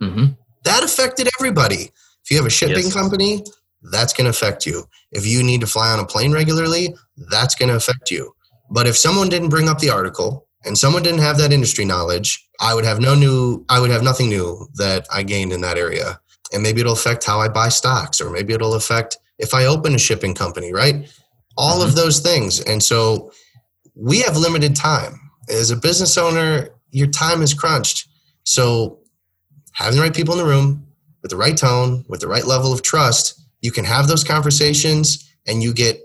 Mm-hmm. 0.01 0.27
That 0.65 0.85
affected 0.85 1.29
everybody. 1.39 1.91
If 2.25 2.31
you 2.31 2.37
have 2.37 2.47
a 2.47 2.51
shipping 2.51 2.85
yes. 2.85 2.95
company, 2.95 3.45
that's 3.91 4.13
going 4.13 4.25
to 4.25 4.31
affect 4.31 4.65
you. 4.65 4.85
If 5.11 5.27
you 5.27 5.43
need 5.43 5.61
to 5.61 5.67
fly 5.67 5.91
on 5.91 5.99
a 5.99 6.07
plane 6.07 6.33
regularly, 6.33 6.95
that's 7.31 7.55
going 7.55 7.69
to 7.69 7.75
affect 7.75 8.11
you. 8.11 8.33
But 8.71 8.87
if 8.87 8.97
someone 8.97 9.29
didn't 9.29 9.49
bring 9.51 9.69
up 9.69 9.81
the 9.81 9.91
article 9.91 10.47
and 10.65 10.79
someone 10.79 11.03
didn't 11.03 11.21
have 11.21 11.37
that 11.39 11.53
industry 11.53 11.85
knowledge, 11.85 12.49
I 12.63 12.75
would 12.75 12.85
have 12.85 13.01
no 13.01 13.15
new. 13.15 13.65
I 13.69 13.81
would 13.81 13.91
have 13.91 14.03
nothing 14.03 14.29
new 14.29 14.69
that 14.75 15.07
I 15.13 15.25
gained 15.25 15.53
in 15.53 15.61
that 15.63 15.77
area. 15.77 16.21
And 16.53 16.63
maybe 16.63 16.81
it'll 16.81 16.93
affect 16.93 17.25
how 17.25 17.41
I 17.41 17.49
buy 17.49 17.69
stocks, 17.69 18.21
or 18.21 18.31
maybe 18.31 18.55
it'll 18.55 18.75
affect 18.75 19.19
if 19.39 19.53
I 19.53 19.67
open 19.67 19.95
a 19.95 19.99
shipping 19.99 20.35
company, 20.35 20.73
right? 20.73 21.11
All 21.57 21.81
mm-hmm. 21.81 21.89
of 21.89 21.97
those 21.97 22.21
things. 22.21 22.61
And 22.61 22.83
so 22.83 23.33
we 23.95 24.21
have 24.21 24.37
limited 24.37 24.77
time. 24.77 25.19
As 25.49 25.71
a 25.71 25.77
business 25.77 26.17
owner, 26.17 26.71
your 26.91 27.09
time 27.09 27.43
is 27.43 27.53
crunched. 27.53 28.09
So 28.45 29.01
having 29.73 29.97
the 29.97 30.03
right 30.03 30.15
people 30.15 30.35
in 30.35 30.39
the 30.39 30.47
room 30.47 30.87
with 31.23 31.31
the 31.31 31.37
right 31.37 31.57
tone, 31.57 32.05
with 32.09 32.21
the 32.21 32.29
right 32.29 32.45
level 32.45 32.73
of 32.73 32.83
trust, 32.83 33.41
you 33.61 33.73
can 33.73 33.85
have 33.85 34.07
those 34.07 34.25
conversations 34.25 35.29
and 35.47 35.63
you 35.63 35.73
get 35.73 36.01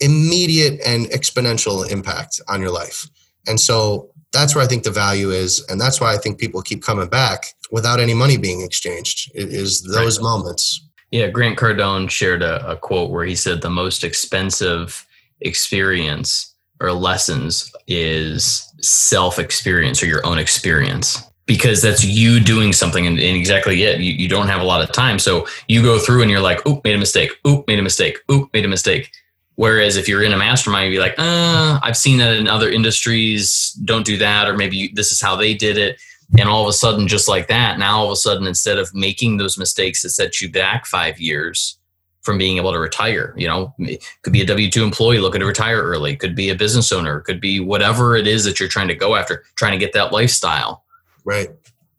immediate 0.00 0.80
and 0.84 1.06
exponential 1.06 1.88
impact 1.90 2.40
on 2.48 2.60
your 2.60 2.70
life. 2.70 3.08
And 3.46 3.58
so 3.58 4.10
that's 4.32 4.54
where 4.54 4.64
I 4.64 4.66
think 4.66 4.84
the 4.84 4.90
value 4.90 5.30
is. 5.30 5.64
And 5.68 5.80
that's 5.80 6.00
why 6.00 6.14
I 6.14 6.18
think 6.18 6.38
people 6.38 6.62
keep 6.62 6.82
coming 6.82 7.08
back 7.08 7.54
without 7.70 8.00
any 8.00 8.14
money 8.14 8.36
being 8.36 8.62
exchanged 8.62 9.30
it 9.34 9.48
is 9.48 9.82
those 9.82 10.18
right. 10.18 10.24
moments. 10.24 10.82
Yeah, 11.10 11.28
Grant 11.28 11.58
Cardone 11.58 12.10
shared 12.10 12.42
a, 12.42 12.66
a 12.68 12.76
quote 12.76 13.10
where 13.10 13.24
he 13.24 13.36
said 13.36 13.62
the 13.62 13.70
most 13.70 14.04
expensive 14.04 15.06
experience 15.40 16.54
or 16.80 16.92
lessons 16.92 17.72
is 17.86 18.72
self 18.80 19.38
experience 19.38 20.02
or 20.02 20.06
your 20.06 20.24
own 20.26 20.38
experience 20.38 21.22
because 21.46 21.80
that's 21.80 22.04
you 22.04 22.40
doing 22.40 22.72
something 22.72 23.06
and, 23.06 23.18
and 23.18 23.36
exactly 23.36 23.82
it. 23.84 24.00
You, 24.00 24.12
you, 24.12 24.28
don't 24.28 24.48
have 24.48 24.60
a 24.60 24.64
lot 24.64 24.82
of 24.82 24.92
time. 24.92 25.18
So 25.18 25.46
you 25.68 25.80
go 25.80 25.98
through 25.98 26.22
and 26.22 26.30
you're 26.30 26.40
like, 26.40 26.66
oop, 26.66 26.82
made 26.84 26.96
a 26.96 26.98
mistake. 26.98 27.30
Oop, 27.46 27.66
made 27.68 27.78
a 27.78 27.82
mistake. 27.82 28.18
Oop, 28.30 28.52
made 28.52 28.64
a 28.64 28.68
mistake. 28.68 29.12
Whereas 29.56 29.96
if 29.96 30.08
you're 30.08 30.22
in 30.22 30.32
a 30.32 30.36
mastermind, 30.36 30.92
you'd 30.92 30.98
be 30.98 31.02
like, 31.02 31.18
uh, 31.18 31.80
I've 31.82 31.96
seen 31.96 32.18
that 32.18 32.36
in 32.36 32.46
other 32.46 32.70
industries. 32.70 33.72
Don't 33.84 34.06
do 34.06 34.16
that. 34.18 34.48
Or 34.48 34.56
maybe 34.56 34.92
this 34.94 35.12
is 35.12 35.20
how 35.20 35.34
they 35.34 35.54
did 35.54 35.78
it. 35.78 36.00
And 36.38 36.48
all 36.48 36.62
of 36.62 36.68
a 36.68 36.72
sudden, 36.72 37.08
just 37.08 37.28
like 37.28 37.48
that, 37.48 37.78
now 37.78 37.98
all 37.98 38.06
of 38.06 38.12
a 38.12 38.16
sudden, 38.16 38.46
instead 38.46 38.78
of 38.78 38.94
making 38.94 39.36
those 39.36 39.56
mistakes 39.56 40.02
that 40.02 40.10
set 40.10 40.40
you 40.40 40.50
back 40.50 40.84
five 40.84 41.18
years, 41.18 41.78
from 42.26 42.36
being 42.36 42.58
able 42.58 42.72
to 42.72 42.78
retire. 42.78 43.32
You 43.38 43.46
know, 43.46 43.74
could 44.22 44.32
be 44.32 44.42
a 44.42 44.46
W 44.46 44.68
2 44.68 44.82
employee 44.82 45.20
looking 45.20 45.40
to 45.40 45.46
retire 45.46 45.80
early, 45.80 46.16
could 46.16 46.34
be 46.34 46.50
a 46.50 46.56
business 46.56 46.90
owner, 46.90 47.20
could 47.20 47.40
be 47.40 47.60
whatever 47.60 48.16
it 48.16 48.26
is 48.26 48.44
that 48.44 48.58
you're 48.58 48.68
trying 48.68 48.88
to 48.88 48.94
go 48.94 49.14
after, 49.14 49.44
trying 49.54 49.72
to 49.72 49.78
get 49.78 49.92
that 49.94 50.12
lifestyle. 50.12 50.84
Right. 51.24 51.48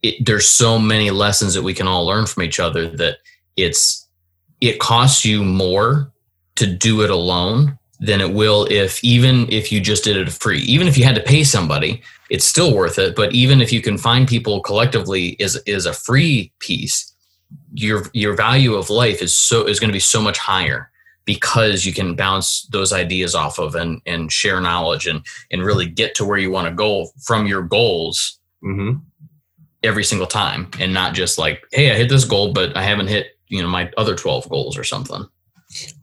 It, 0.04 0.26
there's 0.26 0.48
so 0.48 0.78
many 0.78 1.10
lessons 1.10 1.54
that 1.54 1.64
we 1.64 1.74
can 1.74 1.88
all 1.88 2.06
learn 2.06 2.28
from 2.28 2.44
each 2.44 2.60
other 2.60 2.90
that 2.98 3.20
it's, 3.56 4.06
it 4.60 4.80
costs 4.80 5.24
you 5.24 5.44
more 5.44 6.12
to 6.58 6.68
do 6.68 7.02
it 7.02 7.10
alone 7.10 7.78
than 8.00 8.22
it 8.22 8.32
will 8.32 8.68
if 8.70 9.04
even 9.04 9.52
if 9.52 9.72
you 9.72 9.82
just 9.82 10.04
did 10.04 10.18
it 10.18 10.32
free. 10.32 10.60
Even 10.60 10.88
if 10.88 10.98
you 10.98 11.04
had 11.04 11.16
to 11.16 11.22
pay 11.22 11.44
somebody, 11.44 12.02
it's 12.30 12.46
still 12.46 12.76
worth 12.76 13.00
it. 13.00 13.16
But 13.16 13.34
even 13.34 13.62
if 13.62 13.74
you 13.74 13.82
can 13.82 13.98
find 13.98 14.28
people 14.28 14.62
collectively 14.62 15.30
is 15.40 15.56
is 15.66 15.86
a 15.86 15.94
free 15.94 16.52
piece 16.60 17.14
your 17.74 18.06
your 18.14 18.36
value 18.36 18.74
of 18.74 18.90
life 18.90 19.22
is 19.22 19.36
so 19.36 19.66
is 19.66 19.80
going 19.80 19.90
to 19.90 19.94
be 19.94 20.00
so 20.00 20.22
much 20.22 20.38
higher 20.38 20.90
because 21.26 21.86
you 21.86 21.94
can 21.94 22.16
bounce 22.16 22.68
those 22.68 22.94
ideas 22.94 23.36
off 23.36 23.60
of 23.60 23.76
and 23.76 24.02
and 24.06 24.32
share 24.32 24.60
knowledge 24.60 25.08
and 25.08 25.26
and 25.52 25.64
really 25.64 25.86
get 25.88 26.16
to 26.16 26.26
where 26.26 26.38
you 26.38 26.52
want 26.52 26.68
to 26.68 26.74
go 26.74 27.08
from 27.24 27.48
your 27.48 27.62
goals 27.62 28.40
mm-hmm. 28.64 28.98
every 29.84 30.04
single 30.04 30.28
time 30.28 30.70
and 30.80 30.94
not 30.94 31.14
just 31.14 31.38
like 31.38 31.64
hey 31.72 31.92
i 31.92 31.96
hit 31.96 32.10
this 32.10 32.26
goal 32.26 32.52
but 32.52 32.76
i 32.76 32.82
haven't 32.82 33.08
hit 33.08 33.38
you 33.48 33.62
know 33.62 33.70
my 33.70 33.90
other 33.98 34.16
12 34.16 34.50
goals 34.50 34.78
or 34.78 34.84
something 34.84 35.26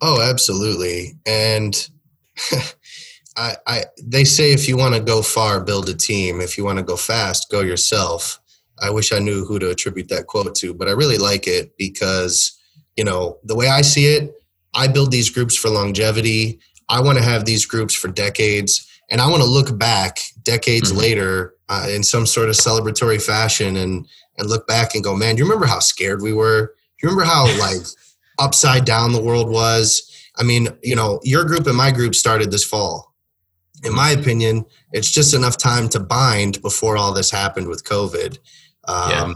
oh 0.01 0.21
absolutely 0.23 1.13
and 1.27 1.89
I, 3.37 3.57
I 3.67 3.85
they 4.03 4.25
say 4.25 4.53
if 4.53 4.69
you 4.69 4.77
want 4.77 4.95
to 4.95 5.01
go 5.01 5.23
far 5.23 5.61
build 5.61 5.89
a 5.89 5.95
team 5.95 6.41
if 6.41 6.57
you 6.57 6.65
want 6.65 6.79
to 6.79 6.85
go 6.85 6.97
fast 6.97 7.51
go 7.51 7.61
yourself 7.61 8.41
I 8.81 8.91
wish 8.91 9.13
I 9.13 9.19
knew 9.19 9.45
who 9.45 9.59
to 9.59 9.71
attribute 9.71 10.09
that 10.09 10.27
quote 10.27 10.55
to, 10.57 10.75
but 10.75 10.89
I 10.89 10.93
really 10.93 11.19
like 11.19 11.47
it 11.47 11.73
because, 11.79 12.59
you 12.97 13.05
know, 13.05 13.39
the 13.45 13.55
way 13.55 13.69
I 13.69 13.83
see 13.83 14.07
it, 14.07 14.35
I 14.75 14.89
build 14.89 15.11
these 15.11 15.31
groups 15.31 15.57
for 15.57 15.71
longevity. 15.71 16.59
I 16.89 17.01
want 17.01 17.19
to 17.19 17.25
have 17.25 17.45
these 17.45 17.67
groups 17.67 17.95
for 17.95 18.09
decades. 18.09 18.87
And 19.11 19.21
I 19.21 19.29
want 19.29 19.43
to 19.43 19.49
look 19.49 19.79
back 19.79 20.19
decades 20.43 20.91
mm-hmm. 20.91 21.01
later 21.01 21.55
uh, 21.69 21.87
in 21.89 22.03
some 22.03 22.27
sort 22.27 22.49
of 22.49 22.57
celebratory 22.57 23.23
fashion 23.23 23.77
and, 23.77 24.07
and 24.39 24.49
look 24.49 24.67
back 24.67 24.95
and 24.95 25.05
go, 25.05 25.15
man, 25.15 25.37
do 25.37 25.41
you 25.41 25.45
remember 25.45 25.67
how 25.67 25.79
scared 25.79 26.21
we 26.21 26.33
were? 26.33 26.75
Do 26.99 27.07
you 27.07 27.11
remember 27.11 27.31
how 27.31 27.45
like 27.61 27.87
upside 28.39 28.85
down 28.85 29.13
the 29.13 29.23
world 29.23 29.51
was? 29.51 30.11
I 30.37 30.43
mean, 30.43 30.69
you 30.83 30.97
know, 30.97 31.21
your 31.23 31.45
group 31.45 31.67
and 31.67 31.77
my 31.77 31.91
group 31.91 32.15
started 32.15 32.51
this 32.51 32.65
fall. 32.65 33.15
In 33.85 33.95
my 33.95 34.11
opinion, 34.11 34.65
it's 34.93 35.11
just 35.11 35.35
enough 35.35 35.57
time 35.57 35.89
to 35.91 36.01
bind 36.01 36.61
before 36.63 36.97
all 36.97 37.13
this 37.13 37.31
happened 37.31 37.69
with 37.69 37.85
COVID. 37.85 38.39
Um, 38.87 39.11
yeah. 39.11 39.35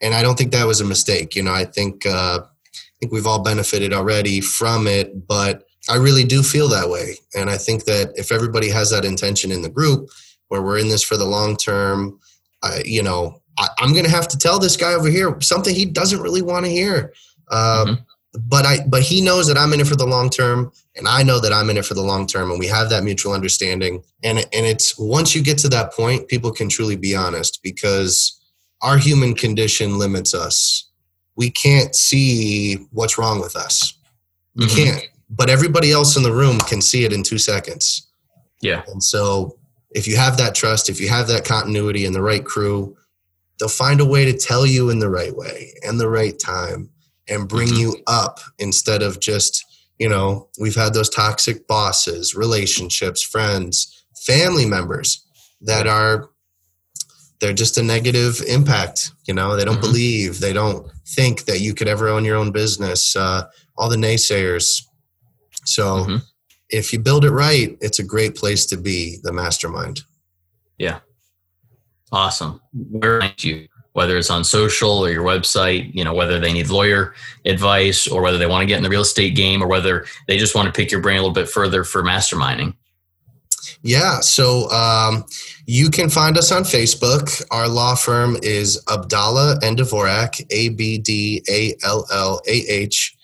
and 0.00 0.14
I 0.14 0.22
don't 0.22 0.36
think 0.36 0.52
that 0.52 0.66
was 0.66 0.80
a 0.80 0.84
mistake. 0.84 1.34
You 1.34 1.42
know, 1.42 1.52
I 1.52 1.64
think 1.64 2.06
uh, 2.06 2.40
I 2.42 2.78
think 3.00 3.12
we've 3.12 3.26
all 3.26 3.42
benefited 3.42 3.92
already 3.92 4.40
from 4.40 4.86
it, 4.86 5.26
but 5.26 5.64
I 5.88 5.96
really 5.96 6.24
do 6.24 6.42
feel 6.42 6.68
that 6.68 6.88
way, 6.88 7.16
and 7.34 7.50
I 7.50 7.58
think 7.58 7.84
that 7.84 8.12
if 8.16 8.32
everybody 8.32 8.70
has 8.70 8.90
that 8.90 9.04
intention 9.04 9.52
in 9.52 9.60
the 9.60 9.68
group, 9.68 10.08
where 10.48 10.62
we're 10.62 10.78
in 10.78 10.88
this 10.88 11.02
for 11.02 11.16
the 11.16 11.24
long 11.24 11.56
term, 11.56 12.18
uh, 12.62 12.78
you 12.84 13.02
know, 13.02 13.42
I, 13.58 13.68
am 13.80 13.92
going 13.92 14.04
to 14.04 14.10
have 14.10 14.28
to 14.28 14.38
tell 14.38 14.58
this 14.58 14.76
guy 14.76 14.94
over 14.94 15.08
here 15.08 15.36
something 15.40 15.74
he 15.74 15.84
doesn't 15.84 16.20
really 16.20 16.42
want 16.42 16.64
to 16.64 16.70
hear. 16.70 17.12
Um, 17.50 17.58
mm-hmm. 17.60 17.94
But 18.36 18.66
I, 18.66 18.78
but 18.88 19.02
he 19.02 19.20
knows 19.20 19.46
that 19.46 19.56
I'm 19.56 19.72
in 19.72 19.80
it 19.80 19.86
for 19.86 19.94
the 19.94 20.06
long 20.06 20.28
term, 20.28 20.72
and 20.96 21.06
I 21.06 21.22
know 21.22 21.38
that 21.40 21.52
I'm 21.52 21.70
in 21.70 21.76
it 21.76 21.84
for 21.84 21.94
the 21.94 22.02
long 22.02 22.26
term, 22.26 22.50
and 22.50 22.58
we 22.58 22.66
have 22.66 22.90
that 22.90 23.04
mutual 23.04 23.32
understanding. 23.32 24.02
And 24.22 24.38
and 24.38 24.66
it's 24.66 24.98
once 24.98 25.34
you 25.34 25.42
get 25.42 25.58
to 25.58 25.68
that 25.68 25.92
point, 25.92 26.28
people 26.28 26.50
can 26.50 26.68
truly 26.68 26.96
be 26.96 27.14
honest 27.14 27.60
because 27.62 28.40
our 28.82 28.98
human 28.98 29.34
condition 29.34 29.98
limits 29.98 30.34
us. 30.34 30.90
We 31.36 31.50
can't 31.50 31.94
see 31.94 32.74
what's 32.90 33.18
wrong 33.18 33.40
with 33.40 33.56
us. 33.56 33.96
We 34.56 34.66
mm-hmm. 34.66 34.76
can't. 34.76 35.08
But 35.30 35.48
everybody 35.50 35.90
else 35.90 36.16
in 36.16 36.22
the 36.22 36.32
room 36.32 36.58
can 36.58 36.80
see 36.80 37.04
it 37.04 37.12
in 37.12 37.22
two 37.22 37.38
seconds. 37.38 38.08
Yeah. 38.60 38.82
And 38.88 39.02
so 39.02 39.58
if 39.90 40.06
you 40.06 40.16
have 40.16 40.36
that 40.36 40.54
trust, 40.54 40.88
if 40.88 41.00
you 41.00 41.08
have 41.08 41.28
that 41.28 41.44
continuity 41.44 42.04
and 42.04 42.14
the 42.14 42.22
right 42.22 42.44
crew, 42.44 42.96
they'll 43.58 43.68
find 43.68 44.00
a 44.00 44.04
way 44.04 44.24
to 44.24 44.36
tell 44.36 44.66
you 44.66 44.90
in 44.90 44.98
the 44.98 45.08
right 45.08 45.34
way 45.34 45.72
and 45.82 45.98
the 45.98 46.08
right 46.08 46.38
time 46.38 46.90
and 47.28 47.48
bring 47.48 47.68
mm-hmm. 47.68 47.80
you 47.80 47.96
up 48.06 48.40
instead 48.58 49.02
of 49.02 49.20
just, 49.20 49.64
you 49.98 50.08
know, 50.08 50.48
we've 50.58 50.74
had 50.74 50.94
those 50.94 51.08
toxic 51.08 51.66
bosses, 51.66 52.34
relationships, 52.34 53.22
friends, 53.22 54.04
family 54.26 54.66
members 54.66 55.24
that 55.60 55.86
are 55.86 56.30
they're 57.40 57.52
just 57.52 57.76
a 57.76 57.82
negative 57.82 58.40
impact 58.48 59.10
you 59.26 59.34
know? 59.34 59.56
They 59.56 59.64
don't 59.64 59.74
mm-hmm. 59.74 59.82
believe 59.82 60.40
they 60.40 60.52
don't 60.52 60.90
think 61.08 61.44
that 61.44 61.60
you 61.60 61.74
could 61.74 61.88
ever 61.88 62.08
own 62.08 62.24
your 62.24 62.36
own 62.36 62.52
business 62.52 63.16
uh, 63.16 63.44
all 63.76 63.88
the 63.88 63.96
naysayers. 63.96 64.82
So 65.64 65.84
mm-hmm. 65.84 66.16
if 66.68 66.92
you 66.92 66.98
build 66.98 67.24
it 67.24 67.30
right 67.30 67.76
it's 67.80 67.98
a 67.98 68.04
great 68.04 68.34
place 68.36 68.66
to 68.66 68.76
be 68.76 69.18
the 69.22 69.32
mastermind. 69.32 70.02
Yeah. 70.78 71.00
Awesome. 72.12 72.60
Where 72.72 73.22
are 73.22 73.32
you 73.38 73.68
whether 73.94 74.18
it's 74.18 74.30
on 74.30 74.44
social 74.44 74.98
or 74.98 75.10
your 75.10 75.24
website 75.24 75.92
you 75.94 76.04
know 76.04 76.14
whether 76.14 76.38
they 76.38 76.52
need 76.52 76.68
lawyer 76.68 77.14
advice 77.46 78.06
or 78.06 78.22
whether 78.22 78.38
they 78.38 78.46
want 78.46 78.62
to 78.62 78.66
get 78.66 78.76
in 78.76 78.84
the 78.84 78.90
real 78.90 79.02
estate 79.02 79.34
game 79.34 79.62
or 79.62 79.66
whether 79.66 80.04
they 80.28 80.36
just 80.36 80.54
want 80.54 80.66
to 80.66 80.72
pick 80.72 80.90
your 80.92 81.00
brain 81.00 81.16
a 81.16 81.20
little 81.20 81.32
bit 81.32 81.48
further 81.48 81.82
for 81.82 82.02
masterminding 82.02 82.74
yeah. 83.84 84.20
So 84.20 84.70
um, 84.70 85.26
you 85.66 85.90
can 85.90 86.08
find 86.08 86.38
us 86.38 86.50
on 86.50 86.62
Facebook. 86.62 87.44
Our 87.50 87.68
law 87.68 87.94
firm 87.94 88.38
is 88.42 88.82
Abdallah 88.90 89.58
and 89.62 89.76
Dvorak, 89.76 90.44
A 90.50 90.70
B 90.70 90.98
D 90.98 91.42
A 91.50 91.74
L 91.84 92.06
L 92.10 92.40
A 92.48 92.50
H. 92.50 93.14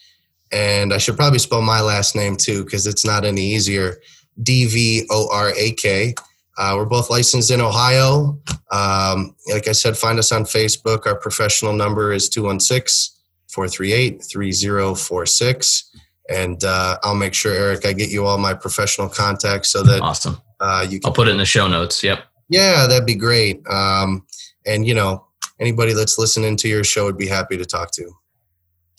And 0.52 0.92
I 0.92 0.98
should 0.98 1.16
probably 1.16 1.38
spell 1.38 1.62
my 1.62 1.80
last 1.80 2.14
name 2.14 2.36
too 2.36 2.64
because 2.64 2.86
it's 2.86 3.06
not 3.06 3.24
any 3.24 3.40
easier. 3.40 4.00
D 4.42 4.66
V 4.66 5.06
O 5.10 5.28
R 5.32 5.52
A 5.56 5.72
K. 5.72 6.14
Uh, 6.60 6.74
we're 6.76 6.84
both 6.84 7.08
licensed 7.08 7.50
in 7.50 7.60
Ohio. 7.60 8.38
Um, 8.70 9.34
like 9.52 9.66
I 9.66 9.72
said, 9.72 9.96
find 9.96 10.18
us 10.18 10.30
on 10.30 10.44
Facebook. 10.44 11.06
Our 11.06 11.16
professional 11.16 11.72
number 11.72 12.12
is 12.12 12.28
216 12.28 13.16
438 13.48 14.22
3046 14.22 15.90
and 16.30 16.62
uh, 16.62 16.96
I'll 17.02 17.16
make 17.16 17.34
sure, 17.34 17.52
Eric, 17.52 17.84
I 17.84 17.92
get 17.92 18.10
you 18.10 18.24
all 18.24 18.38
my 18.38 18.54
professional 18.54 19.08
contacts 19.08 19.70
so 19.70 19.82
that 19.82 20.00
awesome. 20.00 20.40
Uh, 20.60 20.86
you 20.88 21.00
can, 21.00 21.08
I'll 21.08 21.12
put 21.12 21.26
it 21.26 21.32
in 21.32 21.38
the 21.38 21.44
show 21.44 21.66
notes. 21.66 22.02
Yep. 22.02 22.22
Yeah, 22.48 22.86
that'd 22.86 23.06
be 23.06 23.16
great. 23.16 23.60
Um, 23.68 24.26
and 24.64 24.86
you 24.86 24.94
know, 24.94 25.26
anybody 25.58 25.92
that's 25.92 26.18
listening 26.18 26.56
to 26.58 26.68
your 26.68 26.84
show 26.84 27.04
would 27.04 27.18
be 27.18 27.26
happy 27.26 27.56
to 27.56 27.64
talk 27.64 27.90
to. 27.92 28.10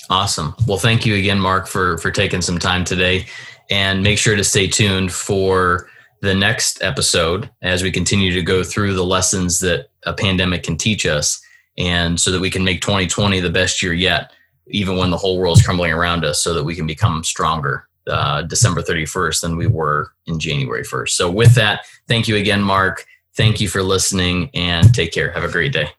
Awesome. 0.10 0.54
Well, 0.68 0.78
thank 0.78 1.06
you 1.06 1.16
again, 1.16 1.40
Mark, 1.40 1.68
for 1.68 1.98
for 2.00 2.12
taking 2.12 2.42
some 2.42 2.60
time 2.60 2.84
today, 2.84 3.28
and 3.70 4.04
make 4.04 4.18
sure 4.18 4.36
to 4.36 4.44
stay 4.44 4.68
tuned 4.68 5.14
for 5.14 5.90
the 6.22 6.36
next 6.36 6.82
episode 6.82 7.50
as 7.62 7.84
we 7.84 7.92
continue 7.92 8.32
to 8.32 8.42
go 8.42 8.64
through 8.64 8.94
the 8.94 9.06
lessons 9.06 9.60
that 9.60 9.90
a 10.06 10.14
pandemic 10.14 10.64
can 10.64 10.78
teach 10.78 11.06
us, 11.06 11.42
and 11.78 12.20
so 12.20 12.32
that 12.32 12.42
we 12.42 12.50
can 12.50 12.64
make 12.64 12.82
2020 12.82 13.40
the 13.40 13.50
best 13.50 13.82
year 13.82 13.94
yet 13.94 14.32
even 14.72 14.98
when 14.98 15.10
the 15.10 15.18
whole 15.18 15.38
world's 15.38 15.62
crumbling 15.62 15.92
around 15.92 16.26
us, 16.26 16.42
so 16.42 16.54
that 16.54 16.64
we 16.64 16.76
can 16.76 16.88
become 16.88 17.24
stronger 17.24 17.88
uh, 18.08 18.42
December 18.44 18.82
31st 18.82 19.42
than 19.42 19.58
we 19.58 19.68
were 19.68 20.12
in 20.26 20.40
January 20.40 20.84
1st. 20.84 21.10
So, 21.10 21.30
with 21.30 21.56
that, 21.56 21.86
thank 22.08 22.28
you 22.28 22.36
again, 22.36 22.62
Mark. 22.62 23.06
Thank 23.36 23.62
you 23.62 23.68
for 23.68 23.82
listening 23.82 24.50
and 24.54 24.94
take 24.94 25.12
care. 25.12 25.32
Have 25.32 25.44
a 25.44 25.52
great 25.52 25.74
day. 25.74 25.90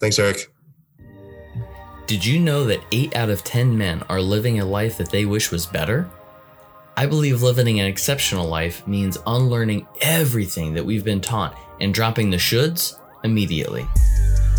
Thanks, 0.00 0.18
Eric. 0.18 0.50
Did 2.06 2.24
you 2.24 2.40
know 2.40 2.64
that 2.64 2.80
8 2.90 3.14
out 3.16 3.30
of 3.30 3.44
10 3.44 3.76
men 3.76 4.02
are 4.08 4.20
living 4.20 4.58
a 4.58 4.64
life 4.64 4.98
that 4.98 5.10
they 5.10 5.24
wish 5.24 5.50
was 5.50 5.66
better? 5.66 6.10
I 6.96 7.06
believe 7.06 7.42
living 7.42 7.80
an 7.80 7.86
exceptional 7.86 8.48
life 8.48 8.86
means 8.86 9.18
unlearning 9.26 9.86
everything 10.00 10.74
that 10.74 10.84
we've 10.84 11.04
been 11.04 11.20
taught 11.20 11.58
and 11.80 11.92
dropping 11.92 12.30
the 12.30 12.36
shoulds 12.36 12.98
immediately 13.24 13.86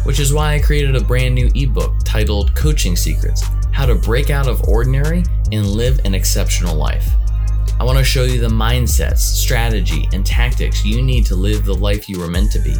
which 0.04 0.20
is 0.20 0.34
why 0.34 0.54
I 0.54 0.60
created 0.60 0.96
a 0.96 1.04
brand 1.04 1.34
new 1.34 1.50
ebook 1.56 1.94
titled 2.04 2.54
Coaching 2.56 2.96
Secrets 2.96 3.44
How 3.72 3.86
to 3.86 3.96
Break 3.96 4.30
Out 4.30 4.48
of 4.48 4.68
Ordinary 4.68 5.24
and 5.52 5.66
Live 5.66 6.00
an 6.06 6.14
Exceptional 6.14 6.76
Life. 6.76 7.14
I 7.80 7.86
want 7.86 7.98
to 7.98 8.04
show 8.04 8.24
you 8.24 8.40
the 8.40 8.50
mindsets, 8.50 9.20
strategy, 9.20 10.08
and 10.14 10.26
tactics 10.26 10.86
you 10.86 11.02
need 11.02 11.26
to 11.28 11.36
live 11.36 11.66
the 11.66 11.74
life 11.74 12.08
you 12.08 12.20
were 12.20 12.28
meant 12.28 12.52
to 12.52 12.60
be 12.60 12.76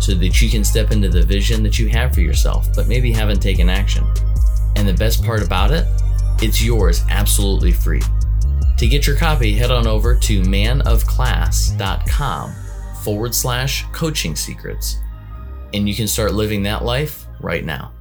so 0.00 0.14
that 0.14 0.40
you 0.40 0.48
can 0.48 0.64
step 0.64 0.92
into 0.92 1.08
the 1.08 1.22
vision 1.22 1.62
that 1.64 1.78
you 1.78 1.88
have 1.88 2.14
for 2.14 2.20
yourself, 2.20 2.68
but 2.74 2.88
maybe 2.88 3.12
haven't 3.12 3.40
taken 3.40 3.68
action. 3.68 4.04
And 4.76 4.86
the 4.86 4.94
best 4.94 5.24
part 5.24 5.42
about 5.42 5.72
it, 5.72 5.86
it's 6.40 6.62
yours 6.62 7.04
absolutely 7.10 7.72
free. 7.72 8.02
To 8.78 8.86
get 8.86 9.06
your 9.06 9.16
copy, 9.16 9.54
head 9.54 9.70
on 9.70 9.86
over 9.86 10.14
to 10.14 10.42
manofclass.com 10.42 12.54
forward 13.02 13.34
slash 13.34 13.86
coaching 13.92 14.36
secrets 14.36 14.98
and 15.74 15.86
you 15.88 15.94
can 15.94 16.08
start 16.08 16.34
living 16.34 16.62
that 16.62 16.84
life 16.84 17.26
right 17.40 17.64
now. 17.64 17.92